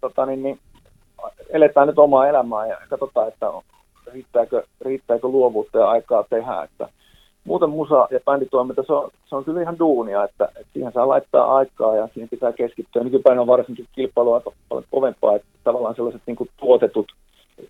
tota, 0.00 0.26
niin, 0.26 0.42
niin, 0.42 0.58
eletään 1.50 1.86
nyt 1.86 1.98
omaa 1.98 2.28
elämää 2.28 2.66
ja 2.66 2.78
katsotaan, 2.88 3.28
että 3.28 3.46
riittääkö, 4.06 4.62
riittääkö 4.80 5.28
luovuutta 5.28 5.78
ja 5.78 5.90
aikaa 5.90 6.24
tehdä. 6.30 6.62
Että 6.62 6.88
muuten 7.44 7.70
musa- 7.70 8.08
ja 8.10 8.20
bänditoiminta, 8.24 8.82
se 8.86 8.92
on, 8.92 9.10
se 9.26 9.36
on 9.36 9.44
kyllä 9.44 9.62
ihan 9.62 9.78
duunia, 9.78 10.24
että, 10.24 10.44
että 10.44 10.72
siihen 10.72 10.92
saa 10.92 11.08
laittaa 11.08 11.56
aikaa 11.56 11.96
ja 11.96 12.08
siihen 12.14 12.28
pitää 12.28 12.52
keskittyä. 12.52 13.04
Nykypäivänä 13.04 13.40
on 13.40 13.46
varsinkin 13.46 13.86
kilpailu 13.94 14.32
aika 14.32 14.52
paljon 14.68 14.84
kovempaa, 14.90 15.36
että 15.36 15.48
tavallaan 15.64 15.94
sellaiset 15.94 16.22
niin 16.26 16.36
kuin 16.36 16.50
tuotetut, 16.60 17.06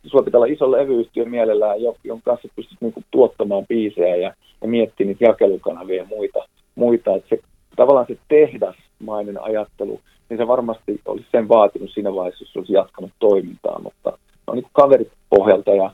sulla 0.07 0.25
pitää 0.25 0.39
olla 0.39 0.53
iso 0.53 0.71
levyyhtiö 0.71 1.25
mielellään, 1.25 1.83
jonka 1.83 2.25
kanssa 2.25 2.49
pystyt 2.57 2.81
niin 2.81 2.93
kuin 2.93 3.05
tuottamaan 3.11 3.67
biisejä 3.67 4.17
ja, 4.17 4.35
ja 4.63 4.69
miettiä 4.69 5.07
niitä 5.07 5.25
jakelukanavia 5.25 5.97
ja 5.97 6.09
muita. 6.09 6.39
muita. 6.75 7.15
Että 7.15 7.29
se, 7.29 7.43
tavallaan 7.77 8.07
se 8.07 8.17
tehdasmainen 8.29 9.43
ajattelu, 9.43 10.01
niin 10.29 10.39
se 10.39 10.47
varmasti 10.47 11.01
olisi 11.05 11.27
sen 11.33 11.49
vaatinut 11.49 11.91
siinä 11.91 12.15
vaiheessa, 12.15 12.45
jos 12.45 12.57
olisi 12.57 12.73
jatkanut 12.73 13.11
toimintaa, 13.19 13.81
mutta 13.83 14.19
on 14.47 14.57
niin 14.57 14.67
kaveripohjalta 14.73 15.71
ja 15.71 15.91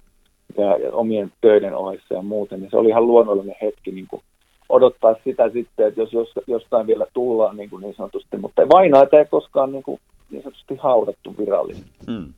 ja, 0.58 0.76
ja 0.76 0.92
omien 0.92 1.32
töiden 1.40 1.74
ohessa 1.74 2.14
ja 2.14 2.22
muuten, 2.22 2.60
niin 2.60 2.70
se 2.70 2.76
oli 2.76 2.88
ihan 2.88 3.06
luonnollinen 3.06 3.56
hetki 3.62 3.90
niin 3.90 4.06
kuin 4.06 4.22
odottaa 4.68 5.14
sitä 5.24 5.50
sitten, 5.50 5.88
että 5.88 6.00
jos, 6.00 6.12
jos 6.12 6.28
jostain 6.46 6.86
vielä 6.86 7.06
tullaan 7.14 7.56
niin, 7.56 7.70
kuin 7.70 7.82
niin 7.82 7.94
sanotusti, 7.94 8.36
mutta 8.36 8.68
vainaita 8.68 9.18
ei 9.18 9.24
koskaan 9.24 9.72
niin, 9.72 9.82
kuin, 9.82 10.00
niin 10.30 10.42
sanotusti 10.42 10.76
haudattu 10.76 11.34
virallisesti. 11.38 11.90
Hmm. 12.06 12.32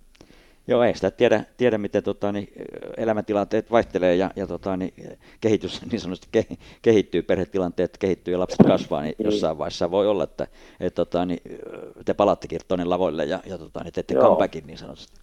Joo, 0.69 0.83
ei 0.83 0.95
sitä 0.95 1.11
tiedä, 1.11 1.45
tiedä 1.57 1.79
miten 1.79 2.03
tota, 2.03 2.33
niin, 2.33 2.49
elämäntilanteet 2.97 3.71
vaihtelee 3.71 4.15
ja, 4.15 4.31
ja 4.37 4.47
tota, 4.47 4.77
niin, 4.77 4.95
kehitys 5.41 5.83
niin 5.91 6.01
sanotusti 6.01 6.29
ke, 6.33 6.47
kehittyy, 6.83 7.23
perhetilanteet 7.23 7.99
kehittyy 7.99 8.35
ja 8.35 8.39
lapset 8.39 8.67
kasvaa, 8.67 9.03
niin, 9.03 9.15
niin. 9.19 9.25
jossain 9.25 9.59
vaiheessa 9.59 9.91
voi 9.91 10.09
olla, 10.09 10.25
että 10.25 10.47
et, 10.81 10.95
tota, 10.95 11.27
niin, 11.27 11.41
te 12.05 12.15
palattekin 12.15 12.61
tuonne 12.69 12.85
lavoille 12.85 13.25
ja, 13.25 13.41
ja 13.47 13.59
tota, 13.59 13.85
niin 13.85 13.93
teette 13.93 14.15
comebackin 14.15 14.67
niin 14.67 14.79
sanotusti. 14.79 15.21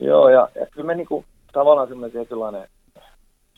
Joo, 0.00 0.28
ja, 0.28 0.48
ja 0.54 0.66
kyllä 0.66 0.86
me 0.86 0.94
niin 0.94 1.06
kuin, 1.06 1.24
tavallaan 1.52 1.88
semmoinen 1.88 2.12
tietynlainen, 2.12 2.68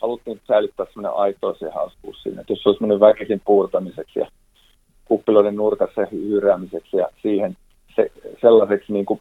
haluttiin 0.00 0.40
säilyttää 0.48 0.86
semmoinen 0.86 1.18
aitous 1.18 1.60
ja 1.60 1.72
hauskuus 1.72 2.22
siinä, 2.22 2.40
että 2.40 2.52
jos 2.52 2.62
se 2.62 2.68
olisi 2.68 2.78
semmoinen 2.78 3.00
väkisin 3.00 3.42
puurtamiseksi 3.44 4.18
ja 4.18 4.26
kuppiloiden 5.04 5.56
nurkassa 5.56 6.06
hyyräämiseksi 6.12 6.96
ja 6.96 7.08
siihen 7.22 7.56
se, 7.96 8.10
sellaiseksi 8.40 8.92
niin 8.92 9.06
kuin, 9.06 9.20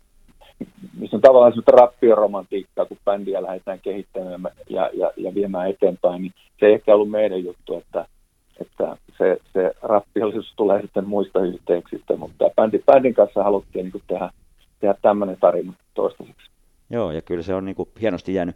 missä 0.99 1.17
on 1.17 1.21
tavallaan 1.21 1.51
semmoista 1.51 1.71
rappioromantiikkaa, 1.71 2.85
kun 2.85 2.97
bändiä 3.05 3.43
lähdetään 3.43 3.79
kehittämään 3.79 4.41
ja, 4.69 4.89
ja, 4.93 5.11
ja 5.17 5.35
viemään 5.35 5.69
eteenpäin, 5.69 6.21
niin 6.21 6.33
se 6.59 6.65
ei 6.65 6.73
ehkä 6.73 6.95
ollut 6.95 7.09
meidän 7.09 7.43
juttu, 7.43 7.77
että, 7.77 8.05
että 8.61 8.97
se, 9.17 9.37
se 9.53 9.71
rappiollisuus 9.81 10.53
tulee 10.55 10.81
sitten 10.81 11.07
muista 11.07 11.39
yhteyksistä, 11.39 12.15
mutta 12.17 12.49
bändin, 12.55 12.83
bändin 12.85 13.13
kanssa 13.13 13.43
haluttiin 13.43 13.83
niin 13.83 13.91
kuin 13.91 14.03
tehdä, 14.07 14.29
tehdä 14.79 14.95
tämmöinen 15.01 15.37
tarina 15.39 15.73
toistaiseksi. 15.93 16.49
Joo, 16.89 17.11
ja 17.11 17.21
kyllä 17.21 17.43
se 17.43 17.53
on 17.55 17.65
niin 17.65 17.75
kuin 17.75 17.89
hienosti 18.01 18.33
jäänyt, 18.33 18.55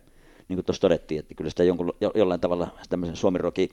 niin 0.49 0.57
kuin 0.57 0.65
tuossa 0.65 0.81
todettiin, 0.81 1.19
että 1.19 1.36
kyllä 1.36 1.49
sitä 1.49 1.63
jonkun, 1.63 1.93
jo, 2.01 2.11
jollain 2.15 2.39
tavalla 2.39 2.67
tämmöisen 2.89 3.15
suomiroki 3.15 3.69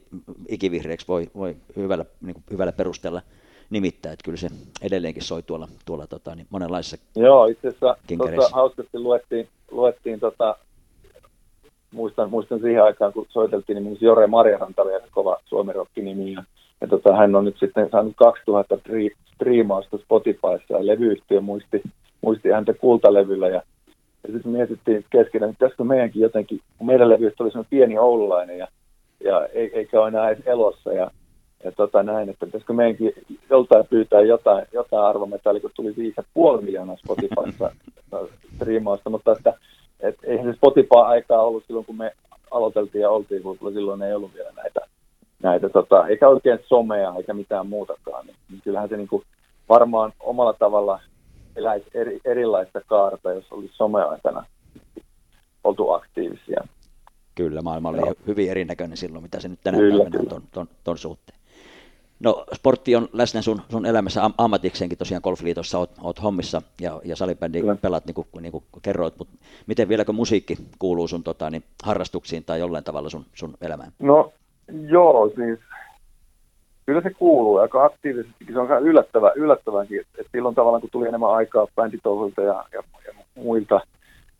ikivihreäksi 0.48 1.08
voi, 1.08 1.26
voi 1.36 1.56
hyvällä, 1.76 2.04
niin 2.20 2.34
kuin 2.34 2.44
hyvällä 2.50 2.72
perustella. 2.72 3.22
nimittää, 3.70 4.12
että 4.12 4.24
kyllä 4.24 4.38
se 4.38 4.48
edelleenkin 4.82 5.22
soi 5.22 5.42
tuolla, 5.42 5.68
tuolla 5.84 6.06
tota, 6.06 6.34
niin 6.34 6.46
monenlaisissa 6.50 6.96
Joo, 7.16 7.46
itse 7.46 7.68
asiassa 7.68 7.96
tuossa 8.16 8.56
hauskasti 8.56 8.98
luettiin, 8.98 9.48
luettiin 9.70 10.20
tota, 10.20 10.56
muistan, 11.94 12.30
muistan 12.30 12.60
siihen 12.60 12.82
aikaan, 12.82 13.12
kun 13.12 13.26
soiteltiin, 13.28 13.74
niin 13.74 13.84
myös 13.84 14.02
Jore 14.02 14.26
Marjaranta 14.26 14.82
oli 14.82 14.92
kova 15.10 15.36
suomirokki-nimi. 15.44 16.32
Ja, 16.32 16.44
ja 16.80 16.88
tota, 16.88 17.16
hän 17.16 17.36
on 17.36 17.44
nyt 17.44 17.56
sitten 17.60 17.90
saanut 17.90 18.12
2000 18.16 18.76
tri, 18.76 19.10
striimausta 19.34 19.98
Spotifyssa 19.98 20.74
ja 20.74 20.86
levyyhtiö 20.86 21.40
muisti, 21.40 21.82
muisti 22.20 22.48
häntä 22.48 22.72
kultalevyllä. 22.74 23.48
Ja, 23.48 23.62
ja 24.26 24.32
sitten 24.32 24.52
mietittiin 24.52 25.04
keskenään, 25.10 25.50
että 25.50 25.58
pitäisikö 25.58 25.84
meidänkin 25.84 26.22
jotenkin, 26.22 26.60
kun 26.78 26.86
meidän 26.86 27.08
levyyhtiö 27.08 27.44
oli 27.44 27.50
semmoinen 27.50 27.70
pieni 27.70 27.98
oululainen 27.98 28.58
ja, 28.58 28.68
ja 29.24 29.46
eikä 29.52 30.00
ole 30.00 30.08
enää 30.08 30.30
edes 30.30 30.46
elossa. 30.46 30.92
Ja, 30.92 31.10
ja 31.64 31.72
tota 31.72 32.02
näin, 32.02 32.28
että 32.28 32.46
pitäisikö 32.46 32.72
meidänkin 32.72 33.12
joltain 33.50 33.86
pyytää 33.90 34.20
jotain, 34.20 34.66
jotain 34.72 35.04
arvometallia, 35.04 35.60
kun 35.60 35.70
tuli 35.74 35.90
5,5 36.58 36.62
miljoonaa 36.62 36.96
Spotifyssa 36.96 37.72
striimausta, 38.56 39.10
mutta 39.10 39.32
että 39.32 39.54
et 40.00 40.16
eihän 40.22 40.46
se 40.46 40.56
Spotify-aikaa 40.56 41.42
ollut 41.42 41.64
silloin, 41.66 41.86
kun 41.86 41.96
me 41.96 42.12
aloiteltiin 42.50 43.02
ja 43.02 43.10
oltiin, 43.10 43.42
kun 43.42 43.72
silloin 43.72 44.02
ei 44.02 44.14
ollut 44.14 44.34
vielä 44.34 44.50
näitä, 44.56 44.80
näitä 45.42 45.68
tota, 45.68 46.06
eikä 46.06 46.28
oikein 46.28 46.58
somea 46.66 47.14
eikä 47.16 47.34
mitään 47.34 47.66
muutakaan. 47.66 48.26
Niin, 48.26 48.36
niin 48.50 48.60
kyllähän 48.64 48.88
se 48.88 48.96
niinku 48.96 49.22
varmaan 49.68 50.12
omalla 50.20 50.52
tavalla 50.52 51.00
eläisi 51.56 51.90
eri, 51.94 52.20
erilaista 52.24 52.80
kaarta, 52.86 53.32
jos 53.32 53.52
olisi 53.52 53.74
someaikana 53.76 54.44
oltu 55.64 55.90
aktiivisia. 55.90 56.64
Kyllä, 57.34 57.62
maailma 57.62 57.88
oli 57.88 57.98
Joo. 57.98 58.14
hyvin 58.26 58.50
erinäköinen 58.50 58.96
silloin, 58.96 59.22
mitä 59.22 59.40
se 59.40 59.48
nyt 59.48 59.58
tänä 59.64 59.78
kyllä, 59.78 60.04
päivänä 60.04 60.20
on 60.20 60.26
ton, 60.26 60.42
ton, 60.52 60.68
ton 60.84 60.98
suhteen. 60.98 61.40
No 62.20 62.44
sportti 62.54 62.96
on 62.96 63.08
läsnä 63.12 63.42
sun, 63.42 63.60
sun 63.70 63.86
elämässä 63.86 64.24
am- 64.24 64.34
ammatikseenkin 64.38 64.98
tosiaan 64.98 65.20
golfliitossa, 65.24 65.78
oot, 65.78 65.90
oot 66.02 66.22
hommissa 66.22 66.62
ja, 66.80 67.00
ja 67.04 67.16
salibändi 67.16 67.62
pelat 67.80 68.06
niin 68.06 68.14
kuin, 68.14 68.26
niin 68.40 68.52
kuin 68.52 68.64
kerroit, 68.82 69.14
mutta 69.18 69.34
miten 69.66 69.88
vieläkö 69.88 70.12
musiikki 70.12 70.56
kuuluu 70.78 71.08
sun 71.08 71.22
tota, 71.22 71.50
niin, 71.50 71.64
harrastuksiin 71.82 72.44
tai 72.44 72.60
jollain 72.60 72.84
tavalla 72.84 73.10
sun, 73.10 73.24
sun 73.34 73.54
elämään? 73.60 73.92
No 73.98 74.32
joo, 74.88 75.30
siis 75.36 75.58
kyllä 76.90 77.02
se 77.02 77.10
kuuluu 77.10 77.56
aika 77.56 77.84
aktiivisesti, 77.84 78.44
se 78.52 78.58
on 78.58 78.86
yllättävä, 78.86 79.32
yllättävänkin, 79.36 80.00
että 80.00 80.32
silloin 80.32 80.54
tavallaan 80.54 80.80
kun 80.80 80.90
tuli 80.90 81.08
enemmän 81.08 81.30
aikaa 81.30 81.66
bänditouhulta 81.76 82.42
ja, 82.42 82.64
ja, 82.72 82.82
ja 83.06 83.12
muilta 83.34 83.80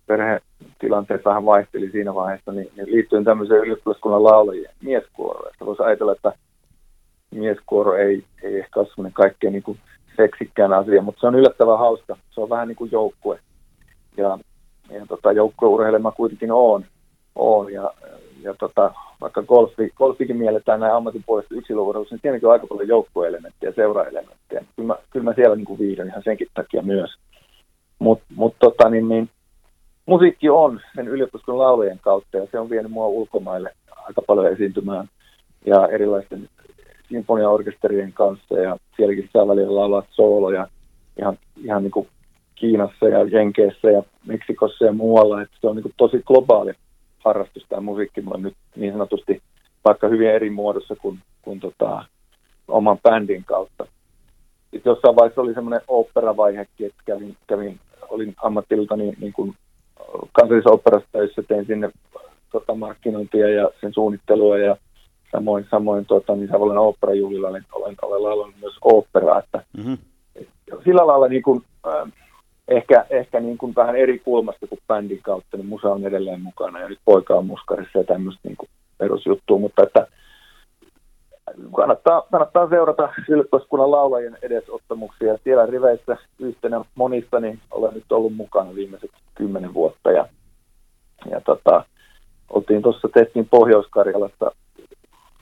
perhetilanteet 0.07 1.25
vähän 1.25 1.45
vaihteli 1.45 1.91
siinä 1.91 2.15
vaiheessa, 2.15 2.53
niin, 2.53 2.73
niin 2.77 2.87
liittyen 2.87 3.25
tämmöiseen 3.25 3.61
ylioppilaskunnan 3.61 4.25
laulajien 4.25 4.75
mieskuoroon, 4.83 5.53
voisi 5.67 5.83
ajatella, 5.83 6.13
että 6.13 6.33
mieskuoro 7.31 7.97
ei, 7.97 8.25
ei 8.43 8.59
ehkä 8.59 8.81
ole 8.81 8.89
semmoinen 8.89 9.13
kaikkein 9.13 9.53
niin 9.53 9.63
kuin 9.63 9.79
seksikkään 10.17 10.73
asia, 10.73 11.03
mutta 11.03 11.21
se 11.21 11.27
on 11.27 11.35
yllättävän 11.35 11.79
hauska. 11.79 12.17
Se 12.31 12.41
on 12.41 12.51
vähän 12.51 12.69
niin 12.69 12.77
kuin 12.77 12.93
joukkue. 12.93 13.39
Ja, 14.17 14.39
ja 14.91 15.07
tota, 15.07 15.33
joukkueurheilema 15.33 16.13
kuitenkin 16.13 16.53
on. 16.53 16.85
on 17.35 17.73
ja, 17.73 17.95
ja 18.43 18.55
tota, 18.55 18.95
vaikka 19.21 19.43
golfi, 19.43 19.91
golfikin 19.97 20.37
mielletään 20.37 20.81
näin 20.81 20.95
ammatin 20.95 21.25
puolesta 21.27 21.55
yksilöurheilussa, 21.55 22.15
niin 22.15 22.21
siinäkin 22.23 22.47
on 22.47 22.53
aika 22.53 22.67
paljon 22.67 22.89
joukkueelementtiä 22.89 23.69
ja 23.69 23.75
seuraelementtiä. 23.75 24.65
Kyllä 24.77 24.87
mä, 24.87 24.95
kyllä 25.11 25.25
mä 25.25 25.35
siellä 25.35 25.57
niin 25.57 25.79
viihdyn 25.79 26.09
ihan 26.09 26.23
senkin 26.23 26.49
takia 26.55 26.83
myös. 26.83 27.11
Mutta 27.99 28.25
mut, 28.35 28.55
tota, 28.59 28.91
niin, 28.91 29.09
niin, 29.09 29.31
musiikki 30.07 30.51
on 30.51 30.81
sen 30.95 31.09
yliopiston 31.09 31.59
laulujen 31.59 31.99
kautta 31.99 32.37
ja 32.37 32.47
se 32.51 32.59
on 32.59 32.71
vienyt 32.71 32.93
mua 32.93 33.07
ulkomaille 33.07 33.73
aika 34.07 34.23
paljon 34.27 34.53
esiintymään 34.53 35.09
ja 35.67 35.89
erilaisten 35.89 36.49
sinfoniaorkesterien 37.09 38.13
kanssa 38.13 38.55
ja 38.55 38.77
sielläkin 38.97 39.29
saa 39.33 39.49
välillä 39.49 39.75
laulaa 39.75 40.03
sooloja 40.11 40.67
ihan, 41.19 41.39
ihan 41.65 41.83
niin 41.83 41.91
kuin 41.91 42.09
Kiinassa 42.55 43.09
ja 43.09 43.25
Jenkeissä 43.25 43.91
ja 43.91 44.03
Meksikossa 44.27 44.85
ja 44.85 44.93
muualla. 44.93 45.43
Että 45.43 45.57
se 45.61 45.67
on 45.67 45.77
niin 45.77 45.83
kuin 45.83 45.95
tosi 45.97 46.23
globaali 46.27 46.73
harrastus 47.25 47.67
tämä 47.69 47.81
musiikki 47.81 48.21
mulle 48.21 48.39
nyt 48.39 48.55
niin 48.77 48.93
sanotusti 48.93 49.43
vaikka 49.85 50.09
hyvin 50.09 50.31
eri 50.31 50.51
muodossa 50.51 50.97
kuin, 50.97 51.19
kuin 51.43 51.61
tota, 51.61 52.05
oman 52.69 52.99
bändin 52.99 53.45
kautta. 53.45 53.87
Sitten 54.71 54.91
jossain 54.91 55.17
vaiheessa 55.17 55.41
oli 55.41 55.55
semmoinen 55.55 55.81
oopperavaihekin, 55.89 56.87
että 56.87 57.03
kävin, 57.05 57.37
kävin 57.47 57.81
olin 58.09 58.35
ammattilta 58.43 58.97
niin, 58.97 59.17
niin 59.21 59.33
kuin 59.33 59.55
kansallisoopperassa 60.33 61.09
töissä, 61.13 61.43
tein 61.43 61.67
sinne 61.67 61.91
tota, 62.53 62.75
markkinointia 62.75 63.49
ja 63.49 63.71
sen 63.81 63.95
suunnittelua 63.95 64.59
ja 64.59 64.77
Samoin, 65.33 65.67
samoin 65.71 66.07
tuota, 66.07 66.37
niin 66.37 66.49
Savonlinnan 66.49 66.85
oopperajuhlilla 66.85 67.49
olen, 67.49 67.67
olen, 67.73 67.97
olen 68.03 68.23
laulannut 68.23 68.61
myös 68.61 68.75
oopperaa, 68.83 69.39
että 69.39 69.65
mm-hmm. 69.77 69.99
sillä 70.85 71.07
lailla 71.07 71.29
niin 71.29 71.43
kuin, 71.43 71.63
äh, 71.87 72.13
ehkä, 72.71 73.07
ehkä 73.11 73.41
niin 73.41 73.59
kuin 73.59 73.75
vähän 73.77 73.97
eri 73.97 74.19
kulmasta 74.19 74.67
kuin 74.67 74.81
bändin 74.89 75.23
kautta, 75.23 75.57
niin 75.57 75.67
musa 75.67 75.89
on 75.89 76.05
edelleen 76.05 76.41
mukana 76.41 76.81
ja 76.81 76.89
nyt 76.89 76.99
poika 77.05 77.35
on 77.35 77.47
muskarissa 77.47 77.99
ja 77.99 78.05
tämmöistä 78.05 78.49
niin 78.49 78.57
perusjuttua, 78.99 79.59
mutta 79.59 79.83
että 79.83 80.07
kannattaa, 81.77 82.23
kannattaa 82.31 82.69
seurata 82.69 83.13
yliopiskunnan 83.29 83.91
laulajien 83.91 84.39
edesottamuksia. 84.43 85.39
Siellä 85.45 85.67
riveissä 85.67 86.17
yhtenä 86.39 86.85
monista 86.95 87.41
niin 87.41 87.59
olen 87.71 87.95
nyt 87.95 88.13
ollut 88.13 88.35
mukana 88.37 88.75
viimeiset 88.75 89.11
kymmenen 89.35 89.75
vuotta 89.75 90.13
ja, 90.13 90.29
ja 91.31 91.41
tota, 91.41 91.85
oltiin 92.51 92.83
tuossa, 92.83 93.09
tehtiin 93.15 93.49
Pohjois-Karjalassa 93.49 94.51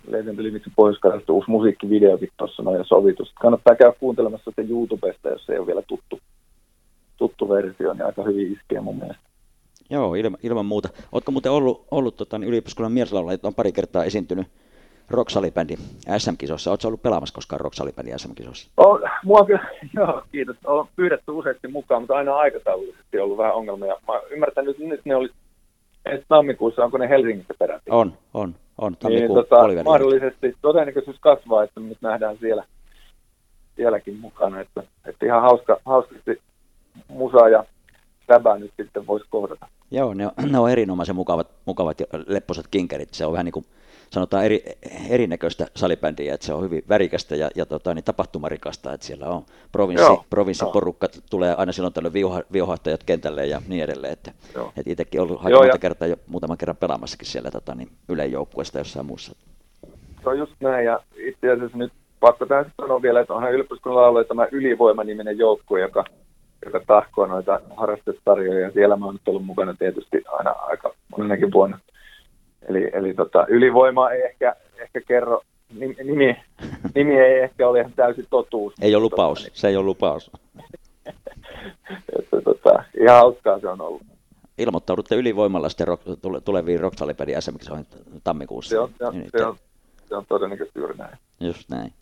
Legend 0.06 0.42
Limitsin 0.42 0.72
pohjois 0.76 1.00
uusi 1.30 1.50
musiikkivideokin 1.50 2.28
tuossa 2.36 2.62
noin 2.62 2.78
ja 2.78 2.84
sovitus. 2.84 3.32
Kannattaa 3.40 3.74
käydä 3.74 3.92
kuuntelemassa 4.00 4.52
sen 4.56 4.70
YouTubesta, 4.70 5.28
jos 5.28 5.50
ei 5.50 5.58
ole 5.58 5.66
vielä 5.66 5.82
tuttu, 5.82 6.18
tuttu 7.18 7.48
versio, 7.48 7.92
niin 7.92 8.06
aika 8.06 8.22
hyvin 8.22 8.52
iskee 8.52 8.80
mun 8.80 8.96
mielestä. 8.96 9.22
Joo, 9.90 10.14
ilman, 10.14 10.38
ilman 10.42 10.66
muuta. 10.66 10.88
Oletko 11.12 11.32
muuten 11.32 11.52
ollut, 11.52 11.86
ollut 11.90 12.16
tota, 12.16 12.38
niin 12.38 12.48
yliopiskunnan 12.48 12.92
mieslaulajat 12.92 13.44
on 13.44 13.54
pari 13.54 13.72
kertaa 13.72 14.04
esiintynyt 14.04 14.46
rocksalibändi 15.10 15.76
SM-kisossa. 16.18 16.70
Oletko 16.70 16.88
ollut 16.88 17.02
pelaamassa 17.02 17.34
koskaan 17.34 17.60
rocksalibändi 17.60 18.10
SM-kisossa? 18.16 18.70
On, 18.76 19.00
mua 19.24 19.44
kyllä, 19.44 19.64
joo, 19.96 20.22
kiitos. 20.32 20.56
Olen 20.64 20.86
pyydetty 20.96 21.32
useasti 21.32 21.68
mukaan, 21.68 22.02
mutta 22.02 22.14
aina 22.14 22.36
aikataulullisesti 22.36 23.18
ollut 23.18 23.38
vähän 23.38 23.54
ongelmia. 23.54 23.96
Mä 24.08 24.20
ymmärtän 24.30 24.68
että 24.68 24.82
nyt 24.84 25.00
ne 25.04 25.16
oli 25.16 25.28
ensi 26.06 26.24
tammikuussa, 26.28 26.84
onko 26.84 26.98
ne 26.98 27.08
Helsingissä 27.08 27.54
peräti? 27.58 27.90
On, 27.90 28.12
on, 28.34 28.54
on. 28.78 28.96
Niin, 29.08 29.34
tota, 29.34 29.56
mahdollisesti 29.84 30.56
todennäköisyys 30.62 31.16
kasvaa, 31.20 31.64
että 31.64 31.80
me 31.80 31.88
nyt 31.88 31.98
nähdään 32.00 32.38
siellä, 32.38 32.64
sielläkin 33.76 34.18
mukana. 34.18 34.60
Että, 34.60 34.82
että 35.06 35.26
ihan 35.26 35.42
hauska, 35.42 35.80
hauskasti 35.84 36.40
musa 37.08 37.48
ja 37.48 37.64
säbää 38.26 38.58
nyt 38.58 38.72
sitten 38.76 39.06
voisi 39.06 39.26
kohdata. 39.30 39.66
Joo, 39.90 40.14
ne 40.14 40.26
on, 40.26 40.32
ne 40.52 40.58
on 40.58 40.70
erinomaisen 40.70 41.16
mukavat, 41.16 41.48
mukavat 41.64 42.00
ja 42.00 42.06
lepposat 42.26 42.66
kinkerit. 42.70 43.14
Se 43.14 43.26
on 43.26 43.32
vähän 43.32 43.44
niin 43.44 43.52
kuin 43.52 43.64
sanotaan 44.10 44.44
eri, 44.44 44.62
erinäköistä 45.08 45.66
salibändiä, 45.74 46.34
että 46.34 46.46
se 46.46 46.54
on 46.54 46.62
hyvin 46.62 46.82
värikästä 46.88 47.36
ja, 47.36 47.50
ja 47.54 47.66
tota, 47.66 47.94
niin 47.94 48.04
tapahtumarikasta, 48.04 48.92
että 48.92 49.06
siellä 49.06 49.26
on 49.26 49.44
provinssi, 49.72 50.06
Joo, 50.06 50.24
provinssiporukka, 50.30 51.08
jo. 51.14 51.20
tulee 51.30 51.54
aina 51.58 51.72
silloin 51.72 51.94
tällöin 51.94 52.12
viuha, 52.12 52.42
viuhahtajat 52.52 53.04
kentälle 53.04 53.46
ja 53.46 53.62
niin 53.68 53.84
edelleen, 53.84 54.12
että, 54.12 54.32
että 54.76 54.90
itsekin 54.90 55.20
ollut 55.20 55.40
aika 55.44 55.58
monta 55.58 55.78
kertaa 55.78 56.08
jo 56.08 56.16
muutaman 56.26 56.58
kerran 56.58 56.76
pelaamassakin 56.76 57.26
siellä 57.26 57.50
tota, 57.50 57.74
niin 57.74 57.88
yleenjoukkueesta 58.08 58.78
jossain 58.78 59.06
muussa. 59.06 59.36
Se 60.22 60.28
on 60.28 60.38
just 60.38 60.52
näin 60.60 60.84
ja 60.84 61.00
itse 61.16 61.52
asiassa 61.52 61.78
nyt 61.78 61.92
pakko 62.20 62.46
tähän 62.46 62.72
sanoa 62.80 63.02
vielä, 63.02 63.20
että 63.20 63.34
onhan 63.34 63.52
yliopiston 63.52 63.92
alueella 63.92 64.28
tämä 64.28 64.48
ylivoimaniminen 64.52 65.38
joukkue, 65.38 65.80
joka 65.80 66.04
joka 66.68 66.80
tahkoa 66.86 67.26
noita 67.26 67.60
harrastesarjoja, 67.76 68.60
ja 68.60 68.70
siellä 68.70 68.96
mä 68.96 69.06
oon 69.06 69.18
ollut 69.26 69.44
mukana 69.44 69.74
tietysti 69.74 70.22
aina 70.26 70.50
aika 70.50 70.94
monenkin 71.16 71.52
vuonna. 71.52 71.78
Eli, 72.68 72.90
eli 72.92 73.14
tota, 73.14 73.46
ylivoima 73.48 74.10
ei 74.10 74.22
ehkä, 74.22 74.56
ehkä 74.78 75.00
kerro, 75.00 75.42
nimi, 76.04 76.36
nimi 76.94 77.18
ei 77.18 77.40
ehkä 77.40 77.68
ole 77.68 77.80
ihan 77.80 77.92
täysin 77.96 78.26
totuus. 78.30 78.74
Ei 78.80 78.94
ole 78.94 79.02
lupaus, 79.02 79.42
tota, 79.42 79.50
se 79.54 79.68
ei 79.68 79.76
ole 79.76 79.84
lupaus. 79.84 80.30
että, 82.18 82.40
tota, 82.44 82.84
ihan 83.00 83.16
hauskaa 83.16 83.58
se 83.60 83.68
on 83.68 83.80
ollut. 83.80 84.02
Ilmoittaudutte 84.58 85.14
ylivoimalla 85.14 85.68
sitten 85.68 85.88
rock, 85.88 86.02
tuleviin 86.44 86.80
Rock 86.80 86.98
Salipedin 86.98 87.42
SMX 87.42 87.70
tammikuussa. 88.24 88.70
Se 88.70 88.78
on, 88.78 88.90
se, 88.98 89.04
on, 89.04 89.14
niin, 89.14 89.30
se, 89.36 89.44
on, 89.44 89.56
se 90.08 90.16
on 90.16 90.26
todennäköisesti 90.28 90.78
juuri 90.78 90.94
näin. 90.98 91.18
Just 91.40 91.68
näin. 91.68 91.92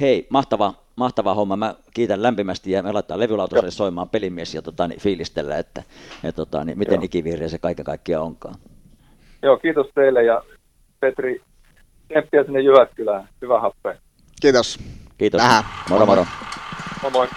Hei, 0.00 0.26
mahtava, 0.30 0.74
mahtava 0.96 1.34
homma. 1.34 1.56
Mä 1.56 1.74
kiitän 1.94 2.22
lämpimästi 2.22 2.70
ja 2.70 2.82
me 2.82 2.92
laitetaan 2.92 3.20
levylautaselle 3.20 3.70
soimaan 3.70 4.08
pelimies 4.08 4.54
ja 4.54 4.62
tota, 4.62 4.88
niin, 4.88 5.00
fiilistellä, 5.00 5.58
että 5.58 5.82
ja, 6.22 6.32
tota, 6.32 6.64
niin, 6.64 6.78
miten 6.78 7.02
ikivihreä 7.02 7.48
se 7.48 7.58
kaiken 7.58 7.84
kaikkiaan 7.84 8.24
onkaan. 8.24 8.54
Joo, 9.42 9.56
kiitos 9.56 9.86
teille 9.94 10.22
ja 10.22 10.42
Petri, 11.00 11.40
tsemppiä 12.08 12.44
sinne 12.44 12.60
Jyväskylään. 12.60 13.28
Hyvä 13.42 13.60
happe. 13.60 13.98
Kiitos. 14.42 14.78
Kiitos. 15.18 15.40
Nähdään. 15.40 15.64
Moro 15.88 16.06
moro. 16.06 16.26
Moi 17.02 17.10
moi. 17.10 17.28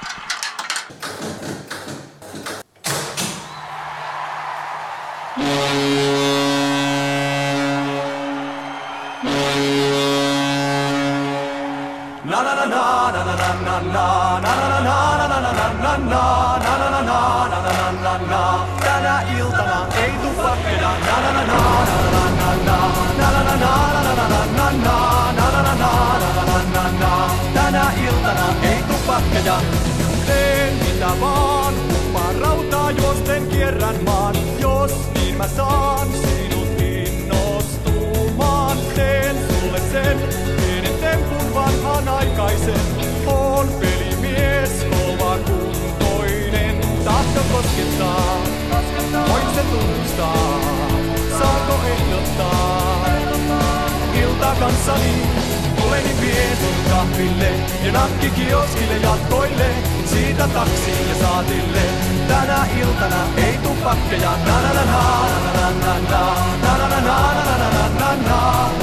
Ramadan 13.92 14.53
Tahto 47.54 47.68
koskettaa, 47.68 48.38
voin 49.30 49.56
se 49.56 49.62
tunnustaa 49.62 50.60
Saako 51.39 51.74
ehdottaa 51.88 53.06
ilta 54.22 54.56
kanssani 54.60 55.14
Tuleni 55.82 56.22
vie 56.22 56.47
sun 56.62 56.91
kahville 56.91 57.51
ja 57.84 57.91
nakki 57.91 58.30
kioskille 58.30 58.97
jatkoille 58.97 59.70
Siitä 60.06 60.47
taksiin 60.47 61.10
ja 61.10 61.16
saatille 61.28 61.82
Tänä 62.28 62.68
iltana 62.82 63.24
ei 63.38 63.58
tuu 63.58 63.76
pakkeja 63.84 64.32
na 64.45 64.62
na 64.62 64.74
na 64.74 64.86
na 64.86 65.04
na 65.54 65.72
na 65.72 65.99
na 65.99 65.99
na 65.99 66.24
na 66.24 66.24
na 66.24 66.58
na 66.58 66.58
na 66.58 66.58
na 66.58 66.60
na 66.64 67.08
na 67.47 67.68
na 67.68 67.89
na 67.99 68.16
na 68.16 68.70
na 68.80 68.83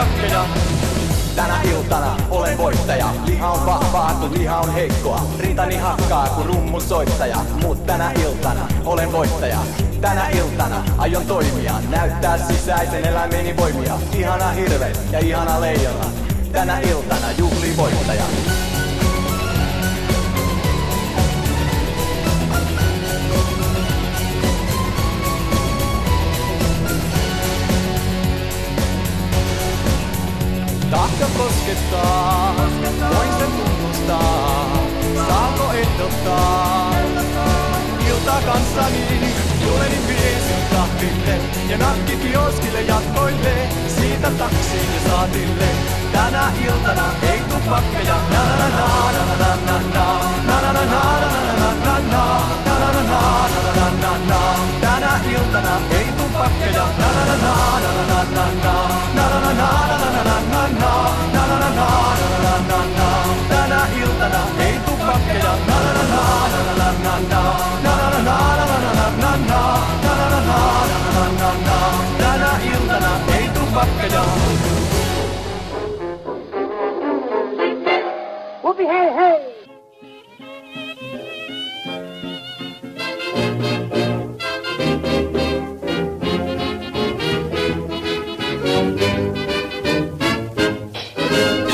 pakkeja. 0.00 0.44
Tänä 1.36 1.62
iltana 1.62 2.16
olen 2.30 2.58
voittaja. 2.58 3.06
Liha 3.26 3.50
on 3.50 3.66
vahvaa, 3.66 4.14
kun 4.20 4.38
liha 4.38 4.60
on 4.60 4.72
heikkoa. 4.72 5.22
Rintani 5.38 5.76
hakkaa, 5.76 6.26
kun 6.28 6.46
rummun 6.46 6.80
soittaja. 6.80 7.36
Mut 7.62 7.86
tänä 7.86 8.12
iltana 8.12 8.68
olen 8.84 9.12
voittaja. 9.12 9.58
Tänä 10.00 10.28
iltana 10.28 10.84
aion 10.98 11.26
toimia, 11.26 11.72
näyttää 11.90 12.38
sisäisen 12.38 13.04
elämeni 13.04 13.56
voimia. 13.56 13.98
Ihana 14.18 14.50
hirve 14.50 14.92
ja 15.12 15.18
ihana 15.18 15.60
leijona. 15.60 16.06
Tänä 16.52 16.80
iltana 16.80 17.32
juhli 17.38 17.76
voittaja. 17.76 18.24
Koskettaa, 32.56 33.10
voin 33.10 33.32
sen 33.38 33.52
tunnustaa. 33.52 34.76
Saako 35.28 35.72
ehdottaa? 35.72 36.94
Ilta 38.08 38.42
kanssani, 38.46 39.34
tuleni 39.64 39.98
viesin 40.08 40.62
kahville 40.70 41.40
ja 41.68 41.78
nakki 41.78 42.16
kioskille 42.16 42.82
jatkoille. 42.82 43.68
Siitä 44.00 44.30
taksiin 44.30 44.94
ja 44.94 45.10
saatille. 45.10 45.68
Tänä 46.12 46.52
iltana 46.64 47.04
ei 47.32 47.40
tuu 47.40 47.60
pakkeja. 47.70 48.16
Na 48.30 48.44
na 48.44 48.56
na 48.56 48.68
na 48.68 49.30
na 49.38 49.56
na 49.66 49.78
na 50.00 50.62
na 50.62 50.72
na 50.72 50.82
na 50.82 50.82
na 50.82 51.02
na 51.60 51.98
na 52.00 52.10
na 52.10 52.26
na 52.30 53.14
na 53.76 53.90
na 54.00 54.12
na 54.28 54.40
Tänä 54.80 55.12
iltana 55.32 55.80
ei 55.90 56.06
na 56.32 56.86
na 56.98 57.12
na 57.12 57.26
na 57.26 57.36
na 57.36 57.58
na 57.80 58.10
na 58.10 58.24
na 58.24 58.46
na 58.50 58.86
na 59.14 59.28
na 59.28 59.42
na 59.42 59.70
na 59.70 59.94
na 60.00 60.32
na 60.50 60.68
na 60.80 60.99
Whoopie! 78.62 79.50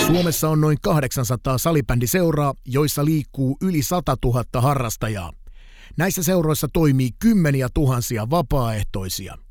Suomessa 0.07 0.49
on 0.49 0.61
noin 0.61 0.79
800 0.83 1.59
salibändiseuraa, 1.59 2.55
joissa 2.65 3.05
liikkuu 3.05 3.57
yli 3.63 3.83
100 3.83 4.17
000 4.25 4.45
harrastajaa. 4.61 5.33
Näissä 5.97 6.23
seuroissa 6.23 6.69
toimii 6.73 7.11
kymmeniä 7.19 7.69
tuhansia 7.75 8.31
vapaaehtoisia. 8.31 9.46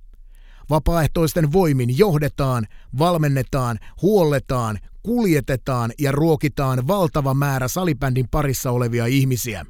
Vapaaehtoisten 0.70 1.54
voimin 1.54 1.98
johdetaan, 1.98 2.68
valmennetaan, 2.98 3.78
huolletaan, 4.02 4.80
kuljetetaan 5.04 5.92
ja 6.00 6.12
ruokitaan 6.12 6.88
valtava 6.88 7.34
määrä 7.34 7.68
salibändin 7.68 8.28
parissa 8.32 8.72
olevia 8.72 9.06
ihmisiä. 9.06 9.66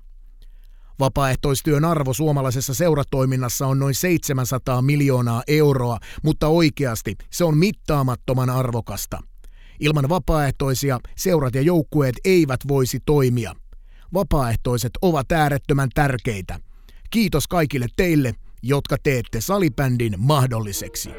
Vapaaehtoistyön 1.00 1.86
arvo 1.86 2.14
suomalaisessa 2.14 2.74
seuratoiminnassa 2.74 3.68
on 3.68 3.80
noin 3.80 3.96
700 3.96 4.82
miljoonaa 4.82 5.43
euroa, 5.48 5.98
mutta 6.24 6.48
oikeasti 6.48 7.16
se 7.32 7.43
on 7.43 7.58
mittaamattoman 7.58 8.50
arvokasta. 8.50 9.20
Ilman 9.80 10.10
vapaaehtoisia 10.10 11.00
seurat 11.18 11.56
ja 11.56 11.62
joukkueet 11.62 12.16
eivät 12.26 12.60
voisi 12.68 13.00
toimia. 13.06 13.56
Vapaaehtoiset 14.14 14.91
ovat 15.02 15.32
äärettömän 15.32 15.89
tärkeitä. 15.96 16.60
Kiitos 17.10 17.48
kaikille 17.48 17.88
teille, 17.96 18.36
jotka 18.68 18.97
teette 19.03 19.41
salibändin 19.41 20.13
mahdolliseksi. 20.18 21.09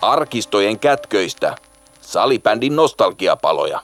Arkistojen 0.00 0.78
kätköistä. 0.78 1.56
Salibändin 2.00 2.76
nostalgiapaloja. 2.76 3.80